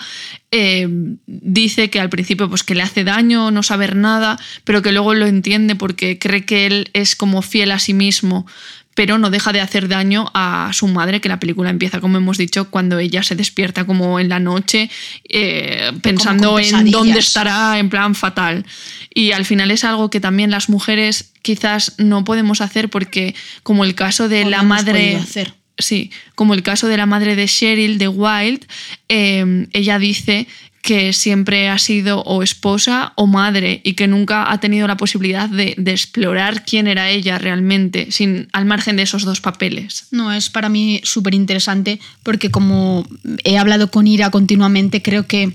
eh, 0.51 0.87
dice 1.25 1.89
que 1.89 1.99
al 1.99 2.09
principio 2.09 2.49
pues 2.49 2.63
que 2.63 2.75
le 2.75 2.81
hace 2.81 3.03
daño 3.03 3.51
no 3.51 3.63
saber 3.63 3.95
nada, 3.95 4.37
pero 4.65 4.81
que 4.81 4.91
luego 4.91 5.13
lo 5.13 5.25
entiende 5.25 5.75
porque 5.75 6.19
cree 6.19 6.43
que 6.43 6.65
él 6.65 6.89
es 6.93 7.15
como 7.15 7.41
fiel 7.41 7.71
a 7.71 7.79
sí 7.79 7.93
mismo 7.93 8.45
pero 8.99 9.17
no 9.17 9.29
deja 9.29 9.53
de 9.53 9.61
hacer 9.61 9.87
daño 9.87 10.29
a 10.33 10.71
su 10.73 10.85
madre, 10.89 11.21
que 11.21 11.29
la 11.29 11.39
película 11.39 11.69
empieza, 11.69 12.01
como 12.01 12.17
hemos 12.17 12.37
dicho, 12.37 12.69
cuando 12.69 12.99
ella 12.99 13.23
se 13.23 13.33
despierta 13.33 13.85
como 13.85 14.19
en 14.19 14.27
la 14.27 14.41
noche, 14.41 14.89
eh, 15.23 15.93
pensando 16.01 16.59
en 16.59 16.91
dónde 16.91 17.19
estará 17.19 17.79
en 17.79 17.89
plan 17.89 18.13
fatal. 18.13 18.65
Y 19.13 19.31
al 19.31 19.45
final 19.45 19.71
es 19.71 19.85
algo 19.85 20.09
que 20.09 20.19
también 20.19 20.51
las 20.51 20.67
mujeres 20.67 21.31
quizás 21.43 21.93
no 21.97 22.25
podemos 22.25 22.59
hacer 22.59 22.89
porque, 22.89 23.35
como 23.63 23.85
el 23.85 23.95
caso 23.95 24.27
de 24.27 24.43
la 24.43 24.63
madre... 24.63 25.15
hacer. 25.15 25.53
Sí, 25.77 26.11
como 26.35 26.53
el 26.53 26.61
caso 26.61 26.87
de 26.89 26.97
la 26.97 27.05
madre 27.05 27.37
de 27.37 27.47
Cheryl, 27.47 27.99
de 27.99 28.09
Wild, 28.09 28.65
eh, 29.07 29.65
ella 29.71 29.97
dice 29.97 30.45
que 30.81 31.13
siempre 31.13 31.69
ha 31.69 31.77
sido 31.77 32.21
o 32.21 32.41
esposa 32.41 33.13
o 33.15 33.27
madre 33.27 33.81
y 33.83 33.93
que 33.93 34.07
nunca 34.07 34.51
ha 34.51 34.59
tenido 34.59 34.87
la 34.87 34.97
posibilidad 34.97 35.49
de, 35.49 35.75
de 35.77 35.91
explorar 35.91 36.63
quién 36.65 36.87
era 36.87 37.09
ella 37.09 37.37
realmente, 37.37 38.11
sin, 38.11 38.47
al 38.53 38.65
margen 38.65 38.95
de 38.95 39.03
esos 39.03 39.23
dos 39.23 39.41
papeles. 39.41 40.07
No, 40.11 40.31
es 40.31 40.49
para 40.49 40.69
mí 40.69 41.01
súper 41.03 41.33
interesante 41.33 41.99
porque 42.23 42.49
como 42.49 43.05
he 43.43 43.57
hablado 43.57 43.91
con 43.91 44.07
Ira 44.07 44.31
continuamente, 44.31 45.01
creo 45.01 45.27
que 45.27 45.53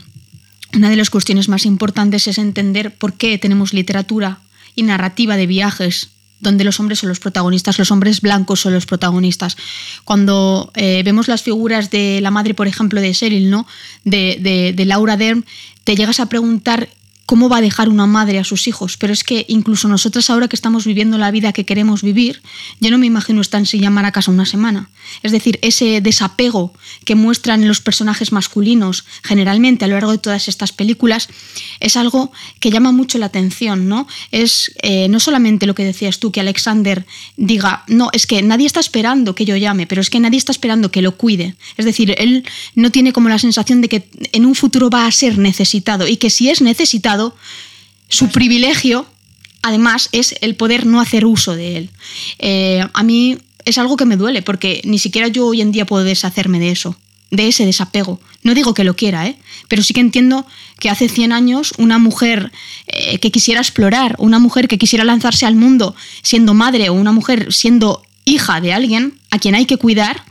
una 0.75 0.91
de 0.91 0.97
las 0.97 1.11
cuestiones 1.11 1.49
más 1.49 1.67
importantes 1.67 2.27
es 2.27 2.39
entender 2.39 2.95
por 2.95 3.15
qué 3.15 3.39
tenemos 3.39 3.73
literatura 3.73 4.41
y 4.75 4.83
narrativa 4.83 5.37
de 5.37 5.47
viajes 5.47 6.11
donde 6.41 6.65
los 6.65 6.79
hombres 6.81 6.99
son 6.99 7.09
los 7.09 7.21
protagonistas, 7.21 7.79
los 7.79 7.91
hombres 7.91 8.21
blancos 8.21 8.61
son 8.61 8.75
los 8.75 8.87
protagonistas. 8.87 9.57
Cuando 10.05 10.71
eh, 10.75 11.03
vemos 11.05 11.29
las 11.29 11.43
figuras 11.43 11.91
de 11.91 12.21
la 12.21 12.31
madre, 12.31 12.55
por 12.55 12.67
ejemplo, 12.69 13.01
de 13.01 13.13
Cheryl, 13.13 13.49
¿no? 13.51 13.67
de, 14.05 14.39
de- 14.41 14.73
de 14.75 14.85
Laura 14.85 15.17
Dern, 15.17 15.45
te 15.85 15.97
llegas 15.97 16.21
a 16.21 16.29
preguntar 16.29 16.89
cómo 17.27 17.49
va 17.49 17.59
a 17.59 17.61
dejar 17.61 17.89
una 17.89 18.07
madre 18.07 18.39
a 18.39 18.45
sus 18.45 18.69
hijos. 18.69 18.97
Pero 18.97 19.13
es 19.13 19.25
que 19.25 19.47
incluso 19.49 19.89
nosotras 19.89 20.31
ahora 20.31 20.49
que 20.49 20.57
estamos 20.57 20.85
viviendo 20.85 21.19
la 21.19 21.31
vida 21.31 21.53
que 21.53 21.65
queremos 21.65 22.03
vivir, 22.03 22.43
yo 22.81 22.91
no 22.91 22.99
me 22.99 23.07
imagino 23.07 23.41
estar 23.41 23.61
en 23.61 23.67
silla 23.67 23.91
a 23.95 24.13
casa 24.13 24.31
una 24.31 24.47
semana. 24.47 24.91
Es 25.23 25.33
decir, 25.33 25.59
ese 25.63 26.01
desapego 26.01 26.73
que 27.05 27.15
muestran 27.15 27.67
los 27.67 27.81
personajes 27.81 28.33
masculinos 28.33 29.05
generalmente 29.23 29.85
a 29.85 29.89
lo 29.89 29.95
largo 29.95 30.13
de 30.13 30.19
todas 30.19 30.49
estas 30.49 30.73
películas 30.73 31.29
es 31.81 31.97
algo 31.97 32.33
que 32.61 32.71
llama 32.71 32.93
mucho 32.93 33.19
la 33.19 33.27
atención, 33.27 33.89
¿no? 33.89 34.07
Es 34.31 34.73
eh, 34.83 35.09
no 35.09 35.21
solamente 35.21 35.67
lo 35.67 35.75
que 35.75 35.85
decías 35.85 36.19
tú, 36.19 36.33
que 36.33 36.41
Alexander 36.41 37.07
diga, 37.37 37.85
no, 37.89 38.11
es 38.13 38.27
que 38.27 38.43
nadie 38.43 38.67
está 38.67 38.81
esperando 38.81 39.35
que 39.35 39.45
yo 39.45 39.57
llame, 39.57 39.87
pero 39.87 40.01
es 40.01 40.11
que 40.11 40.21
nadie 40.21 40.39
está 40.39 40.53
esperando 40.53 40.91
que 40.91 41.03
lo 41.03 41.17
cuide. 41.17 41.55
Es 41.77 41.85
decir, 41.85 42.15
él 42.19 42.45
no 42.75 42.91
tiene 42.91 43.13
como 43.13 43.29
la 43.29 43.39
sensación 43.39 43.81
de 43.81 43.89
que 43.89 44.09
en 44.33 44.47
un 44.47 44.55
futuro 44.55 44.91
va 44.91 45.07
a 45.07 45.13
ser 45.13 45.39
necesitado 45.39 46.09
y 46.09 46.17
que 46.17 46.31
si 46.31 46.51
es 46.51 46.61
necesitado, 46.61 47.14
su 48.09 48.29
privilegio, 48.29 49.07
además, 49.63 50.09
es 50.13 50.35
el 50.41 50.57
poder 50.57 50.87
no 50.87 51.01
hacer 51.01 51.25
uso 51.27 51.55
de 51.57 51.77
él. 51.77 51.91
Eh, 52.39 52.87
a 52.93 53.03
mí 53.03 53.39
es 53.65 53.79
algo 53.79 53.97
que 53.97 54.05
me 54.05 54.17
duele, 54.17 54.43
porque 54.43 54.81
ni 54.85 54.99
siquiera 54.99 55.29
yo 55.29 55.47
hoy 55.47 55.61
en 55.61 55.73
día 55.73 55.87
puedo 55.87 56.05
deshacerme 56.05 56.61
de 56.61 56.71
eso, 56.71 56.97
de 57.31 57.49
ese 57.49 57.65
desapego. 57.65 58.21
No 58.43 58.55
digo 58.55 58.75
que 58.75 58.85
lo 58.85 58.95
quiera, 58.95 59.27
¿eh? 59.27 59.37
pero 59.69 59.83
sí 59.83 59.95
que 59.95 60.01
entiendo 60.01 60.47
que 60.79 60.91
hace 60.91 61.09
100 61.09 61.33
años 61.33 61.73
una 61.79 61.99
mujer 61.99 62.53
eh, 62.87 63.19
que 63.19 63.31
quisiera 63.31 63.61
explorar, 63.61 64.17
una 64.19 64.39
mujer 64.39 64.69
que 64.69 64.79
quisiera 64.79 65.05
lanzarse 65.05 65.47
al 65.47 65.57
mundo 65.57 65.95
siendo 66.23 66.53
madre 66.53 66.91
o 66.91 66.93
una 66.93 67.13
mujer 67.13 67.53
siendo 67.53 68.03
hija 68.27 68.61
de 68.61 68.73
alguien 68.73 69.19
a 69.31 69.39
quien 69.39 69.55
hay 69.55 69.65
que 69.65 69.79
cuidar, 69.79 70.25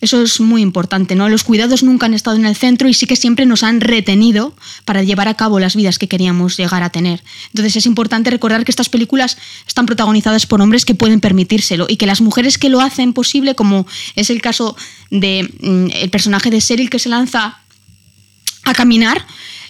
eso 0.00 0.22
es 0.22 0.40
muy 0.40 0.62
importante, 0.62 1.16
¿no? 1.16 1.28
Los 1.28 1.42
cuidados 1.42 1.82
nunca 1.82 2.06
han 2.06 2.14
estado 2.14 2.36
en 2.36 2.46
el 2.46 2.54
centro 2.54 2.88
y 2.88 2.94
sí 2.94 3.06
que 3.06 3.16
siempre 3.16 3.46
nos 3.46 3.64
han 3.64 3.80
retenido 3.80 4.54
para 4.84 5.02
llevar 5.02 5.26
a 5.26 5.34
cabo 5.34 5.58
las 5.58 5.74
vidas 5.74 5.98
que 5.98 6.06
queríamos 6.06 6.56
llegar 6.56 6.84
a 6.84 6.90
tener. 6.90 7.24
Entonces 7.48 7.74
es 7.76 7.86
importante 7.86 8.30
recordar 8.30 8.64
que 8.64 8.70
estas 8.70 8.88
películas 8.88 9.38
están 9.66 9.86
protagonizadas 9.86 10.46
por 10.46 10.60
hombres 10.60 10.84
que 10.84 10.94
pueden 10.94 11.20
permitírselo 11.20 11.86
y 11.88 11.96
que 11.96 12.06
las 12.06 12.20
mujeres 12.20 12.58
que 12.58 12.68
lo 12.68 12.80
hacen 12.80 13.12
posible, 13.12 13.56
como 13.56 13.86
es 14.14 14.30
el 14.30 14.40
caso 14.40 14.76
de 15.10 15.50
mm, 15.60 16.10
personaje 16.10 16.50
de 16.50 16.60
Cheryl 16.60 16.90
que 16.90 17.00
se 17.00 17.08
lanza 17.08 17.58
a 18.64 18.74
caminar, 18.74 19.26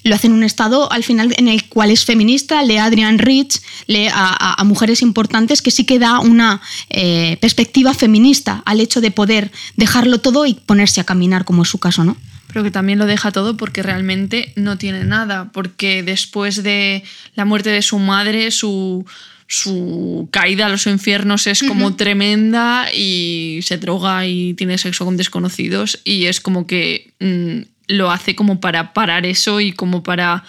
lo 0.09 0.15
hace 0.15 0.27
en 0.27 0.33
un 0.33 0.43
estado 0.43 0.91
al 0.91 1.05
final 1.05 1.35
en 1.37 1.49
el 1.49 1.69
cual 1.69 1.91
es 1.91 2.05
feminista, 2.05 2.63
lee 2.63 2.79
a 2.79 2.87
Adrian 2.87 3.19
Rich, 3.19 3.61
lee 3.87 4.09
a, 4.13 4.63
mujeres 4.65 5.03
importantes 5.03 5.63
que 5.63 5.71
sí 5.71 5.85
que 5.85 5.99
da 5.99 6.21
una 6.21 6.61
eh, 6.91 7.39
perspectiva 7.41 7.95
feminista 7.95 8.63
al 8.67 8.81
hecho 8.81 9.01
de 9.01 9.11
poder 9.11 9.51
dejarlo 9.77 10.19
todo 10.19 10.45
y 10.47 10.55
ponerse 10.55 11.01
a 11.01 11.05
caminar, 11.05 11.45
como 11.45 11.63
es 11.63 11.69
su 11.69 11.79
caso, 11.79 12.05
¿no? 12.05 12.17
Pero 12.49 12.65
que 12.65 12.71
también 12.71 12.99
lo 12.99 13.07
deja 13.07 13.31
todo 13.31 13.57
porque 13.57 13.83
realmente 13.83 14.53
no 14.57 14.79
tiene 14.79 15.05
nada, 15.05 15.51
porque 15.53 16.03
después 16.03 16.63
de 16.63 17.05
la 17.35 17.45
muerte 17.45 17.71
de 17.71 17.83
su 17.83 17.99
madre, 17.99 18.51
su, 18.51 19.07
su 19.49 20.29
caída 20.31 20.67
a 20.67 20.69
los 20.69 20.87
infiernos 20.87 21.47
es 21.47 21.63
como 21.63 21.97
tremenda 21.97 22.93
y 22.95 23.61
se 23.63 23.79
droga 23.79 24.27
y 24.27 24.53
tiene 24.53 24.77
sexo 24.77 25.07
con 25.07 25.17
desconocidos 25.17 26.01
y 26.05 26.27
es 26.27 26.41
como 26.41 26.67
que 26.67 27.15
mm, 27.19 27.63
lo 27.89 28.11
hace 28.11 28.37
como 28.37 28.61
para 28.61 28.93
parar 28.93 29.25
eso 29.25 29.61
y 29.61 29.73
como 29.73 30.03
para 30.03 30.45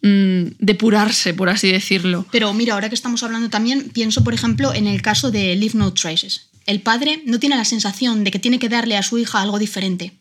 mm, 0.00 0.44
depurarse, 0.58 1.34
por 1.34 1.50
así 1.50 1.70
decirlo. 1.70 2.26
Pero 2.32 2.54
mira, 2.54 2.72
ahora 2.72 2.88
que 2.88 2.94
estamos 2.94 3.22
hablando 3.22 3.50
también, 3.50 3.90
pienso, 3.90 4.24
por 4.24 4.32
ejemplo, 4.32 4.72
en 4.72 4.86
el 4.86 5.02
caso 5.02 5.30
de 5.30 5.54
Leave 5.54 5.78
No 5.78 5.92
Traces. 5.92 6.48
El 6.64 6.80
padre 6.80 7.22
no 7.26 7.38
tiene 7.38 7.56
la 7.56 7.66
sensación 7.66 8.24
de 8.24 8.30
que 8.30 8.38
tiene 8.38 8.58
que 8.58 8.70
darle 8.70 8.96
a 8.96 9.02
su 9.02 9.18
hija 9.18 9.42
algo 9.42 9.58
diferente. 9.58 10.12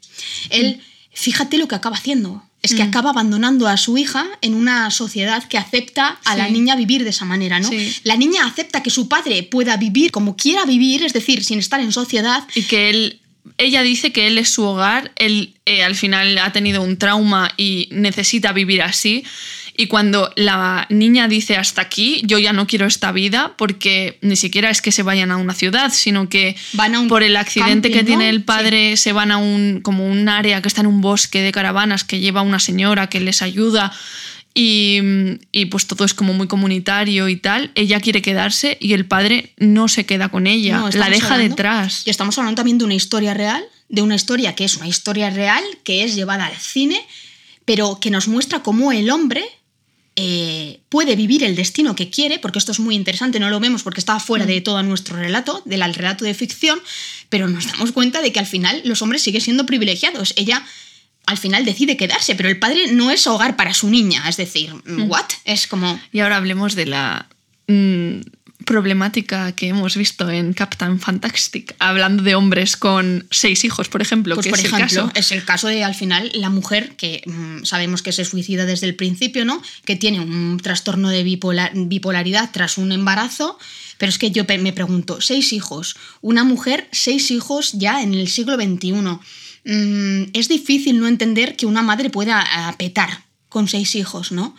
Él, 0.49 0.81
fíjate 1.13 1.57
lo 1.57 1.69
que 1.69 1.75
acaba 1.75 1.95
haciendo. 1.95 2.43
Es 2.61 2.73
que 2.73 2.81
acaba 2.81 3.11
abandonando 3.11 3.67
a 3.67 3.77
su 3.77 3.97
hija 3.97 4.25
en 4.41 4.53
una 4.53 4.91
sociedad 4.91 5.47
que 5.47 5.57
acepta 5.57 6.19
a 6.25 6.35
la 6.35 6.49
niña 6.49 6.75
vivir 6.75 7.03
de 7.03 7.11
esa 7.11 7.23
manera, 7.23 7.59
¿no? 7.59 7.69
Sí. 7.69 7.95
La 8.03 8.17
niña 8.17 8.45
acepta 8.45 8.83
que 8.83 8.89
su 8.89 9.07
padre 9.07 9.43
pueda 9.43 9.77
vivir 9.77 10.11
como 10.11 10.35
quiera 10.35 10.65
vivir, 10.65 11.03
es 11.03 11.13
decir, 11.13 11.43
sin 11.45 11.59
estar 11.59 11.79
en 11.79 11.91
sociedad, 11.91 12.45
Y 12.55 12.63
que 12.63 12.89
él, 12.89 13.21
ella 13.57 13.83
dice 13.83 14.11
que 14.11 14.27
él 14.27 14.37
es 14.37 14.49
su 14.49 14.63
hogar, 14.63 15.11
él 15.15 15.53
eh, 15.65 15.83
al 15.83 15.95
final 15.95 16.37
ha 16.39 16.51
tenido 16.51 16.81
un 16.81 16.97
trauma 16.97 17.53
y 17.57 17.87
necesita 17.91 18.51
vivir 18.51 18.81
así. 18.81 19.23
Y 19.79 19.85
cuando 19.87 20.33
la 20.35 20.87
niña 20.89 21.27
dice 21.27 21.55
hasta 21.55 21.81
aquí, 21.83 22.21
yo 22.25 22.39
ya 22.39 22.51
no 22.51 22.65
quiero 22.65 22.87
esta 22.87 23.11
vida, 23.11 23.53
porque 23.57 24.17
ni 24.21 24.35
siquiera 24.35 24.71
es 24.71 24.81
que 24.81 24.91
se 24.91 25.03
vayan 25.03 25.29
a 25.29 25.37
una 25.37 25.53
ciudad, 25.53 25.93
sino 25.93 26.29
que 26.29 26.55
Van 26.73 26.95
a 26.95 26.99
un 26.99 27.07
por 27.07 27.21
el 27.21 27.37
accidente 27.37 27.89
camping, 27.89 27.91
que 27.91 28.03
tiene 28.03 28.29
el 28.29 28.43
padre 28.43 28.97
se 28.97 29.13
van 29.13 29.31
a 29.31 29.37
un 29.37 29.81
como 29.83 30.07
un 30.07 30.27
área 30.29 30.61
que 30.63 30.67
está 30.67 30.81
en 30.81 30.87
un 30.87 30.99
bosque 31.01 31.41
de 31.43 31.51
caravanas 31.51 32.03
que 32.03 32.19
lleva 32.19 32.41
una 32.41 32.57
señora 32.59 33.07
que 33.07 33.19
les 33.19 33.43
ayuda. 33.43 33.93
Y, 34.55 34.99
y 35.51 35.65
pues 35.65 35.85
todo 35.85 36.03
es 36.03 36.15
como 36.15 36.33
muy 36.33 36.47
comunitario 36.47 37.29
y 37.29 37.35
tal. 37.35 37.69
Ella 37.75 37.99
quiere 37.99 38.23
quedarse 38.23 38.77
y 38.81 38.93
el 38.93 39.05
padre 39.05 39.53
no 39.57 39.87
se 39.87 40.07
queda 40.07 40.29
con 40.29 40.47
ella, 40.47 40.77
No, 40.77 40.89
la 40.89 41.09
deja 41.11 41.35
hablando- 41.35 41.55
detrás. 41.55 42.01
Y 42.05 42.09
estamos 42.09 42.35
hablando 42.39 42.55
también 42.55 42.79
de 42.79 42.85
una 42.85 42.95
historia 42.95 43.35
real, 43.35 43.63
de 43.89 44.01
una 44.01 44.15
historia 44.15 44.55
que 44.55 44.63
es 44.65 44.75
una 44.77 44.87
historia 44.87 45.29
real, 45.29 45.63
que 45.83 46.03
es 46.03 46.15
llevada 46.15 46.47
al 46.47 46.55
cine, 46.55 46.99
pero 47.65 47.99
que 47.99 48.09
nos 48.09 48.27
muestra 48.27 48.63
cómo 48.63 48.91
el 48.91 49.11
hombre 49.11 49.45
eh, 50.19 50.79
puede 50.89 51.15
vivir 51.15 51.43
el 51.43 51.55
destino 51.55 51.95
que 51.95 52.09
quiere, 52.09 52.39
porque 52.39 52.57
esto 52.57 52.71
es 52.71 52.79
muy 52.79 52.95
interesante, 52.95 53.39
no 53.39 53.49
lo 53.51 53.59
vemos 53.59 53.83
porque 53.83 53.99
está 54.01 54.19
fuera 54.19 54.45
Mm. 54.45 54.47
de 54.47 54.61
todo 54.61 54.81
nuestro 54.83 55.15
relato, 55.15 55.61
del 55.65 55.93
relato 55.93 56.25
de 56.25 56.33
ficción, 56.33 56.79
pero 57.29 57.47
nos 57.47 57.67
damos 57.71 57.91
cuenta 57.91 58.21
de 58.21 58.31
que 58.33 58.39
al 58.39 58.47
final 58.47 58.81
los 58.83 59.01
hombres 59.03 59.21
siguen 59.21 59.41
siendo 59.41 59.65
privilegiados. 59.67 60.33
Ella 60.35 60.65
al 61.27 61.37
final 61.37 61.65
decide 61.65 61.97
quedarse, 61.97 62.33
pero 62.35 62.49
el 62.49 62.57
padre 62.57 62.91
no 62.91 63.11
es 63.11 63.27
hogar 63.27 63.55
para 63.55 63.73
su 63.75 63.89
niña, 63.89 64.27
es 64.27 64.37
decir, 64.37 64.73
Mm. 64.85 65.09
¿what? 65.09 65.25
Es 65.45 65.67
como... 65.67 65.99
Y 66.11 66.19
ahora 66.21 66.37
hablemos 66.37 66.73
de 66.73 66.85
la 66.87 67.27
mm, 67.67 68.21
problemática 68.67 69.53
que 69.53 69.69
hemos 69.69 69.95
visto 69.95 70.29
en 70.29 70.53
Captain 70.53 70.99
Fantastic, 70.99 71.73
hablando 71.79 72.21
de 72.21 72.35
hombres 72.35 72.75
con 72.77 73.25
seis 73.31 73.63
hijos, 73.63 73.87
por 73.89 74.01
ejemplo, 74.01 74.35
Pues 74.35 74.43
que 74.45 74.49
por 74.51 74.59
es 74.59 74.65
ejemplo, 74.65 74.85
el 74.85 75.07
caso. 75.07 75.11
es 75.15 75.31
el 75.31 75.43
caso 75.45 75.67
de 75.69 75.83
al 75.83 75.95
final 75.95 76.29
la 76.35 76.49
mujer 76.49 76.95
que 76.97 77.23
mm, 77.25 77.63
sabemos 77.63 78.01
que 78.03 78.11
se 78.11 78.25
suicida 78.25 78.65
desde 78.65 78.85
el 78.85 78.95
principio, 78.95 79.45
¿no? 79.45 79.61
Que 79.85 79.95
tiene 79.95 80.19
un 80.19 80.59
trastorno 80.61 81.09
de 81.09 81.25
bipolar- 81.25 81.71
bipolaridad 81.73 82.51
tras 82.51 82.77
un 82.77 82.91
embarazo. 82.91 83.57
Pero 83.97 84.09
es 84.11 84.19
que 84.19 84.29
yo 84.29 84.43
me 84.59 84.73
pregunto, 84.73 85.21
seis 85.21 85.53
hijos, 85.53 85.95
una 86.21 86.43
mujer, 86.43 86.87
seis 86.91 87.31
hijos 87.31 87.71
ya 87.73 88.03
en 88.03 88.13
el 88.13 88.27
siglo 88.27 88.55
XXI. 88.55 88.91
Mm, 89.63 90.29
es 90.33 90.47
difícil 90.49 90.99
no 90.99 91.07
entender 91.07 91.55
que 91.55 91.65
una 91.65 91.81
madre 91.81 92.09
pueda 92.11 92.45
petar 92.77 93.23
con 93.49 93.67
seis 93.67 93.95
hijos, 93.95 94.31
¿no? 94.31 94.55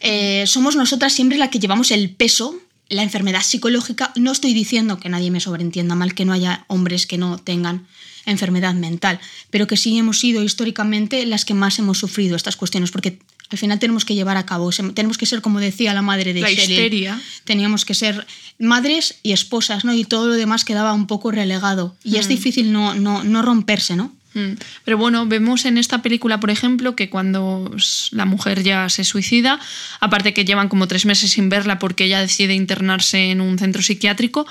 Eh, 0.00 0.44
somos 0.46 0.76
nosotras 0.76 1.12
siempre 1.12 1.38
la 1.38 1.50
que 1.50 1.58
llevamos 1.58 1.90
el 1.90 2.10
peso, 2.10 2.54
la 2.90 3.02
enfermedad 3.02 3.42
psicológica. 3.42 4.12
No 4.16 4.32
estoy 4.32 4.52
diciendo 4.52 4.98
que 4.98 5.08
nadie 5.08 5.30
me 5.30 5.40
sobreentienda 5.40 5.94
mal, 5.94 6.14
que 6.14 6.26
no 6.26 6.32
haya 6.32 6.64
hombres 6.66 7.06
que 7.06 7.16
no 7.16 7.38
tengan 7.38 7.86
enfermedad 8.26 8.74
mental, 8.74 9.18
pero 9.48 9.66
que 9.66 9.78
sí 9.78 9.96
hemos 9.96 10.20
sido 10.20 10.42
históricamente 10.42 11.24
las 11.24 11.44
que 11.44 11.54
más 11.54 11.78
hemos 11.78 11.98
sufrido 11.98 12.36
estas 12.36 12.56
cuestiones, 12.56 12.90
porque 12.90 13.18
al 13.48 13.58
final 13.58 13.78
tenemos 13.78 14.04
que 14.04 14.14
llevar 14.14 14.36
a 14.36 14.44
cabo, 14.44 14.70
tenemos 14.94 15.18
que 15.18 15.26
ser, 15.26 15.40
como 15.40 15.58
decía 15.58 15.94
la 15.94 16.02
madre 16.02 16.34
de 16.34 16.40
La 16.40 16.48
Cheryl, 16.48 16.70
histeria. 16.70 17.20
teníamos 17.44 17.84
que 17.84 17.94
ser 17.94 18.26
madres 18.58 19.16
y 19.22 19.32
esposas, 19.32 19.84
¿no? 19.84 19.94
Y 19.94 20.04
todo 20.04 20.28
lo 20.28 20.34
demás 20.34 20.64
quedaba 20.64 20.92
un 20.92 21.06
poco 21.06 21.30
relegado. 21.30 21.96
Y 22.04 22.16
es 22.16 22.28
difícil 22.28 22.72
no, 22.72 22.94
no, 22.94 23.24
no 23.24 23.42
romperse, 23.42 23.96
¿no? 23.96 24.12
Mm. 24.34 24.52
Pero 24.84 24.98
bueno, 24.98 25.26
vemos 25.26 25.64
en 25.64 25.78
esta 25.78 26.02
película, 26.02 26.40
por 26.40 26.50
ejemplo, 26.50 26.94
que 26.94 27.10
cuando 27.10 27.70
la 28.12 28.24
mujer 28.24 28.62
ya 28.62 28.88
se 28.88 29.04
suicida, 29.04 29.58
aparte 30.00 30.34
que 30.34 30.44
llevan 30.44 30.68
como 30.68 30.86
tres 30.86 31.06
meses 31.06 31.32
sin 31.32 31.48
verla 31.48 31.78
porque 31.78 32.04
ella 32.04 32.20
decide 32.20 32.54
internarse 32.54 33.30
en 33.30 33.40
un 33.40 33.58
centro 33.58 33.82
psiquiátrico, 33.82 34.46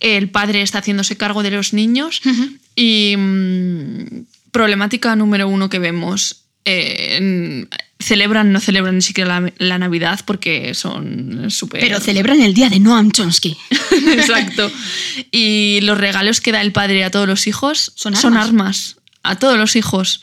el 0.00 0.30
padre 0.30 0.62
está 0.62 0.78
haciéndose 0.78 1.16
cargo 1.16 1.42
de 1.42 1.50
los 1.50 1.72
niños 1.72 2.20
y 2.74 3.14
mm, 3.16 4.24
problemática 4.50 5.14
número 5.16 5.48
uno 5.48 5.68
que 5.68 5.78
vemos. 5.78 6.44
eh, 6.64 7.66
celebran, 8.00 8.52
no 8.52 8.60
celebran 8.60 8.96
ni 8.96 9.02
siquiera 9.02 9.40
la, 9.40 9.52
la 9.58 9.78
Navidad 9.78 10.20
porque 10.24 10.74
son 10.74 11.50
súper... 11.50 11.80
Pero 11.80 12.00
celebran 12.00 12.40
el 12.40 12.54
día 12.54 12.68
de 12.68 12.80
Noam 12.80 13.12
Chomsky. 13.12 13.56
Exacto. 14.12 14.72
Y 15.30 15.80
los 15.82 15.98
regalos 15.98 16.40
que 16.40 16.50
da 16.50 16.62
el 16.62 16.72
padre 16.72 17.04
a 17.04 17.10
todos 17.10 17.28
los 17.28 17.46
hijos 17.46 17.92
Son 17.94 18.16
son 18.16 18.36
armas. 18.36 18.96
A 19.22 19.38
todos 19.38 19.58
los 19.58 19.76
hijos. 19.76 20.22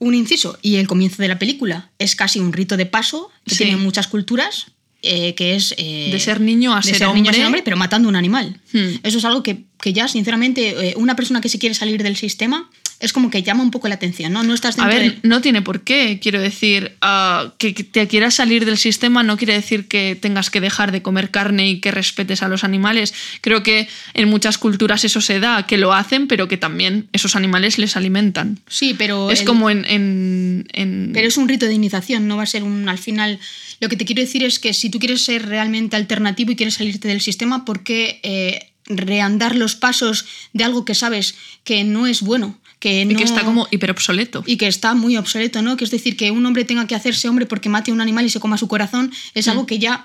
un 0.00 0.14
inciso 0.14 0.58
y 0.60 0.76
el 0.76 0.86
comienzo 0.86 1.22
de 1.22 1.28
la 1.28 1.38
película 1.38 1.90
es 1.98 2.14
casi 2.16 2.38
un 2.40 2.52
rito 2.52 2.76
de 2.76 2.84
paso 2.84 3.30
que 3.46 3.54
Sí. 3.54 3.64
tiene 3.64 3.76
muchas 3.78 4.06
culturas 4.08 4.66
eh, 5.02 5.34
que 5.34 5.54
es 5.54 5.74
eh, 5.78 6.08
De 6.12 6.18
ser 6.20 6.40
niño 6.40 6.74
a 6.74 6.80
de 6.80 6.82
ser 6.82 7.00
niño 7.00 7.06
a 7.08 7.10
hombre. 7.12 7.32
ser 7.34 7.46
hombre 7.46 7.62
pero 7.62 7.76
matando 7.76 8.08
un 8.08 8.16
animal 8.16 8.60
Hmm. 8.72 8.96
eso 9.02 9.18
es 9.18 9.24
algo 9.24 9.42
que, 9.42 9.64
que 9.80 9.92
ya 9.92 10.08
sinceramente 10.08 10.90
eh, 10.90 10.94
una 10.96 11.14
persona 11.16 11.40
que 11.40 11.48
se 11.48 11.58
quiere 11.58 11.74
salir 11.74 12.02
del 12.02 12.16
sistema 12.16 12.68
es 13.00 13.12
como 13.12 13.30
que 13.30 13.42
llama 13.42 13.62
un 13.62 13.70
poco 13.70 13.88
la 13.88 13.96
atención 13.96 14.32
no 14.32 14.42
no 14.42 14.54
estás 14.54 14.78
A 14.78 14.86
dentro 14.86 14.98
ver, 15.00 15.12
del- 15.12 15.20
no 15.28 15.40
tiene 15.40 15.62
por 15.62 15.82
qué. 15.82 16.18
Quiero 16.22 16.40
decir, 16.40 16.92
ah, 17.00 17.52
que 17.58 17.74
que 17.74 17.84
te 17.84 18.06
quieras 18.08 18.34
salir 18.34 18.64
del 18.64 18.78
sistema 18.78 19.22
no 19.22 19.36
quiere 19.36 19.52
decir 19.54 19.88
que 19.88 20.16
tengas 20.20 20.50
que 20.50 20.60
dejar 20.60 20.92
de 20.92 21.02
comer 21.02 21.30
carne 21.30 21.68
y 21.68 21.80
que 21.80 21.90
respetes 21.90 22.42
a 22.42 22.48
los 22.48 22.64
animales. 22.64 23.12
Creo 23.40 23.62
que 23.62 23.88
en 24.14 24.28
muchas 24.28 24.58
culturas 24.58 25.04
eso 25.04 25.20
se 25.20 25.40
da, 25.40 25.66
que 25.66 25.76
lo 25.76 25.92
hacen, 25.92 26.26
pero 26.28 26.48
que 26.48 26.56
también 26.56 27.08
esos 27.12 27.36
animales 27.36 27.78
les 27.78 27.96
alimentan. 27.96 28.60
sí 28.68 28.94
pero 28.96 29.30
es 29.30 29.40
el- 29.40 29.46
como 29.46 29.70
en, 29.70 29.84
en- 29.86 30.66
en- 30.72 31.10
Pero 31.12 31.28
es 31.28 31.36
un 31.36 31.48
rito 31.48 31.66
de 31.66 31.74
iniciación, 31.74 32.26
no 32.28 32.36
va 32.36 32.44
a 32.44 32.46
ser 32.46 32.62
un. 32.62 32.88
Al 32.88 32.98
final, 32.98 33.38
lo 33.80 33.88
que 33.88 33.96
te 33.96 34.04
quiero 34.04 34.22
decir 34.22 34.44
es 34.44 34.58
que 34.58 34.72
si 34.72 34.88
tú 34.90 34.98
quieres 34.98 35.24
ser 35.24 35.46
realmente 35.46 35.96
alternativo 35.96 36.52
y 36.52 36.56
quieres 36.56 36.74
salirte 36.74 37.08
del 37.08 37.20
sistema, 37.20 37.64
¿por 37.64 37.82
qué 37.82 38.20
eh, 38.22 38.70
reandar 38.86 39.56
los 39.56 39.74
pasos 39.76 40.26
de 40.52 40.64
algo 40.64 40.84
que 40.84 40.94
sabes 40.94 41.34
que 41.64 41.84
no 41.84 42.06
es 42.06 42.20
bueno? 42.20 42.58
Que 42.84 43.00
y 43.02 43.14
que 43.16 43.24
está 43.24 43.44
como 43.44 43.66
hiper 43.70 43.90
obsoleto. 43.90 44.44
y 44.46 44.58
que 44.58 44.66
está 44.66 44.94
muy 44.94 45.16
obsoleto, 45.16 45.62
¿no? 45.62 45.76
Que 45.78 45.84
es 45.84 45.90
decir, 45.90 46.18
que 46.18 46.30
un 46.30 46.44
hombre 46.44 46.64
tenga 46.66 46.86
que 46.86 46.94
hacerse 46.94 47.28
hombre 47.30 47.46
porque 47.46 47.70
mate 47.70 47.90
a 47.90 47.94
un 47.94 48.02
animal 48.02 48.26
y 48.26 48.28
se 48.28 48.40
coma 48.40 48.58
su 48.58 48.68
corazón, 48.68 49.10
es 49.32 49.46
Mm. 49.46 49.50
algo 49.50 49.64
que 49.66 49.78
ya 49.78 50.04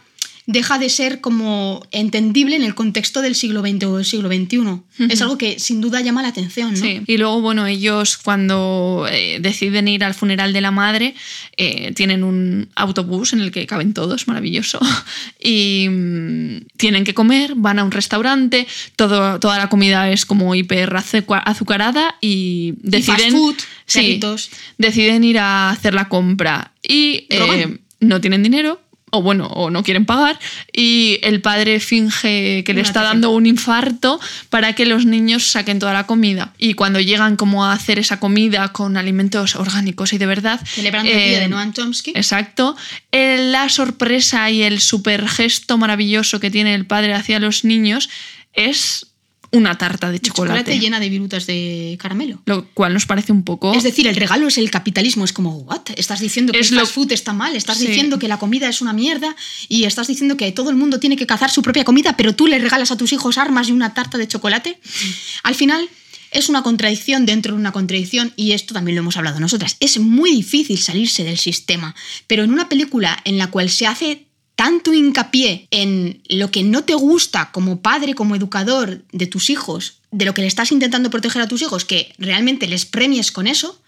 deja 0.51 0.79
de 0.79 0.89
ser 0.89 1.21
como 1.21 1.85
entendible 1.91 2.55
en 2.55 2.63
el 2.63 2.73
contexto 2.73 3.21
del 3.21 3.35
siglo 3.35 3.61
XX 3.61 3.83
o 3.85 3.97
del 3.97 4.05
siglo 4.05 4.29
XXI. 4.29 5.05
Es 5.13 5.21
algo 5.21 5.37
que 5.37 5.59
sin 5.59 5.79
duda 5.79 6.01
llama 6.01 6.23
la 6.23 6.29
atención, 6.29 6.71
¿no? 6.73 6.79
Sí. 6.79 7.01
Y 7.05 7.17
luego, 7.17 7.39
bueno, 7.39 7.67
ellos 7.67 8.17
cuando 8.17 9.05
eh, 9.11 9.37
deciden 9.39 9.87
ir 9.87 10.03
al 10.03 10.15
funeral 10.15 10.51
de 10.51 10.61
la 10.61 10.71
madre, 10.71 11.13
eh, 11.55 11.93
tienen 11.93 12.23
un 12.23 12.67
autobús 12.75 13.33
en 13.33 13.41
el 13.41 13.51
que 13.51 13.67
caben 13.67 13.93
todos, 13.93 14.27
maravilloso, 14.27 14.79
y 15.39 15.85
mm, 15.87 16.57
tienen 16.77 17.03
que 17.03 17.13
comer, 17.13 17.53
van 17.55 17.77
a 17.77 17.83
un 17.83 17.91
restaurante, 17.91 18.65
todo, 18.95 19.39
toda 19.39 19.59
la 19.59 19.69
comida 19.69 20.09
es 20.11 20.25
como 20.25 20.55
hiper 20.55 20.89
azuca- 20.95 21.43
azucarada 21.45 22.15
y 22.21 22.73
deciden... 22.81 23.17
fast 23.19 23.31
food, 23.31 23.55
sí, 23.85 23.99
perritos. 23.99 24.49
deciden 24.79 25.23
ir 25.23 25.37
a 25.37 25.69
hacer 25.69 25.93
la 25.93 26.09
compra 26.09 26.73
y 26.81 27.27
eh, 27.29 27.77
no 27.99 28.19
tienen 28.19 28.41
dinero. 28.41 28.81
O 29.11 29.21
bueno, 29.21 29.47
o 29.47 29.69
no 29.69 29.83
quieren 29.83 30.05
pagar, 30.05 30.39
y 30.71 31.19
el 31.23 31.41
padre 31.41 31.79
finge 31.79 32.63
que 32.63 32.73
le 32.73 32.81
está 32.81 33.01
dando 33.01 33.31
un 33.31 33.45
infarto 33.45 34.19
para 34.49 34.73
que 34.73 34.85
los 34.85 35.05
niños 35.05 35.51
saquen 35.51 35.79
toda 35.79 35.93
la 35.93 36.05
comida. 36.05 36.53
Y 36.57 36.73
cuando 36.75 36.99
llegan 36.99 37.35
como 37.35 37.65
a 37.65 37.73
hacer 37.73 37.99
esa 37.99 38.19
comida 38.19 38.71
con 38.71 38.97
alimentos 38.97 39.55
orgánicos 39.55 40.13
y 40.13 40.17
de 40.17 40.25
verdad... 40.25 40.59
Celebrando 40.65 41.11
el 41.11 41.17
eh, 41.17 41.29
día 41.29 41.39
de 41.39 41.47
Noam 41.49 41.73
Chomsky. 41.73 42.11
Exacto. 42.15 42.75
Eh, 43.11 43.37
la 43.51 43.69
sorpresa 43.69 44.49
y 44.49 44.61
el 44.61 44.79
super 44.79 45.27
gesto 45.27 45.77
maravilloso 45.77 46.39
que 46.39 46.51
tiene 46.51 46.75
el 46.75 46.85
padre 46.85 47.13
hacia 47.13 47.39
los 47.39 47.63
niños 47.63 48.09
es 48.53 49.08
una 49.51 49.77
tarta 49.77 50.11
de 50.11 50.19
chocolate. 50.19 50.59
chocolate 50.59 50.79
llena 50.79 50.99
de 50.99 51.09
virutas 51.09 51.45
de 51.47 51.97
caramelo. 51.99 52.41
Lo 52.45 52.65
cual 52.73 52.93
nos 52.93 53.05
parece 53.05 53.31
un 53.31 53.43
poco... 53.43 53.73
Es 53.73 53.83
decir, 53.83 54.07
el 54.07 54.15
regalo 54.15 54.47
es 54.47 54.57
el 54.57 54.69
capitalismo. 54.69 55.25
Es 55.25 55.33
como, 55.33 55.57
¿what? 55.59 55.81
Estás 55.95 56.19
diciendo 56.19 56.53
que 56.53 56.59
Es 56.59 56.69
el 56.69 56.75
lo- 56.75 56.81
fast 56.81 56.93
food 56.93 57.11
está 57.11 57.33
mal, 57.33 57.55
estás 57.55 57.77
Sí. 57.79 57.87
diciendo 57.87 58.19
que 58.19 58.27
la 58.27 58.37
comida 58.37 58.69
es 58.69 58.81
una 58.81 58.93
mierda 58.93 59.35
y 59.67 59.85
estás 59.85 60.07
diciendo 60.07 60.37
que 60.37 60.51
todo 60.51 60.69
el 60.69 60.75
mundo 60.75 60.99
tiene 60.99 61.15
que 61.17 61.25
cazar 61.25 61.49
su 61.49 61.61
propia 61.61 61.83
comida, 61.83 62.15
pero 62.15 62.35
tú 62.35 62.47
le 62.47 62.59
regalas 62.59 62.91
a 62.91 62.97
tus 62.97 63.11
hijos 63.13 63.37
armas 63.37 63.69
y 63.69 63.71
una 63.71 63.93
tarta 63.93 64.17
de 64.17 64.27
chocolate. 64.27 64.79
Al 65.43 65.55
final. 65.55 65.89
Es 66.31 66.47
una 66.47 66.61
contradicción 66.61 67.25
dentro 67.25 67.55
de 67.55 67.59
una 67.59 67.71
contradicción 67.71 68.33
y 68.35 68.51
esto 68.51 68.75
también 68.75 68.95
lo 68.95 68.99
hemos 69.01 69.17
hablado 69.17 69.39
nosotras. 69.39 69.77
Es 69.79 69.97
muy 69.97 70.29
difícil 70.29 70.77
salirse 70.77 71.23
del 71.23 71.39
sistema, 71.39 71.95
pero 72.27 72.43
en 72.43 72.53
una 72.53 72.69
película 72.69 73.19
en 73.25 73.39
la 73.39 73.47
cual 73.47 73.67
se 73.71 73.87
hace 73.87 74.27
tanto 74.59 74.93
hincapié 74.93 75.69
en 75.71 76.21
lo 76.27 76.51
que 76.51 76.63
no 76.63 76.83
te 76.83 76.93
gusta 76.93 77.49
como 77.53 77.79
padre, 77.79 78.13
como 78.13 78.35
educador 78.35 79.01
de 79.13 79.25
tus 79.25 79.49
hijos, 79.49 79.99
de 80.11 80.25
lo 80.25 80.33
que 80.33 80.41
le 80.41 80.49
estás 80.49 80.73
intentando 80.73 81.09
proteger 81.09 81.41
a 81.41 81.47
tus 81.47 81.61
hijos, 81.61 81.85
que 81.85 82.13
realmente 82.17 82.67
les 82.67 82.85
premies 82.85 83.31
con 83.31 83.47
eso, 83.47 83.79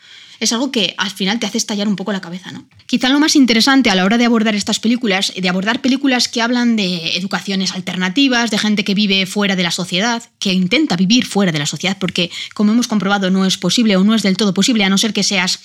es 0.42 0.52
algo 0.52 0.72
que 0.72 0.94
al 0.98 1.12
final 1.12 1.40
te 1.40 1.46
hace 1.46 1.58
estallar 1.58 1.88
un 1.88 1.96
poco 1.96 2.12
la 2.12 2.20
cabeza, 2.20 2.52
¿no? 2.52 2.66
Quizá 2.88 3.08
lo 3.08 3.20
más 3.20 3.36
interesante 3.38 3.90
a 3.90 3.96
la 3.96 4.04
hora 4.04 4.18
de 4.18 4.26
abordar 4.26 4.54
estas 4.56 4.80
películas, 4.80 5.32
de 5.36 5.48
abordar 5.48 5.80
películas 5.82 6.28
que 6.28 6.42
hablan 6.42 6.76
de 6.76 7.16
educaciones 7.16 7.72
alternativas, 7.72 8.52
de 8.52 8.58
gente 8.58 8.84
que 8.84 8.94
vive 8.94 9.26
fuera 9.26 9.56
de 9.56 9.64
la 9.64 9.72
sociedad, 9.72 10.22
que 10.40 10.52
intenta 10.52 10.98
vivir 10.98 11.26
fuera 11.26 11.54
de 11.54 11.60
la 11.60 11.66
sociedad, 11.66 11.98
porque 12.00 12.30
como 12.54 12.74
hemos 12.74 12.88
comprobado 12.90 13.32
no 13.32 13.46
es 13.46 13.58
posible 13.58 13.96
o 13.96 14.04
no 14.04 14.14
es 14.16 14.24
del 14.24 14.36
todo 14.36 14.54
posible, 14.54 14.84
a 14.84 14.90
no 14.90 14.98
ser 14.98 15.14
que 15.14 15.24
seas 15.24 15.60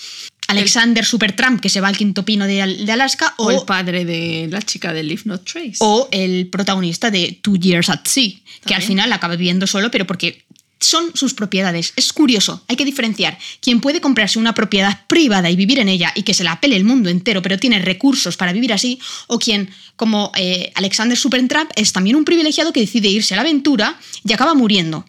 Alexander 0.48 1.04
Supertramp, 1.04 1.60
que 1.60 1.68
se 1.68 1.80
va 1.80 1.88
al 1.88 1.96
quinto 1.96 2.24
pino 2.24 2.46
de, 2.46 2.62
Al- 2.62 2.86
de 2.86 2.92
Alaska, 2.92 3.34
O 3.38 3.46
o, 3.46 3.50
el 3.50 3.64
padre 3.66 4.04
de 4.04 4.46
la 4.48 4.62
chica 4.62 4.92
de 4.92 5.02
Leave 5.02 5.22
Not 5.24 5.44
Trace. 5.44 5.76
o 5.80 6.08
el 6.12 6.46
protagonista 6.48 7.10
de 7.10 7.38
Two 7.42 7.56
Years 7.56 7.88
at 7.88 8.04
Sea, 8.06 8.30
que 8.64 8.74
al 8.74 8.82
final 8.82 9.12
acaba 9.12 9.34
viviendo 9.34 9.66
solo, 9.66 9.90
pero 9.90 10.06
porque 10.06 10.45
son 10.80 11.10
sus 11.14 11.34
propiedades. 11.34 11.92
Es 11.96 12.12
curioso, 12.12 12.62
hay 12.68 12.76
que 12.76 12.84
diferenciar. 12.84 13.38
Quien 13.60 13.80
puede 13.80 14.00
comprarse 14.00 14.38
una 14.38 14.54
propiedad 14.54 15.06
privada 15.06 15.50
y 15.50 15.56
vivir 15.56 15.78
en 15.78 15.88
ella 15.88 16.12
y 16.14 16.22
que 16.22 16.34
se 16.34 16.44
la 16.44 16.52
apele 16.52 16.76
el 16.76 16.84
mundo 16.84 17.08
entero, 17.08 17.42
pero 17.42 17.58
tiene 17.58 17.78
recursos 17.78 18.36
para 18.36 18.52
vivir 18.52 18.72
así, 18.72 18.98
o 19.26 19.38
quien, 19.38 19.70
como 19.96 20.32
eh, 20.36 20.72
Alexander 20.74 21.16
Supertramp, 21.16 21.70
es 21.76 21.92
también 21.92 22.16
un 22.16 22.24
privilegiado 22.24 22.72
que 22.72 22.80
decide 22.80 23.08
irse 23.08 23.34
a 23.34 23.36
la 23.36 23.42
aventura 23.42 23.98
y 24.24 24.32
acaba 24.32 24.54
muriendo. 24.54 25.06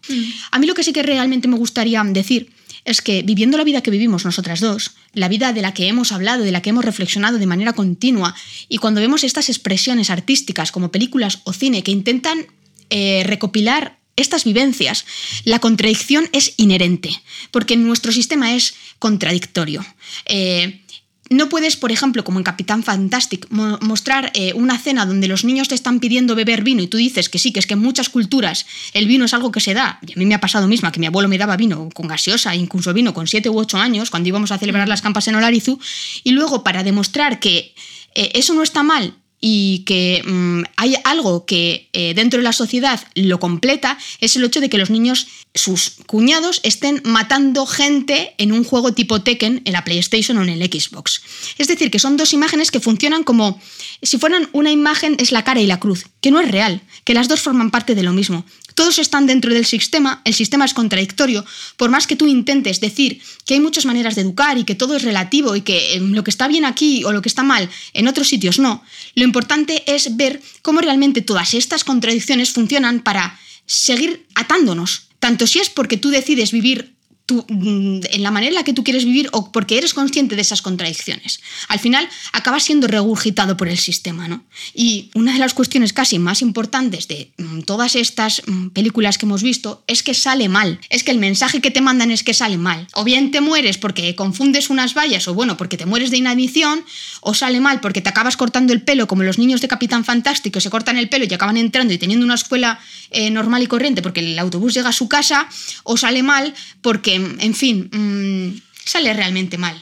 A 0.51 0.59
mí 0.59 0.67
lo 0.67 0.73
que 0.73 0.83
sí 0.83 0.93
que 0.93 1.03
realmente 1.03 1.47
me 1.47 1.57
gustaría 1.57 2.03
decir 2.03 2.51
es 2.85 3.01
que 3.01 3.21
viviendo 3.21 3.57
la 3.57 3.65
vida 3.65 3.81
que 3.81 3.91
vivimos 3.91 4.23
nosotras 4.23 4.61
dos, 4.61 4.91
la 5.13 5.27
vida 5.27 5.51
de 5.51 5.61
la 5.61 5.73
que 5.73 5.87
hemos 5.87 6.13
hablado, 6.13 6.45
de 6.45 6.51
la 6.51 6.61
que 6.61 6.69
hemos 6.69 6.85
reflexionado 6.85 7.37
de 7.37 7.45
manera 7.45 7.73
continua, 7.73 8.33
y 8.69 8.77
cuando 8.77 9.01
vemos 9.01 9.25
estas 9.25 9.49
expresiones 9.49 10.09
artísticas 10.09 10.71
como 10.71 10.89
películas 10.89 11.39
o 11.43 11.51
cine 11.51 11.83
que 11.83 11.91
intentan 11.91 12.47
eh, 12.89 13.23
recopilar 13.25 13.97
estas 14.17 14.43
vivencias, 14.43 15.05
la 15.45 15.59
contradicción 15.59 16.29
es 16.33 16.53
inherente, 16.57 17.09
porque 17.51 17.77
nuestro 17.77 18.11
sistema 18.11 18.53
es 18.53 18.73
contradictorio. 18.99 19.85
Eh, 20.25 20.81
no 21.29 21.49
puedes, 21.49 21.75
por 21.75 21.91
ejemplo, 21.91 22.23
como 22.23 22.39
en 22.39 22.43
Capitán 22.45 22.83
Fantastic, 22.83 23.47
mo- 23.49 23.77
mostrar 23.81 24.31
eh, 24.33 24.53
una 24.53 24.77
cena 24.79 25.05
donde 25.05 25.27
los 25.27 25.43
niños 25.43 25.67
te 25.67 25.75
están 25.75 25.99
pidiendo 25.99 26.35
beber 26.35 26.63
vino 26.63 26.81
y 26.81 26.87
tú 26.87 26.95
dices 26.95 27.27
que 27.27 27.37
sí, 27.37 27.51
que 27.51 27.59
es 27.59 27.67
que 27.67 27.73
en 27.73 27.81
muchas 27.81 28.07
culturas 28.07 28.65
el 28.93 29.07
vino 29.07 29.25
es 29.25 29.33
algo 29.33 29.51
que 29.51 29.59
se 29.59 29.73
da. 29.73 29.99
Y 30.07 30.13
a 30.13 30.15
mí 30.15 30.25
me 30.25 30.35
ha 30.35 30.39
pasado 30.39 30.67
misma 30.67 30.91
que 30.93 31.01
mi 31.01 31.05
abuelo 31.05 31.27
me 31.27 31.37
daba 31.37 31.57
vino 31.57 31.89
con 31.93 32.07
gaseosa, 32.07 32.55
incluso 32.55 32.93
vino 32.93 33.13
con 33.13 33.27
7 33.27 33.49
u 33.49 33.59
8 33.59 33.77
años, 33.77 34.09
cuando 34.09 34.29
íbamos 34.29 34.51
a 34.53 34.57
celebrar 34.57 34.87
las 34.87 35.01
campas 35.01 35.27
en 35.27 35.35
Olarizu. 35.35 35.77
Y 36.23 36.31
luego, 36.31 36.63
para 36.63 36.83
demostrar 36.83 37.41
que 37.41 37.75
eh, 38.15 38.31
eso 38.33 38.53
no 38.53 38.63
está 38.63 38.83
mal 38.83 39.13
y 39.39 39.79
que 39.85 40.23
mm, 40.25 40.63
hay 40.77 40.95
algo 41.03 41.45
que 41.45 41.89
eh, 41.93 42.13
dentro 42.15 42.37
de 42.39 42.43
la 42.43 42.53
sociedad 42.53 42.99
lo 43.13 43.39
completa, 43.39 43.97
es 44.19 44.35
el 44.35 44.43
hecho 44.43 44.61
de 44.61 44.69
que 44.69 44.77
los 44.77 44.89
niños, 44.89 45.27
sus 45.53 45.91
cuñados, 46.05 46.59
estén 46.63 47.01
matando 47.05 47.65
gente 47.65 48.33
en 48.37 48.51
un 48.51 48.63
juego 48.63 48.93
tipo 48.93 49.21
Tekken 49.21 49.61
en 49.65 49.73
la 49.73 49.83
PlayStation 49.83 50.37
o 50.37 50.43
en 50.43 50.49
el 50.49 50.63
Xbox. 50.63 51.21
Es 51.57 51.67
decir, 51.67 51.91
que 51.91 51.99
son 51.99 52.17
dos 52.17 52.33
imágenes 52.33 52.71
que 52.71 52.79
funcionan 52.79 53.23
como 53.23 53.59
si 54.01 54.17
fueran 54.17 54.49
una 54.53 54.71
imagen 54.71 55.15
es 55.19 55.31
la 55.31 55.43
cara 55.43 55.61
y 55.61 55.67
la 55.67 55.79
cruz, 55.79 56.05
que 56.21 56.31
no 56.31 56.39
es 56.39 56.49
real, 56.49 56.81
que 57.03 57.13
las 57.13 57.27
dos 57.27 57.41
forman 57.41 57.71
parte 57.71 57.95
de 57.95 58.03
lo 58.03 58.13
mismo. 58.13 58.45
Todos 58.77 58.99
están 58.99 59.25
dentro 59.25 59.51
del 59.55 59.65
sistema, 59.65 60.21
el 60.23 60.35
sistema 60.35 60.63
es 60.63 60.75
contradictorio, 60.75 61.43
por 61.77 61.89
más 61.89 62.05
que 62.05 62.15
tú 62.15 62.27
intentes 62.27 62.79
decir 62.79 63.19
que 63.43 63.55
hay 63.55 63.59
muchas 63.59 63.87
maneras 63.87 64.13
de 64.13 64.21
educar 64.21 64.59
y 64.59 64.65
que 64.65 64.75
todo 64.75 64.95
es 64.95 65.01
relativo 65.01 65.55
y 65.55 65.61
que 65.61 65.95
eh, 65.95 65.99
lo 65.99 66.23
que 66.23 66.29
está 66.29 66.47
bien 66.47 66.63
aquí 66.63 67.03
o 67.03 67.11
lo 67.11 67.23
que 67.23 67.27
está 67.27 67.41
mal 67.41 67.67
en 67.93 68.07
otros 68.07 68.27
sitios 68.27 68.59
no, 68.59 68.83
lo 69.15 69.23
importante 69.23 69.81
es 69.87 70.15
ver 70.15 70.43
cómo 70.61 70.79
realmente 70.79 71.23
todas 71.23 71.55
estas 71.55 71.83
contradicciones 71.83 72.51
funcionan 72.51 72.99
para 72.99 73.39
seguir 73.65 74.27
atándonos, 74.35 75.07
tanto 75.17 75.47
si 75.47 75.57
es 75.57 75.71
porque 75.71 75.97
tú 75.97 76.11
decides 76.11 76.51
vivir 76.51 76.96
tú, 77.27 77.45
mm, 77.47 77.99
en 78.09 78.23
la 78.23 78.31
manera 78.31 78.49
en 78.49 78.55
la 78.55 78.63
que 78.63 78.73
tú 78.73 78.83
quieres 78.83 79.05
vivir 79.05 79.29
o 79.33 79.51
porque 79.51 79.77
eres 79.77 79.93
consciente 79.93 80.35
de 80.35 80.41
esas 80.41 80.63
contradicciones. 80.63 81.41
Al 81.67 81.77
final 81.77 82.09
acabas 82.31 82.63
siendo 82.63 82.87
regurgitado 82.87 83.55
por 83.55 83.67
el 83.67 83.77
sistema, 83.77 84.27
¿no? 84.27 84.43
Y 84.73 85.11
una 85.13 85.33
de 85.33 85.39
las 85.39 85.53
cuestiones 85.53 85.93
casi 85.93 86.17
más 86.17 86.41
importantes 86.41 87.07
de 87.07 87.31
mm, 87.37 87.61
todas 87.61 87.95
estas 87.95 88.41
mm, 88.47 88.69
películas 88.69 89.19
que 89.19 89.27
hemos 89.27 89.43
visto 89.43 89.83
es 89.85 90.01
que 90.01 90.15
sale 90.15 90.49
mal. 90.49 90.79
Es 90.89 91.03
que 91.03 91.11
el 91.11 91.19
mensaje 91.19 91.61
que 91.61 91.69
te 91.69 91.81
mandan 91.81 92.09
es 92.09 92.23
que 92.23 92.33
sale 92.33 92.57
mal. 92.57 92.87
O 92.93 93.03
bien 93.03 93.29
te 93.29 93.41
mueres 93.41 93.77
porque 93.77 94.15
confundes 94.15 94.71
unas 94.71 94.95
vallas 94.95 95.27
o 95.27 95.35
bueno, 95.35 95.57
porque 95.57 95.77
te 95.77 95.85
mueres 95.85 96.09
de 96.09 96.17
inanición, 96.17 96.83
o 97.21 97.35
sale 97.35 97.59
mal 97.59 97.79
porque 97.81 98.01
te 98.01 98.09
acabas 98.09 98.37
cortando 98.37 98.73
el 98.73 98.81
pelo 98.81 99.07
como 99.07 99.23
los 99.23 99.37
niños 99.37 99.61
de 99.61 99.67
Capitán 99.67 100.03
Fantástico 100.03 100.47
se 100.61 100.69
cortan 100.69 100.97
el 100.97 101.09
pelo 101.09 101.25
y 101.29 101.33
acaban 101.33 101.57
entrando 101.57 101.93
y 101.93 101.97
teniendo 101.97 102.25
una 102.25 102.35
escuela 102.35 102.79
eh, 103.11 103.29
normal 103.29 103.63
y 103.63 103.67
corriente 103.67 104.01
porque 104.01 104.21
el 104.21 104.39
autobús 104.39 104.73
llega 104.73 104.89
a 104.89 104.93
su 104.93 105.07
casa, 105.07 105.47
o 105.83 105.97
sale 105.97 106.23
mal 106.23 106.53
porque, 106.81 107.16
en 107.17 107.53
fin, 107.55 107.89
mm, 107.91 108.61
sale 108.85 109.13
realmente 109.13 109.57
mal. 109.57 109.81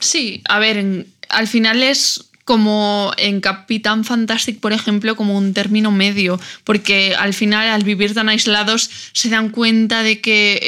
Sí, 0.00 0.42
a 0.48 0.58
ver, 0.58 0.76
en- 0.78 1.06
al 1.28 1.48
final 1.48 1.82
es 1.82 2.30
como 2.44 3.12
en 3.16 3.40
Capitán 3.40 4.04
Fantastic, 4.04 4.60
por 4.60 4.72
ejemplo, 4.72 5.16
como 5.16 5.36
un 5.36 5.54
término 5.54 5.90
medio, 5.90 6.38
porque 6.64 7.14
al 7.18 7.32
final, 7.34 7.68
al 7.68 7.84
vivir 7.84 8.12
tan 8.14 8.28
aislados, 8.28 8.90
se 9.12 9.28
dan 9.30 9.48
cuenta 9.48 10.02
de 10.02 10.20
que 10.20 10.60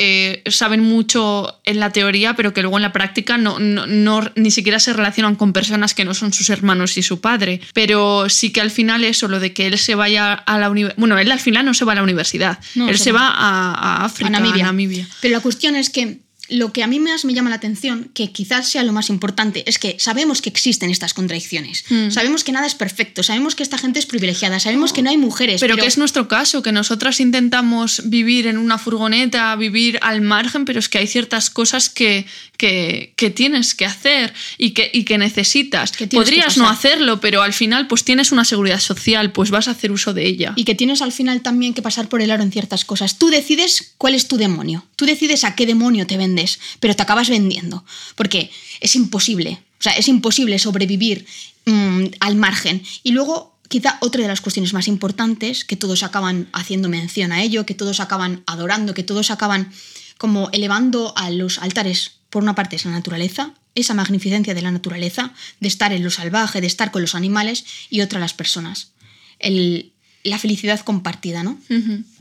eh, 0.44 0.50
saben 0.50 0.80
mucho 0.80 1.60
en 1.64 1.78
la 1.80 1.90
teoría, 1.90 2.34
pero 2.34 2.54
que 2.54 2.62
luego 2.62 2.78
en 2.78 2.82
la 2.82 2.92
práctica 2.92 3.36
no, 3.38 3.58
no- 3.58 3.86
no- 3.86 4.30
ni 4.36 4.50
siquiera 4.50 4.80
se 4.80 4.92
relacionan 4.92 5.36
con 5.36 5.52
personas 5.52 5.92
que 5.94 6.04
no 6.04 6.14
son 6.14 6.32
sus 6.32 6.48
hermanos 6.50 6.96
y 6.96 7.02
su 7.02 7.20
padre. 7.20 7.60
Pero 7.74 8.28
sí 8.30 8.50
que 8.50 8.60
al 8.60 8.70
final 8.70 9.04
eso, 9.04 9.28
lo 9.28 9.38
de 9.40 9.52
que 9.52 9.66
él 9.66 9.78
se 9.78 9.94
vaya 9.94 10.32
a 10.32 10.58
la 10.58 10.70
universidad, 10.70 10.98
bueno, 10.98 11.18
él 11.18 11.30
al 11.30 11.40
final 11.40 11.64
no 11.66 11.74
se 11.74 11.84
va 11.84 11.92
a 11.92 11.96
la 11.96 12.02
universidad, 12.02 12.58
No, 12.74 12.88
él 12.88 12.98
se 12.98 13.12
va. 13.12 13.16
va 13.20 13.28
a, 13.28 13.72
a 14.02 14.04
África, 14.04 14.28
a 14.28 14.30
Namibia. 14.30 14.64
a 14.64 14.66
Namibia. 14.66 15.08
Pero 15.20 15.32
la 15.32 15.40
cuestión 15.40 15.76
es 15.76 15.90
que 15.90 16.18
lo 16.48 16.72
que 16.72 16.82
a 16.82 16.86
mí 16.86 17.00
más 17.00 17.24
me 17.24 17.34
llama 17.34 17.50
la 17.50 17.56
atención, 17.56 18.10
que 18.14 18.32
quizás 18.32 18.68
sea 18.68 18.82
lo 18.82 18.92
más 18.92 19.10
importante, 19.10 19.64
es 19.66 19.78
que 19.78 19.96
sabemos 19.98 20.42
que 20.42 20.48
existen 20.48 20.90
estas 20.90 21.14
contradicciones. 21.14 21.84
Hmm. 21.88 22.10
Sabemos 22.10 22.44
que 22.44 22.52
nada 22.52 22.66
es 22.66 22.74
perfecto, 22.74 23.22
sabemos 23.22 23.54
que 23.54 23.62
esta 23.62 23.78
gente 23.78 23.98
es 23.98 24.06
privilegiada, 24.06 24.60
sabemos 24.60 24.92
que 24.92 25.02
no 25.02 25.10
hay 25.10 25.18
mujeres. 25.18 25.60
Pero, 25.60 25.76
que 25.76 25.86
es 25.86 25.98
nuestro 25.98 26.28
caso, 26.28 26.62
que 26.62 26.72
nosotras 26.72 27.20
intentamos 27.20 28.02
vivir 28.06 28.46
en 28.46 28.58
una 28.58 28.78
furgoneta, 28.78 29.54
vivir 29.56 29.98
al 30.02 30.20
margen, 30.20 30.64
pero 30.64 30.78
es 30.78 30.88
que 30.88 30.98
hay 30.98 31.06
ciertas 31.06 31.50
cosas 31.50 31.88
que, 31.88 32.26
que, 32.56 33.12
que 33.16 33.30
tienes 33.30 33.74
que 33.74 33.86
hacer 33.86 34.32
y 34.58 34.70
que, 34.70 34.90
y 34.92 35.04
que 35.04 35.18
necesitas. 35.18 35.92
Que 35.92 36.06
tienes 36.06 36.28
que 36.28 36.36
Podrías 36.36 36.56
no 36.56 36.68
hacerlo, 36.68 37.20
pero 37.20 37.42
al 37.42 37.52
final 37.52 37.86
pues 37.86 38.04
tienes 38.04 38.32
una 38.32 38.44
seguridad 38.44 38.80
social, 38.80 39.32
pues 39.32 39.50
vas 39.50 39.68
a 39.68 39.72
hacer 39.72 39.92
uso 39.92 40.14
de 40.14 40.26
ella. 40.26 40.52
Y 40.56 40.64
que 40.64 40.74
tienes 40.74 41.02
al 41.02 41.12
final 41.12 41.40
también 41.40 41.74
que 41.74 41.82
pasar 41.82 42.08
por 42.08 42.22
el 42.22 42.30
aro 42.30 42.42
en 42.42 42.52
ciertas 42.52 42.84
cosas. 42.84 43.18
Tú 43.18 43.28
decides 43.28 43.94
cuál 43.98 44.14
es 44.14 44.28
tu 44.28 44.36
demonio. 44.36 44.86
Tú 44.96 45.06
decides 45.06 45.44
a 45.44 45.54
qué 45.54 45.66
demonio 45.66 46.06
te 46.06 46.16
vendes, 46.16 46.35
pero 46.80 46.94
te 46.94 47.02
acabas 47.02 47.28
vendiendo. 47.28 47.84
Porque 48.14 48.50
es 48.80 48.94
imposible. 48.96 49.58
O 49.80 49.82
sea, 49.82 49.92
es 49.92 50.08
imposible 50.08 50.58
sobrevivir 50.58 51.26
mm, 51.66 52.04
al 52.20 52.36
margen. 52.36 52.82
Y 53.02 53.12
luego, 53.12 53.58
quizá 53.68 53.98
otra 54.00 54.22
de 54.22 54.28
las 54.28 54.40
cuestiones 54.40 54.72
más 54.72 54.88
importantes, 54.88 55.64
que 55.64 55.76
todos 55.76 56.02
acaban 56.02 56.48
haciendo 56.52 56.88
mención 56.88 57.32
a 57.32 57.42
ello, 57.42 57.66
que 57.66 57.74
todos 57.74 58.00
acaban 58.00 58.42
adorando, 58.46 58.94
que 58.94 59.02
todos 59.02 59.30
acaban 59.30 59.70
como 60.18 60.48
elevando 60.52 61.12
a 61.16 61.30
los 61.30 61.58
altares, 61.58 62.12
por 62.30 62.42
una 62.42 62.54
parte 62.54 62.76
es 62.76 62.84
la 62.84 62.90
naturaleza, 62.92 63.52
esa 63.74 63.92
magnificencia 63.92 64.54
de 64.54 64.62
la 64.62 64.70
naturaleza, 64.70 65.32
de 65.60 65.68
estar 65.68 65.92
en 65.92 66.02
lo 66.02 66.10
salvaje, 66.10 66.60
de 66.62 66.66
estar 66.66 66.90
con 66.90 67.02
los 67.02 67.14
animales, 67.14 67.64
y 67.90 68.00
otra 68.00 68.18
las 68.20 68.32
personas. 68.32 68.92
El- 69.38 69.92
la 70.24 70.38
felicidad 70.38 70.80
compartida, 70.80 71.42
¿no? 71.44 71.58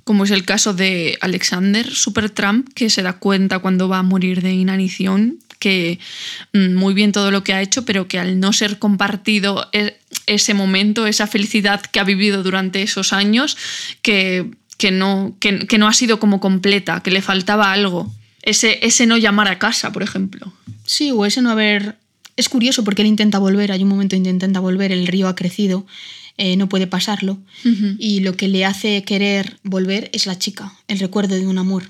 Como 0.06 0.24
es 0.24 0.32
el 0.32 0.46
caso 0.46 0.74
de 0.74 1.18
Alexander 1.20 1.94
Supertramp, 1.94 2.70
que 2.74 2.90
se 2.90 3.02
da 3.02 3.14
cuenta 3.14 3.60
cuando 3.60 3.90
va 3.90 4.00
a 4.00 4.04
morir 4.04 4.42
de 4.42 4.54
inanición, 4.54 5.40
que 5.60 6.00
mm, 6.54 6.76
muy 6.76 6.94
bien 6.94 7.12
todo 7.12 7.32
lo 7.32 7.44
que 7.44 7.54
ha 7.54 7.62
hecho, 7.62 7.86
pero 7.86 8.08
que 8.08 8.20
al 8.20 8.40
no 8.40 8.54
ser 8.54 8.78
compartido 8.80 9.68
e- 9.74 9.98
ese 10.28 10.54
momento, 10.54 11.08
esa 11.08 11.28
felicidad 11.28 11.82
que 11.82 12.00
ha 12.00 12.04
vivido 12.04 12.44
durante 12.44 12.82
esos 12.82 13.14
años, 13.14 13.58
que, 14.02 14.52
que 14.78 14.92
no, 14.92 15.36
que, 15.40 15.78
no 15.80 15.88
ha 15.88 15.94
sido 15.94 16.20
como 16.20 16.40
completa, 16.40 17.02
que 17.02 17.12
le 17.12 17.22
faltaba 17.22 17.72
algo. 17.72 18.14
Ese, 18.44 18.80
ese 18.86 19.08
no 19.08 19.18
llamar 19.18 19.48
a 19.48 19.58
casa, 19.58 19.92
por 19.92 20.04
ejemplo. 20.04 20.54
Sí, 20.86 21.12
o 21.12 21.26
ese 21.26 21.42
no 21.42 21.50
haber... 21.50 21.98
Es 22.38 22.50
curioso 22.50 22.84
porque 22.84 23.02
él 23.02 23.08
intenta 23.08 23.40
volver, 23.40 23.72
hay 23.72 23.82
un 23.82 23.90
momento 23.90 24.16
intenta 24.16 24.60
volver, 24.60 24.92
el 24.92 25.08
río 25.08 25.28
ha 25.28 25.36
crecido, 25.36 25.88
eh, 26.38 26.58
no 26.58 26.68
puede 26.68 26.88
pasarlo, 26.88 27.38
y 27.98 28.20
lo 28.20 28.36
que 28.36 28.48
le 28.48 28.66
hace 28.66 29.04
querer 29.04 29.60
volver 29.64 30.10
es 30.14 30.26
la 30.26 30.38
chica, 30.38 30.74
el 30.88 31.00
recuerdo 31.00 31.36
de 31.36 31.48
un 31.48 31.58
amor. 31.58 31.90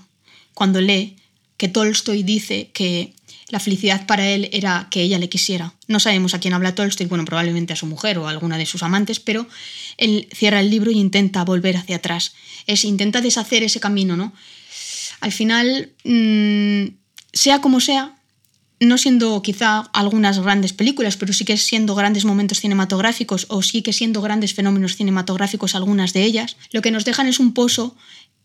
Cuando 0.53 0.81
lee 0.81 1.15
que 1.57 1.67
Tolstoy 1.67 2.23
dice 2.23 2.69
que 2.73 3.13
la 3.49 3.59
felicidad 3.59 4.05
para 4.05 4.27
él 4.27 4.49
era 4.51 4.87
que 4.89 5.01
ella 5.01 5.19
le 5.19 5.29
quisiera. 5.29 5.73
No 5.87 5.99
sabemos 5.99 6.33
a 6.33 6.39
quién 6.39 6.53
habla 6.53 6.75
Tolstoy, 6.75 7.05
bueno, 7.05 7.25
probablemente 7.25 7.73
a 7.73 7.75
su 7.75 7.85
mujer 7.85 8.17
o 8.17 8.27
a 8.27 8.31
alguna 8.31 8.57
de 8.57 8.65
sus 8.65 8.83
amantes, 8.83 9.19
pero 9.19 9.47
él 9.97 10.27
cierra 10.33 10.59
el 10.59 10.69
libro 10.69 10.91
y 10.91 10.97
intenta 10.97 11.43
volver 11.43 11.77
hacia 11.77 11.97
atrás. 11.97 12.33
Es, 12.65 12.85
intenta 12.85 13.21
deshacer 13.21 13.63
ese 13.63 13.79
camino, 13.79 14.17
¿no? 14.17 14.33
Al 15.21 15.31
final, 15.31 15.91
mm, 16.03 16.87
sea 17.33 17.61
como 17.61 17.79
sea, 17.79 18.14
no 18.79 18.97
siendo 18.97 19.41
quizá 19.41 19.89
algunas 19.93 20.39
grandes 20.39 20.73
películas, 20.73 21.17
pero 21.17 21.33
sí 21.33 21.45
que 21.45 21.57
siendo 21.57 21.95
grandes 21.95 22.25
momentos 22.25 22.59
cinematográficos 22.59 23.45
o 23.49 23.61
sí 23.61 23.81
que 23.81 23.93
siendo 23.93 24.21
grandes 24.21 24.53
fenómenos 24.53 24.95
cinematográficos 24.95 25.75
algunas 25.75 26.13
de 26.13 26.23
ellas, 26.23 26.57
lo 26.71 26.81
que 26.81 26.91
nos 26.91 27.05
dejan 27.05 27.27
es 27.27 27.39
un 27.39 27.53
pozo 27.53 27.95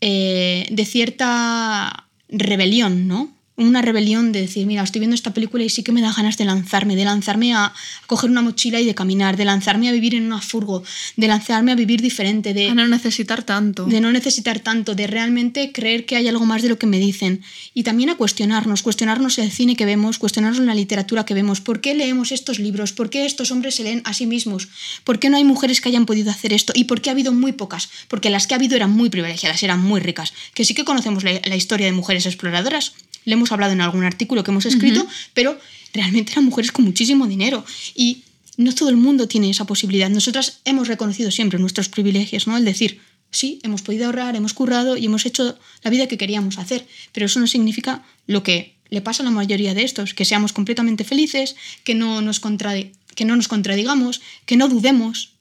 eh, 0.01 0.66
de 0.70 0.85
cierta 0.85 2.07
rebelión, 2.28 3.09
¿no? 3.09 3.39
Una 3.66 3.82
rebelión 3.82 4.32
de 4.32 4.42
decir, 4.42 4.66
mira, 4.66 4.82
estoy 4.82 5.00
viendo 5.00 5.14
esta 5.14 5.32
película 5.32 5.64
y 5.64 5.68
sí 5.68 5.82
que 5.82 5.92
me 5.92 6.00
da 6.00 6.12
ganas 6.12 6.36
de 6.36 6.44
lanzarme, 6.44 6.96
de 6.96 7.04
lanzarme 7.04 7.54
a, 7.54 7.72
coger 8.06 8.30
una 8.30 8.42
mochila 8.42 8.80
y 8.80 8.86
de 8.86 8.94
caminar, 8.94 9.36
de 9.36 9.44
lanzarme 9.44 9.88
a 9.88 9.92
vivir 9.92 10.14
en 10.14 10.24
una 10.24 10.40
furgo, 10.40 10.82
de 11.16 11.28
lanzarme 11.28 11.72
a 11.72 11.74
vivir 11.74 12.00
diferente, 12.00 12.54
de, 12.54 12.68
A 12.68 12.74
no 12.74 12.86
necesitar 12.88 13.42
tanto. 13.42 13.84
de 13.86 14.00
no 14.00 14.12
necesitar 14.12 14.61
tanto, 14.61 14.94
de 14.94 15.06
realmente 15.06 15.72
creer 15.72 16.06
que 16.06 16.16
hay 16.16 16.28
algo 16.28 16.46
más 16.46 16.62
de 16.62 16.68
lo 16.68 16.78
que 16.78 16.86
me 16.86 16.98
dicen. 16.98 17.42
Y 17.74 17.82
también 17.82 18.11
a 18.11 18.16
cuestionarnos, 18.16 18.82
cuestionarnos 18.82 19.38
el 19.38 19.50
cine 19.50 19.76
que 19.76 19.84
vemos, 19.84 20.18
cuestionarnos 20.18 20.61
la 20.61 20.74
literatura 20.74 21.24
que 21.24 21.34
vemos. 21.34 21.61
¿Por 21.61 21.80
qué 21.80 21.94
leemos 21.94 22.32
estos 22.32 22.58
libros? 22.58 22.92
¿Por 22.92 23.11
qué 23.11 23.26
estos 23.26 23.50
hombres 23.50 23.76
se 23.76 23.84
leen 23.84 24.02
a 24.04 24.14
sí 24.14 24.26
mismos? 24.26 24.68
¿Por 25.04 25.18
qué 25.18 25.30
no 25.30 25.36
hay 25.36 25.44
mujeres 25.44 25.80
que 25.80 25.88
hayan 25.88 26.06
podido 26.06 26.30
hacer 26.30 26.52
esto? 26.52 26.72
¿Y 26.74 26.84
por 26.84 27.00
qué 27.00 27.11
ha 27.11 27.12
habido 27.12 27.32
muy 27.32 27.52
pocas? 27.52 27.90
Porque 28.08 28.30
las 28.30 28.46
que 28.46 28.54
ha 28.54 28.56
habido 28.56 28.76
eran 28.76 28.90
muy 28.90 29.11
privilegiadas, 29.11 29.62
eran 29.62 29.80
muy 29.82 30.00
ricas. 30.00 30.32
Que 30.54 30.64
sí 30.64 30.74
que 30.74 30.84
conocemos 30.84 31.24
la, 31.24 31.40
la 31.44 31.56
historia 31.56 31.86
de 31.86 31.92
mujeres 31.92 32.26
exploradoras, 32.26 32.92
le 33.24 33.34
hemos 33.34 33.49
hablado 33.55 33.72
en 33.72 33.80
algún 33.80 34.05
artículo 34.05 34.44
que 34.44 34.51
hemos 34.51 34.66
escrito, 34.66 35.07
pero 35.34 35.59
realmente 35.92 36.32
eran 36.32 36.44
mujeres 36.44 36.72
con 36.72 36.84
muchísimo 36.84 37.26
dinero. 37.26 37.64
Y 37.94 38.24
no 38.57 38.74
todo 38.74 38.90
el 38.90 38.96
mundo 38.96 39.26
tiene 39.26 39.51
esa 39.51 39.64
posibilidad. 39.64 40.11
Nosotras 40.11 40.61
hemos 40.64 40.88
reconocido 40.88 41.30
siempre 41.30 41.59
nuestros 41.59 41.88
privilegios, 41.88 42.46
¿no? 42.46 42.57
El 42.57 42.64
decir, 42.64 43.01
sí, 43.30 43.61
hemos 43.62 43.82
podido 43.82 44.07
ahorrar, 44.07 44.36
hemos 44.36 44.55
currado 44.55 44.96
y 44.96 45.07
hemos 45.07 45.24
hecho 45.26 45.59
la 45.82 45.90
vida 45.90 46.07
que 46.07 46.18
queríamos 46.18 46.59
hacer, 46.59 46.86
pero 47.12 47.26
eso 47.26 47.40
no 47.40 47.46
significa 47.46 48.05
lo 48.26 48.42
que 48.42 48.76
le 48.90 49.01
pasa 49.01 49.22
a 49.22 49.24
la 49.24 49.30
mayoría 49.30 49.72
de 49.72 49.84
estos, 49.84 50.14
que 50.14 50.24
seamos 50.24 50.53
completamente 50.53 51.05
felices, 51.05 51.57
que 51.84 51.94
no 51.94 52.20
nos, 52.20 52.40
que 52.40 53.24
no 53.24 53.36
nos 53.36 53.48
contradigamos, 53.48 54.20
que 54.46 54.57
no 54.57 54.68
dudemos. 54.68 55.32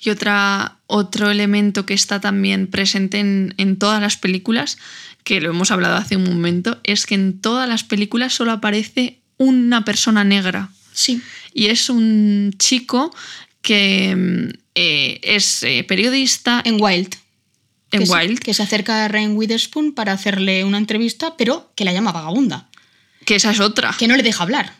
Y 0.00 0.10
otra, 0.10 0.78
otro 0.86 1.30
elemento 1.30 1.86
que 1.86 1.94
está 1.94 2.20
también 2.20 2.66
presente 2.66 3.18
en, 3.18 3.54
en 3.56 3.78
todas 3.78 4.00
las 4.00 4.16
películas, 4.16 4.76
que 5.26 5.40
lo 5.40 5.50
hemos 5.50 5.72
hablado 5.72 5.96
hace 5.96 6.14
un 6.16 6.22
momento, 6.22 6.78
es 6.84 7.04
que 7.04 7.16
en 7.16 7.40
todas 7.40 7.68
las 7.68 7.82
películas 7.82 8.32
solo 8.32 8.52
aparece 8.52 9.18
una 9.38 9.84
persona 9.84 10.22
negra. 10.22 10.70
Sí, 10.92 11.20
Y 11.52 11.66
es 11.66 11.90
un 11.90 12.52
chico 12.58 13.12
que 13.60 14.14
mm, 14.14 14.58
eh, 14.76 15.18
es 15.24 15.64
eh, 15.64 15.82
periodista 15.82 16.62
en 16.64 16.80
Wild. 16.80 17.16
en 17.90 18.00
que 18.00 18.06
se- 18.06 18.12
Wild, 18.12 18.38
que 18.38 18.54
se 18.54 18.62
acerca 18.62 19.04
a 19.04 19.08
Ryan 19.08 19.36
Witherspoon 19.36 19.92
para 19.94 20.12
hacerle 20.12 20.62
una 20.62 20.78
entrevista, 20.78 21.34
pero 21.36 21.72
que 21.74 21.84
la 21.84 21.92
llama 21.92 22.12
vagabunda. 22.12 22.68
que 23.24 23.34
esa 23.34 23.50
es 23.50 23.58
otra. 23.58 23.94
que 23.98 24.06
no 24.06 24.16
le 24.16 24.22
deja 24.22 24.44
hablar. 24.44 24.74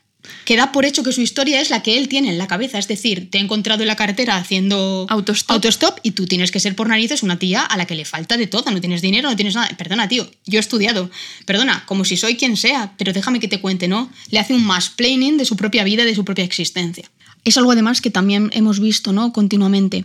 Que 0.45 0.57
da 0.57 0.72
por 0.72 0.85
hecho 0.85 1.03
que 1.03 1.12
su 1.12 1.20
historia 1.20 1.61
es 1.61 1.70
la 1.70 1.83
que 1.83 1.99
él 1.99 2.09
tiene 2.09 2.31
en 2.31 2.39
la 2.39 2.47
cabeza. 2.47 2.79
Es 2.79 2.89
decir, 2.89 3.31
te 3.31 3.39
he 3.39 3.41
encontrado 3.41 3.83
en 3.83 3.89
la 3.89 3.97
carretera 3.97 4.37
haciendo 4.37 5.07
Autostop. 5.09 5.99
y 6.03 6.12
tú 6.12 6.27
tienes 6.27 6.51
que 6.51 6.61
ser 6.61 6.77
por 6.77 6.89
narices 6.89 7.22
una 7.22 7.39
tía 7.39 7.62
a 7.62 7.77
la 7.77 7.87
que 7.87 7.95
le 7.95 8.05
falta 8.05 8.37
de 8.37 8.47
todo. 8.47 8.70
No 8.70 8.81
tienes 8.81 9.03
dinero, 9.03 9.29
no 9.29 9.37
tienes 9.37 9.55
nada. 9.55 9.68
Perdona, 9.77 10.09
tío, 10.09 10.31
yo 10.47 10.59
he 10.59 10.61
estudiado. 10.61 11.11
Perdona, 11.45 11.85
como 11.87 12.05
si 12.05 12.16
soy 12.16 12.37
quien 12.37 12.57
sea, 12.57 12.95
pero 12.99 13.12
déjame 13.12 13.41
que 13.41 13.49
te 13.49 13.61
cuente, 13.61 13.89
¿no? 13.89 14.11
Le 14.31 14.39
hace 14.39 14.55
un 14.55 14.64
mansplaining 14.64 15.37
de 15.37 15.45
su 15.45 15.57
propia 15.57 15.85
vida, 15.85 16.05
de 16.05 16.14
su 16.14 16.24
propia 16.24 16.45
existencia. 16.45 17.11
Es 17.45 17.57
algo 17.57 17.70
además 17.70 18.01
que 18.01 18.11
también 18.11 18.51
hemos 18.53 18.81
visto, 18.81 19.12
¿no? 19.12 19.33
Continuamente. 19.33 20.05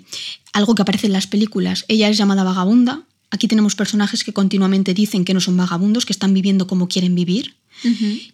Algo 0.54 0.76
que 0.76 0.84
aparece 0.84 1.08
en 1.08 1.14
las 1.14 1.28
películas. 1.28 1.86
Ella 1.88 2.08
es 2.08 2.18
llamada 2.18 2.44
vagabunda. 2.44 3.04
Aquí 3.32 3.48
tenemos 3.48 3.76
personajes 3.76 4.24
que 4.24 4.34
continuamente 4.34 4.94
dicen 4.94 5.26
que 5.26 5.34
no 5.34 5.40
son 5.40 5.58
vagabundos, 5.58 6.06
que 6.06 6.14
están 6.14 6.34
viviendo 6.34 6.68
como 6.68 6.88
quieren 6.88 7.16
vivir 7.16 7.56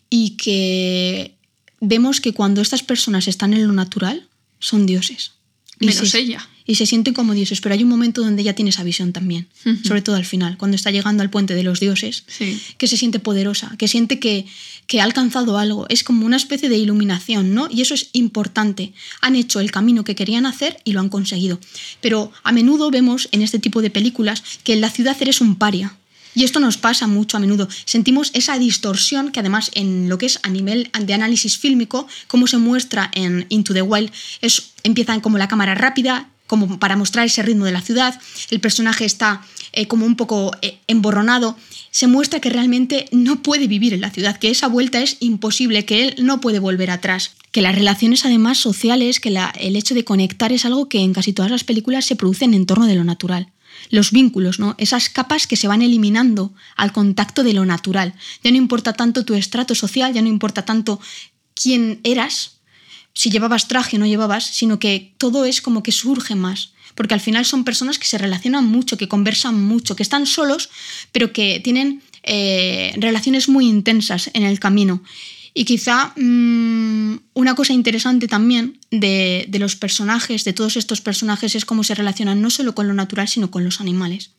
y 0.09 0.31
que 0.31 1.36
vemos 1.79 2.21
que 2.21 2.33
cuando 2.33 2.61
estas 2.61 2.83
personas 2.83 3.27
están 3.27 3.53
en 3.53 3.67
lo 3.67 3.73
natural, 3.73 4.27
son 4.59 4.85
dioses. 4.85 5.31
Y 5.79 5.85
Menos 5.87 6.09
se- 6.09 6.19
ella. 6.19 6.47
Y 6.65 6.75
se 6.75 6.85
sienten 6.85 7.13
como 7.13 7.33
dioses, 7.33 7.61
pero 7.61 7.73
hay 7.75 7.83
un 7.83 7.87
momento 7.87 8.21
donde 8.21 8.41
ella 8.41 8.53
tiene 8.53 8.71
esa 8.71 8.83
visión 8.83 9.13
también, 9.13 9.47
sobre 9.85 10.01
todo 10.01 10.17
al 10.17 10.25
final, 10.25 10.57
cuando 10.57 10.75
está 10.75 10.91
llegando 10.91 11.23
al 11.23 11.29
puente 11.29 11.55
de 11.55 11.63
los 11.63 11.79
dioses, 11.79 12.25
Sí. 12.27 12.59
que 12.77 12.87
se 12.87 12.97
siente 12.97 13.19
poderosa, 13.19 13.73
que 13.77 13.87
siente 13.87 14.19
que, 14.19 14.45
que 14.85 14.99
ha 14.99 15.05
alcanzado 15.05 15.57
algo, 15.57 15.85
es 15.87 16.03
como 16.03 16.25
una 16.25 16.35
especie 16.35 16.67
de 16.67 16.77
iluminación, 16.77 17.53
¿no? 17.53 17.69
Y 17.71 17.79
eso 17.83 17.93
es 17.93 18.09
importante. 18.11 18.91
Han 19.21 19.37
hecho 19.37 19.61
el 19.61 19.71
camino 19.71 20.03
que 20.03 20.15
querían 20.15 20.45
hacer 20.45 20.81
y 20.83 20.91
lo 20.91 20.99
han 20.99 21.07
conseguido. 21.07 21.57
Pero 22.01 22.33
a 22.43 22.51
menudo 22.51 22.91
vemos 22.91 23.29
en 23.31 23.43
este 23.43 23.59
tipo 23.59 23.81
de 23.81 23.89
películas 23.89 24.43
que 24.65 24.73
en 24.73 24.81
la 24.81 24.89
ciudad 24.89 25.15
eres 25.21 25.39
un 25.39 25.55
paria. 25.55 25.95
Y 26.37 26.43
esto 26.43 26.59
nos 26.59 26.77
pasa 26.77 27.07
mucho 27.07 27.35
a 27.35 27.39
menudo. 27.39 27.67
Sentimos 27.85 28.29
esa 28.35 28.59
distorsión 28.59 29.31
que 29.31 29.39
además 29.39 29.71
en 29.73 30.07
lo 30.07 30.19
que 30.19 30.27
es 30.27 30.39
a 30.43 30.49
nivel 30.49 30.91
de 31.01 31.13
análisis 31.15 31.57
fílmico, 31.57 32.05
como 32.27 32.45
se 32.45 32.59
muestra 32.59 33.09
en 33.15 33.47
Into 33.49 33.73
the 33.73 33.81
Wild, 33.81 34.11
es, 34.41 34.69
empiezan 34.83 35.19
como 35.19 35.39
la 35.39 35.47
cámara 35.47 35.73
rápida, 35.73 36.29
como 36.45 36.77
para 36.77 36.95
mostrar 36.95 37.25
ese 37.25 37.41
ritmo 37.41 37.65
de 37.65 37.71
la 37.71 37.81
ciudad, 37.81 38.21
el 38.51 38.59
personaje 38.59 39.03
está 39.03 39.41
eh, 39.73 39.87
como 39.87 40.05
un 40.05 40.15
poco 40.15 40.51
eh, 40.61 40.77
emborronado, 40.85 41.57
se 41.89 42.05
muestra 42.05 42.39
que 42.39 42.51
realmente 42.51 43.07
no 43.11 43.41
puede 43.41 43.67
vivir 43.67 43.95
en 43.95 44.01
la 44.01 44.11
ciudad, 44.11 44.37
que 44.37 44.51
esa 44.51 44.67
vuelta 44.67 45.01
es 45.01 45.17
imposible, 45.19 45.85
que 45.85 46.03
él 46.03 46.15
no 46.19 46.39
puede 46.39 46.59
volver 46.59 46.91
atrás, 46.91 47.31
que 47.51 47.63
las 47.63 47.73
relaciones 47.73 48.25
además 48.25 48.59
sociales, 48.59 49.19
que 49.19 49.31
la- 49.31 49.51
el 49.59 49.75
hecho 49.75 49.95
de 49.95 50.05
conectar 50.05 50.51
es 50.51 50.65
algo 50.65 50.87
que 50.87 50.99
en 50.99 51.13
casi 51.13 51.33
todas 51.33 51.49
las 51.49 51.63
películas 51.63 52.05
se 52.05 52.15
produce 52.15 52.45
en 52.45 52.53
entorno 52.53 52.85
de 52.85 52.93
lo 52.95 53.03
natural. 53.03 53.49
Los 53.89 54.11
vínculos, 54.11 54.59
¿no? 54.59 54.75
Esas 54.77 55.09
capas 55.09 55.47
que 55.47 55.55
se 55.55 55.67
van 55.67 55.81
eliminando 55.81 56.53
al 56.75 56.91
contacto 56.91 57.43
de 57.43 57.53
lo 57.53 57.65
natural. 57.65 58.13
Ya 58.43 58.51
no 58.51 58.57
importa 58.57 58.93
tanto 58.93 59.25
tu 59.25 59.33
estrato 59.33 59.75
social, 59.75 60.13
ya 60.13 60.21
no 60.21 60.27
importa 60.27 60.65
tanto 60.65 60.99
quién 61.53 61.99
eras, 62.03 62.57
si 63.13 63.31
llevabas 63.31 63.67
traje 63.67 63.97
o 63.97 63.99
no 63.99 64.05
llevabas, 64.05 64.45
sino 64.45 64.77
que 64.77 65.13
todo 65.17 65.45
es 65.45 65.61
como 65.61 65.81
que 65.81 65.91
surge 65.91 66.35
más. 66.35 66.73
Porque 66.93 67.15
al 67.15 67.19
final 67.19 67.45
son 67.45 67.63
personas 67.63 67.97
que 67.97 68.05
se 68.05 68.17
relacionan 68.17 68.65
mucho, 68.65 68.97
que 68.97 69.07
conversan 69.07 69.63
mucho, 69.63 69.95
que 69.95 70.03
están 70.03 70.25
solos, 70.25 70.69
pero 71.11 71.33
que 71.33 71.59
tienen 71.63 72.03
eh, 72.23 72.93
relaciones 72.97 73.49
muy 73.49 73.67
intensas 73.67 74.29
en 74.33 74.43
el 74.43 74.59
camino. 74.59 75.01
Y 75.57 75.65
quizá 75.65 76.13
mm, 76.15 77.17
una 77.33 77.55
cosa 77.55 77.73
interesante 77.73 78.27
también 78.27 78.79
de, 78.91 79.47
de 79.49 79.57
los 79.57 79.75
personajes, 79.75 80.43
de 80.43 80.53
todos 80.53 80.77
estos 80.77 81.01
personajes, 81.01 81.55
es 81.55 81.65
cómo 81.65 81.83
se 81.83 81.95
relacionan 81.95 82.43
no 82.43 82.51
solo 82.51 82.75
con 82.75 82.87
lo 82.87 82.93
natural, 82.93 83.27
sino 83.27 83.49
con 83.49 83.63
los 83.63 83.81
animales. 83.81 84.33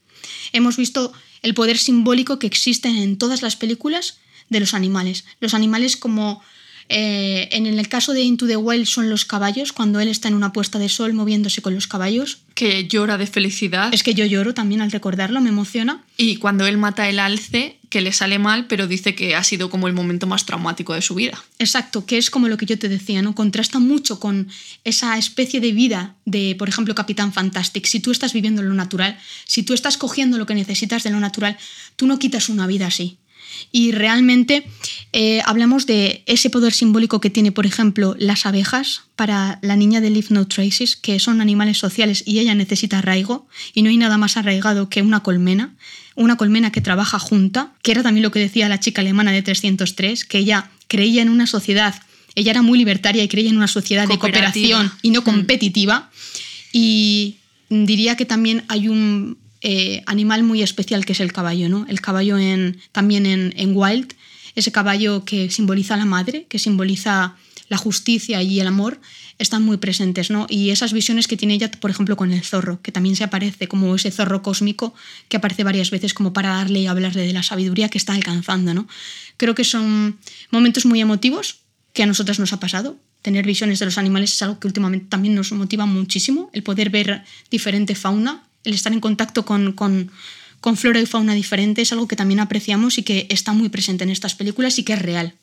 Hemos 0.52 0.76
visto 0.76 1.12
el 1.42 1.54
poder 1.54 1.76
simbólico 1.76 2.38
que 2.38 2.46
existe 2.46 2.86
en 2.86 3.18
todas 3.18 3.42
las 3.42 3.56
películas 3.56 4.18
de 4.48 4.60
los 4.60 4.74
animales. 4.74 5.24
Los 5.40 5.54
animales 5.54 5.96
como 5.96 6.40
eh, 6.88 7.48
en 7.52 7.66
el 7.66 7.88
caso 7.88 8.12
de 8.12 8.22
Into 8.22 8.46
the 8.46 8.56
Wild 8.56 8.86
son 8.86 9.10
los 9.10 9.24
caballos, 9.24 9.72
cuando 9.72 10.00
él 10.00 10.08
está 10.08 10.28
en 10.28 10.34
una 10.34 10.52
puesta 10.52 10.78
de 10.78 10.88
sol 10.88 11.12
moviéndose 11.12 11.62
con 11.62 11.74
los 11.74 11.86
caballos. 11.86 12.38
Que 12.54 12.88
llora 12.88 13.18
de 13.18 13.26
felicidad. 13.26 13.92
Es 13.92 14.02
que 14.02 14.14
yo 14.14 14.24
lloro 14.24 14.54
también 14.54 14.80
al 14.80 14.90
recordarlo, 14.90 15.40
me 15.40 15.50
emociona. 15.50 16.02
Y 16.16 16.36
cuando 16.36 16.66
él 16.66 16.78
mata 16.78 17.08
el 17.08 17.18
alce, 17.18 17.78
que 17.90 18.00
le 18.00 18.12
sale 18.12 18.38
mal, 18.38 18.66
pero 18.66 18.86
dice 18.86 19.14
que 19.14 19.34
ha 19.34 19.44
sido 19.44 19.70
como 19.70 19.86
el 19.86 19.94
momento 19.94 20.26
más 20.26 20.46
traumático 20.46 20.94
de 20.94 21.02
su 21.02 21.14
vida. 21.14 21.42
Exacto, 21.58 22.06
que 22.06 22.18
es 22.18 22.30
como 22.30 22.48
lo 22.48 22.56
que 22.56 22.66
yo 22.66 22.78
te 22.78 22.88
decía, 22.88 23.22
¿no? 23.22 23.34
Contrasta 23.34 23.78
mucho 23.78 24.18
con 24.18 24.48
esa 24.84 25.16
especie 25.18 25.60
de 25.60 25.72
vida 25.72 26.16
de, 26.24 26.54
por 26.58 26.68
ejemplo, 26.68 26.94
Capitán 26.94 27.32
Fantastic. 27.32 27.86
Si 27.86 28.00
tú 28.00 28.10
estás 28.10 28.32
viviendo 28.32 28.62
lo 28.62 28.74
natural, 28.74 29.18
si 29.44 29.62
tú 29.62 29.74
estás 29.74 29.96
cogiendo 29.96 30.38
lo 30.38 30.46
que 30.46 30.54
necesitas 30.54 31.02
de 31.02 31.10
lo 31.10 31.20
natural, 31.20 31.56
tú 31.96 32.06
no 32.06 32.18
quitas 32.18 32.48
una 32.48 32.66
vida 32.66 32.86
así. 32.86 33.18
Y 33.72 33.92
realmente 33.92 34.64
eh, 35.12 35.40
hablamos 35.44 35.86
de 35.86 36.22
ese 36.26 36.50
poder 36.50 36.72
simbólico 36.72 37.20
que 37.20 37.30
tiene, 37.30 37.52
por 37.52 37.66
ejemplo, 37.66 38.14
las 38.18 38.46
abejas 38.46 39.02
para 39.16 39.58
la 39.62 39.76
niña 39.76 40.00
de 40.00 40.10
Leave 40.10 40.28
No 40.30 40.46
Traces, 40.46 40.96
que 40.96 41.18
son 41.18 41.40
animales 41.40 41.78
sociales 41.78 42.22
y 42.26 42.38
ella 42.38 42.54
necesita 42.54 42.98
arraigo, 42.98 43.46
y 43.74 43.82
no 43.82 43.90
hay 43.90 43.96
nada 43.96 44.18
más 44.18 44.36
arraigado 44.36 44.88
que 44.88 45.02
una 45.02 45.20
colmena, 45.20 45.74
una 46.14 46.36
colmena 46.36 46.72
que 46.72 46.80
trabaja 46.80 47.18
junta, 47.18 47.72
que 47.82 47.92
era 47.92 48.02
también 48.02 48.22
lo 48.22 48.30
que 48.30 48.40
decía 48.40 48.68
la 48.68 48.80
chica 48.80 49.00
alemana 49.02 49.32
de 49.32 49.42
303, 49.42 50.24
que 50.24 50.38
ella 50.38 50.70
creía 50.88 51.22
en 51.22 51.28
una 51.28 51.46
sociedad, 51.46 51.94
ella 52.34 52.52
era 52.52 52.62
muy 52.62 52.78
libertaria 52.78 53.22
y 53.22 53.28
creía 53.28 53.50
en 53.50 53.56
una 53.56 53.68
sociedad 53.68 54.06
de 54.06 54.18
cooperación 54.18 54.92
y 55.02 55.10
no 55.10 55.20
Mm. 55.20 55.24
competitiva, 55.24 56.10
y 56.72 57.36
diría 57.70 58.16
que 58.16 58.24
también 58.24 58.64
hay 58.68 58.88
un 58.88 59.36
eh, 59.60 60.02
animal 60.06 60.42
muy 60.44 60.62
especial 60.62 61.04
que 61.04 61.12
es 61.12 61.20
el 61.20 61.32
caballo, 61.32 61.68
¿no? 61.68 61.86
El 61.88 62.00
caballo 62.00 62.38
en, 62.38 62.78
también 62.92 63.26
en, 63.26 63.76
Wild, 63.76 64.14
ese 64.54 64.72
caballo 64.72 65.24
que 65.24 65.50
simboliza 65.50 65.96
la 65.96 66.04
madre, 66.04 66.46
que 66.48 66.58
simboliza 66.58 67.36
la 67.68 67.76
justicia 67.76 68.42
y 68.42 68.60
el 68.60 68.66
amor, 68.66 69.00
están 69.38 69.62
muy 69.62 69.76
presentes, 69.76 70.30
¿no? 70.30 70.46
Y 70.48 70.70
esas 70.70 70.92
visiones 70.92 71.28
que 71.28 71.36
tiene 71.36 71.54
ella, 71.54 71.70
por 71.70 71.90
ejemplo, 71.90 72.16
con 72.16 72.32
el 72.32 72.42
zorro, 72.42 72.80
que 72.82 72.92
también 72.92 73.14
se 73.14 73.24
aparece 73.24 73.68
como 73.68 73.94
ese 73.94 74.10
zorro 74.10 74.42
cósmico 74.42 74.94
que 75.28 75.36
aparece 75.36 75.64
varias 75.64 75.90
veces 75.90 76.14
como 76.14 76.32
para 76.32 76.50
darle 76.50 76.80
y 76.80 76.86
hablarle 76.86 77.26
de 77.26 77.32
la 77.32 77.42
sabiduría 77.42 77.88
que 77.88 77.98
está 77.98 78.14
alcanzando, 78.14 78.74
¿no? 78.74 78.88
Creo 79.36 79.54
que 79.54 79.64
son 79.64 80.18
momentos 80.50 80.86
muy 80.86 81.00
emotivos 81.00 81.60
que 81.92 82.02
a 82.02 82.06
nosotras 82.06 82.38
nos 82.38 82.52
ha 82.52 82.60
pasado. 82.60 82.96
Tener 83.22 83.44
visiones 83.44 83.80
de 83.80 83.86
los 83.86 83.98
animales 83.98 84.32
es 84.32 84.42
algo 84.42 84.60
que 84.60 84.68
últimamente 84.68 85.06
también 85.08 85.34
nos 85.34 85.52
motiva 85.52 85.86
muchísimo, 85.86 86.50
el 86.52 86.62
poder 86.62 86.90
ver 86.90 87.24
diferente 87.50 87.94
fauna, 87.94 88.47
el 88.68 88.74
estar 88.74 88.92
en 88.92 89.00
contacto 89.00 89.44
con, 89.44 89.72
con, 89.72 90.10
con 90.60 90.76
flora 90.76 91.00
y 91.00 91.06
fauna 91.06 91.34
diferente 91.34 91.82
es 91.82 91.92
algo 91.92 92.08
que 92.08 92.16
también 92.16 92.40
apreciamos 92.40 92.98
y 92.98 93.02
que 93.02 93.26
está 93.30 93.52
muy 93.52 93.68
presente 93.68 94.04
en 94.04 94.10
estas 94.10 94.34
películas 94.34 94.78
y 94.78 94.84
que 94.84 94.92
es 94.92 95.02
real. 95.02 95.34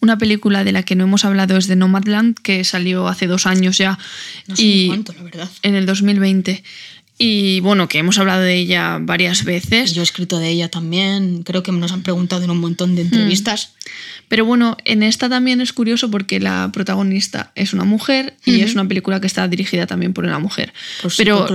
Una 0.00 0.18
película 0.18 0.64
de 0.64 0.72
la 0.72 0.82
que 0.82 0.96
no 0.96 1.04
hemos 1.04 1.24
hablado 1.24 1.56
es 1.56 1.68
de 1.68 1.76
Nomadland, 1.76 2.36
que 2.42 2.64
salió 2.64 3.06
hace 3.06 3.28
dos 3.28 3.46
años 3.46 3.78
ya. 3.78 4.00
No 4.48 4.56
sé 4.56 4.62
y 4.64 4.86
cuánto, 4.88 5.12
la 5.12 5.22
verdad. 5.22 5.48
En 5.62 5.76
el 5.76 5.86
2020. 5.86 6.64
Y 7.18 7.60
bueno, 7.60 7.88
que 7.88 7.98
hemos 7.98 8.18
hablado 8.18 8.42
de 8.42 8.54
ella 8.56 8.98
varias 9.00 9.44
veces. 9.44 9.92
Yo 9.94 10.02
he 10.02 10.04
escrito 10.04 10.38
de 10.38 10.48
ella 10.48 10.68
también, 10.68 11.42
creo 11.44 11.62
que 11.62 11.70
nos 11.72 11.92
han 11.92 12.02
preguntado 12.02 12.42
en 12.44 12.50
un 12.50 12.58
montón 12.58 12.94
de 12.96 13.02
entrevistas. 13.02 13.74
Pero 14.28 14.44
bueno, 14.44 14.76
en 14.84 15.02
esta 15.02 15.28
también 15.28 15.60
es 15.60 15.72
curioso 15.72 16.10
porque 16.10 16.40
la 16.40 16.70
protagonista 16.72 17.52
es 17.54 17.74
una 17.74 17.84
mujer 17.84 18.36
y 18.44 18.60
es 18.62 18.72
una 18.74 18.88
película 18.88 19.20
que 19.20 19.26
está 19.26 19.46
dirigida 19.46 19.86
también 19.86 20.14
por 20.14 20.24
una 20.24 20.38
mujer. 20.38 20.72
Por 21.02 21.10
su- 21.12 21.18
Pero 21.18 21.46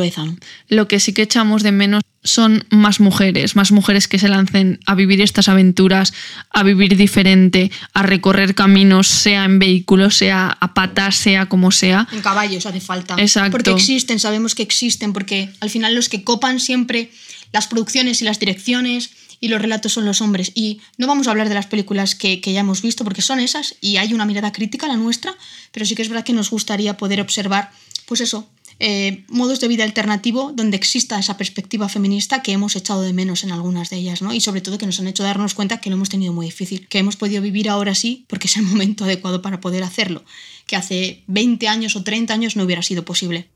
lo 0.70 0.88
que 0.88 1.00
sí 1.00 1.12
que 1.14 1.24
echamos 1.24 1.64
de 1.64 1.72
menos 1.72 2.02
son 2.28 2.66
más 2.70 3.00
mujeres, 3.00 3.56
más 3.56 3.72
mujeres 3.72 4.08
que 4.08 4.20
se 4.20 4.28
lancen 4.28 4.80
a 4.86 4.96
vivir 4.96 5.22
estas 5.22 5.48
aventuras, 5.48 6.14
a 6.52 6.64
vivir 6.64 6.98
diferente, 6.98 7.72
a 7.94 8.04
recorrer 8.04 8.54
caminos, 8.54 9.08
sea 9.08 9.46
en 9.46 9.60
vehículos, 9.60 10.16
sea 10.16 10.58
a 10.60 10.74
patas, 10.74 11.16
sea 11.16 11.48
como 11.48 11.72
sea. 11.72 12.08
En 12.12 12.22
caballos 12.22 12.66
hace 12.66 12.82
falta. 12.82 13.16
Exacto. 13.18 13.52
Porque 13.52 13.72
existen, 13.72 14.20
sabemos 14.20 14.56
que 14.56 14.64
existen, 14.64 15.14
porque 15.14 15.50
al 15.62 15.70
final 15.70 15.96
los 15.96 16.10
que 16.10 16.24
copan 16.24 16.60
siempre 16.60 17.12
las 17.54 17.68
producciones 17.68 18.22
y 18.22 18.26
las 18.26 18.40
direcciones 18.40 19.12
y 19.40 19.48
los 19.48 19.62
relatos 19.62 19.94
son 19.94 20.06
los 20.06 20.22
hombres. 20.22 20.52
Y 20.54 20.82
no 20.98 21.08
vamos 21.08 21.28
a 21.28 21.32
hablar 21.32 21.48
de 21.48 21.56
las 21.56 21.68
películas 21.68 22.16
que, 22.16 22.42
que 22.42 22.54
ya 22.54 22.60
hemos 22.60 22.82
visto, 22.82 23.04
porque 23.04 23.22
son 23.22 23.40
esas 23.40 23.76
y 23.82 23.98
hay 23.98 24.14
una 24.14 24.26
mirada 24.26 24.52
crítica, 24.52 24.88
la 24.88 24.98
nuestra, 24.98 25.36
pero 25.72 25.86
sí 25.86 25.96
que 25.96 26.02
es 26.02 26.10
verdad 26.10 26.26
que 26.26 26.34
nos 26.34 26.50
gustaría 26.50 26.98
poder 26.98 27.22
observar, 27.22 27.72
pues 28.06 28.22
eso, 28.22 28.50
eh, 28.80 29.26
modos 29.30 29.60
de 29.60 29.68
vida 29.68 29.84
alternativo 29.84 30.52
donde 30.54 30.78
exista 30.78 31.20
esa 31.20 31.38
perspectiva 31.38 31.90
feminista 31.90 32.42
que 32.42 32.52
hemos 32.52 32.76
echado 32.76 33.02
de 33.02 33.14
menos 33.14 33.44
en 33.44 33.52
algunas 33.52 33.90
de 33.90 33.98
ellas, 33.98 34.22
¿no? 34.22 34.34
Y 34.34 34.42
sobre 34.42 34.62
todo 34.62 34.78
que 34.78 34.86
nos 34.86 35.00
han 35.00 35.08
hecho 35.08 35.24
darnos 35.24 35.54
cuenta 35.54 35.80
que 35.80 35.90
lo 35.90 35.96
hemos 35.96 36.10
tenido 36.10 36.34
muy 36.34 36.46
difícil, 36.46 36.88
que 36.88 37.00
hemos 37.00 37.16
podido 37.16 37.42
vivir 37.42 37.70
ahora 37.70 37.96
sí 37.96 38.26
porque 38.28 38.48
es 38.48 38.58
el 38.58 38.64
momento 38.64 39.04
adecuado 39.06 39.42
para 39.42 39.60
poder 39.60 39.84
hacerlo, 39.84 40.24
que 40.66 40.76
hace 40.76 41.24
20 41.28 41.68
años 41.68 41.96
o 41.96 42.04
30 42.04 42.34
años 42.34 42.56
no 42.56 42.64
hubiera 42.64 42.84
sido 42.84 43.04
posible. 43.04 43.50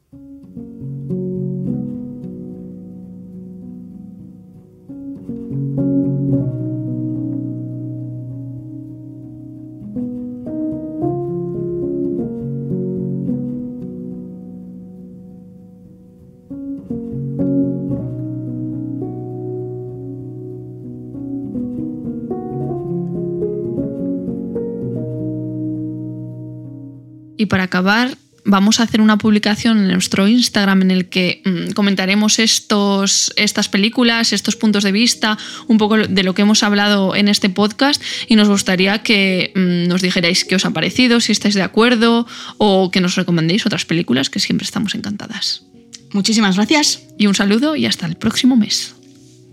Y 27.41 27.47
para 27.47 27.63
acabar, 27.63 28.15
vamos 28.45 28.79
a 28.79 28.83
hacer 28.83 29.01
una 29.01 29.17
publicación 29.17 29.79
en 29.79 29.87
nuestro 29.87 30.27
Instagram 30.27 30.83
en 30.83 30.91
el 30.91 31.09
que 31.09 31.41
mm, 31.43 31.71
comentaremos 31.71 32.37
estos, 32.37 33.33
estas 33.35 33.67
películas, 33.67 34.31
estos 34.31 34.55
puntos 34.55 34.83
de 34.83 34.91
vista, 34.91 35.39
un 35.65 35.79
poco 35.79 35.97
de 35.97 36.21
lo 36.21 36.35
que 36.35 36.43
hemos 36.43 36.61
hablado 36.61 37.15
en 37.15 37.27
este 37.27 37.49
podcast 37.49 37.99
y 38.27 38.35
nos 38.35 38.47
gustaría 38.47 39.01
que 39.01 39.51
mm, 39.55 39.89
nos 39.89 40.03
dijerais 40.03 40.45
qué 40.45 40.53
os 40.53 40.65
ha 40.65 40.69
parecido, 40.69 41.19
si 41.19 41.31
estáis 41.31 41.55
de 41.55 41.63
acuerdo 41.63 42.27
o 42.59 42.91
que 42.91 43.01
nos 43.01 43.15
recomendéis 43.15 43.65
otras 43.65 43.85
películas 43.85 44.29
que 44.29 44.39
siempre 44.39 44.65
estamos 44.65 44.93
encantadas. 44.93 45.63
Muchísimas 46.11 46.57
gracias. 46.57 47.01
Y 47.17 47.25
un 47.25 47.33
saludo 47.33 47.75
y 47.75 47.87
hasta 47.87 48.05
el 48.05 48.17
próximo 48.17 48.55
mes. 48.55 48.93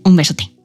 Un 0.03 0.15
besote. 0.15 0.58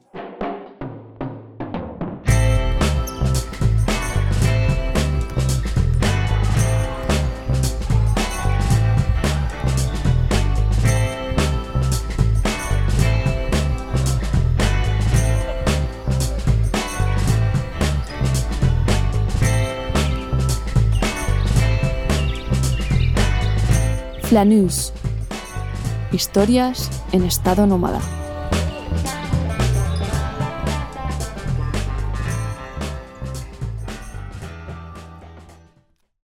Flanús. 24.35 24.91
Historias 26.11 26.91
en 27.13 27.23
estado 27.23 27.65
nómada. 27.65 28.01